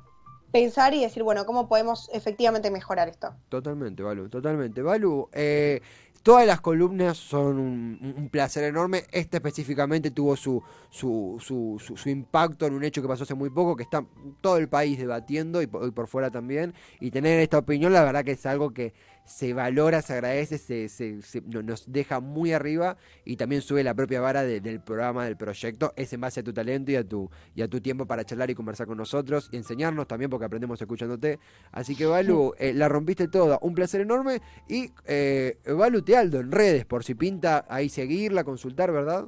pensar 0.51 0.93
y 0.93 1.01
decir, 1.01 1.23
bueno, 1.23 1.45
¿cómo 1.45 1.67
podemos 1.67 2.09
efectivamente 2.13 2.69
mejorar 2.69 3.09
esto? 3.09 3.33
Totalmente, 3.49 4.03
Balu, 4.03 4.29
totalmente. 4.29 4.81
Balu, 4.81 5.29
eh, 5.33 5.81
todas 6.23 6.47
las 6.47 6.61
columnas 6.61 7.17
son 7.17 7.59
un, 7.59 8.29
placer 8.31 8.63
enorme. 8.63 9.03
Esta 9.11 9.37
específicamente 9.37 10.11
tuvo 10.11 10.35
su, 10.35 10.63
su, 10.89 11.37
su, 11.39 11.79
su- 11.85 11.97
su 11.97 12.09
impacto 12.09 12.65
en 12.65 12.73
un 12.73 12.83
hecho 12.83 13.01
que 13.01 13.07
pasó 13.07 13.23
hace 13.23 13.35
muy 13.35 13.49
poco, 13.49 13.75
que 13.75 13.83
está 13.83 14.05
todo 14.41 14.57
el 14.57 14.69
país 14.69 14.97
debatiendo 14.97 15.61
y 15.61 15.67
por, 15.67 15.87
y 15.87 15.91
por 15.91 16.07
fuera 16.07 16.31
también. 16.31 16.73
Y 16.99 17.11
tener 17.11 17.39
esta 17.39 17.59
opinión, 17.59 17.93
la 17.93 18.03
verdad 18.03 18.23
que 18.23 18.31
es 18.31 18.45
algo 18.45 18.71
que 18.73 18.93
se 19.25 19.53
valora, 19.53 20.01
se 20.01 20.13
agradece, 20.13 20.57
se, 20.57 20.89
se- 20.89 21.21
se- 21.21 21.41
no- 21.41 21.61
nos 21.63 21.91
deja 21.91 22.19
muy 22.19 22.51
arriba 22.53 22.97
y 23.23 23.37
también 23.37 23.61
sube 23.61 23.83
la 23.83 23.93
propia 23.93 24.19
vara 24.21 24.43
de- 24.43 24.59
del 24.59 24.81
programa, 24.81 25.25
del 25.25 25.37
proyecto. 25.37 25.93
Es 25.95 26.11
en 26.13 26.21
base 26.21 26.41
a 26.41 26.43
tu 26.43 26.51
talento 26.53 26.91
y 26.91 26.95
a 26.95 27.07
tu, 27.07 27.29
y 27.55 27.61
a 27.61 27.67
tu 27.67 27.79
tiempo 27.79 28.05
para 28.05 28.25
charlar 28.25 28.49
y 28.49 28.55
conversar 28.55 28.85
con 28.87 28.97
nosotros 28.97 29.49
y 29.51 29.57
enseñarnos 29.57 30.07
también, 30.07 30.29
porque 30.29 30.45
aprendemos 30.45 30.81
escuchándote. 30.81 31.39
Así 31.71 31.95
que, 31.95 32.05
Balu, 32.05 32.53
eh, 32.59 32.73
la 32.73 32.89
rompiste 32.89 33.27
toda. 33.27 33.59
Un 33.61 33.73
placer 33.73 34.01
enorme. 34.01 34.41
Y, 34.67 34.91
eh, 35.05 35.57
Balu 35.65 36.01
Tealdo 36.01 36.39
en 36.39 36.51
redes, 36.51 36.85
por 36.85 37.03
si 37.03 37.15
pinta 37.15 37.65
ahí 37.69 37.89
seguirla, 37.89 38.43
consultar, 38.43 38.91
¿verdad? 38.91 39.25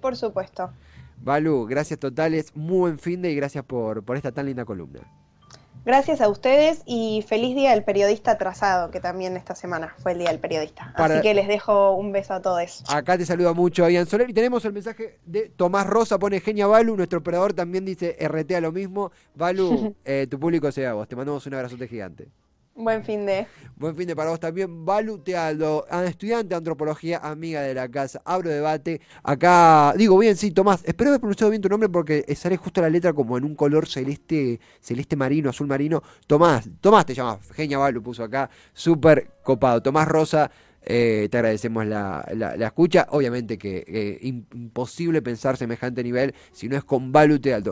Por 0.00 0.16
supuesto. 0.16 0.72
Balu, 1.20 1.66
gracias 1.66 1.98
totales, 1.98 2.54
muy 2.54 2.78
buen 2.78 2.98
fin 2.98 3.22
de 3.22 3.30
y 3.32 3.34
gracias 3.36 3.64
por, 3.64 4.04
por 4.04 4.16
esta 4.16 4.30
tan 4.32 4.46
linda 4.46 4.64
columna. 4.64 5.00
Gracias 5.84 6.20
a 6.20 6.28
ustedes 6.28 6.82
y 6.84 7.24
feliz 7.26 7.54
día 7.56 7.70
del 7.70 7.82
periodista 7.82 8.32
atrasado, 8.32 8.90
que 8.90 9.00
también 9.00 9.36
esta 9.36 9.54
semana 9.54 9.94
fue 9.98 10.12
el 10.12 10.18
día 10.18 10.28
del 10.28 10.38
periodista. 10.38 10.92
Para- 10.96 11.14
Así 11.14 11.22
que 11.22 11.32
les 11.34 11.48
dejo 11.48 11.92
un 11.94 12.12
beso 12.12 12.34
a 12.34 12.42
todos. 12.42 12.82
Acá 12.88 13.16
te 13.16 13.24
saluda 13.24 13.54
mucho 13.54 13.88
Ian 13.88 14.06
Soler 14.06 14.28
y 14.28 14.34
tenemos 14.34 14.64
el 14.66 14.72
mensaje 14.74 15.18
de 15.24 15.48
Tomás 15.48 15.86
Rosa, 15.86 16.18
pone 16.18 16.40
genia 16.40 16.66
Balu, 16.66 16.96
nuestro 16.96 17.20
operador 17.20 17.54
también 17.54 17.84
dice 17.86 18.16
RT 18.20 18.56
a 18.56 18.60
lo 18.60 18.72
mismo. 18.72 19.12
Balu, 19.34 19.94
eh, 20.04 20.26
tu 20.30 20.38
público 20.38 20.70
sea 20.72 20.92
vos, 20.92 21.08
te 21.08 21.16
mandamos 21.16 21.46
un 21.46 21.54
abrazote 21.54 21.88
gigante. 21.88 22.28
Buen 22.80 23.02
fin 23.02 23.26
de. 23.26 23.44
Buen 23.74 23.96
fin 23.96 24.06
de 24.06 24.14
para 24.14 24.30
vos 24.30 24.38
también. 24.38 24.84
Balu 24.84 25.18
Tealdo, 25.18 25.84
estudiante 26.06 26.50
de 26.50 26.54
antropología, 26.54 27.18
amiga 27.18 27.60
de 27.62 27.74
la 27.74 27.88
casa. 27.88 28.22
Abro 28.24 28.50
debate. 28.50 29.00
Acá, 29.24 29.92
digo 29.96 30.16
bien, 30.16 30.36
sí, 30.36 30.52
Tomás. 30.52 30.82
Espero 30.84 31.10
haber 31.10 31.18
pronunciado 31.20 31.50
bien 31.50 31.60
tu 31.60 31.68
nombre 31.68 31.88
porque 31.88 32.24
sale 32.36 32.56
justo 32.56 32.80
la 32.80 32.88
letra 32.88 33.12
como 33.12 33.36
en 33.36 33.42
un 33.44 33.56
color 33.56 33.88
celeste, 33.88 34.60
celeste 34.80 35.16
marino, 35.16 35.50
azul 35.50 35.66
marino. 35.66 36.02
Tomás, 36.28 36.68
Tomás 36.80 37.04
te 37.04 37.14
llamas. 37.14 37.40
Genia 37.52 37.78
Balu 37.78 38.00
puso 38.00 38.22
acá. 38.22 38.48
Súper 38.72 39.28
copado. 39.42 39.82
Tomás 39.82 40.06
Rosa. 40.06 40.48
eh, 40.90 41.28
te 41.30 41.36
agradecemos 41.36 41.84
la, 41.84 42.24
la- 42.34 42.54
escucha. 42.54 43.08
Obviamente 43.10 43.58
que 43.58 43.84
eh, 43.86 44.18
im- 44.22 44.44
imposible 44.54 45.20
pensar 45.20 45.56
semejante 45.56 46.02
nivel 46.04 46.32
si 46.52 46.68
no 46.68 46.76
es 46.76 46.84
con 46.84 47.10
Balu 47.12 47.38
Tealdo. 47.40 47.66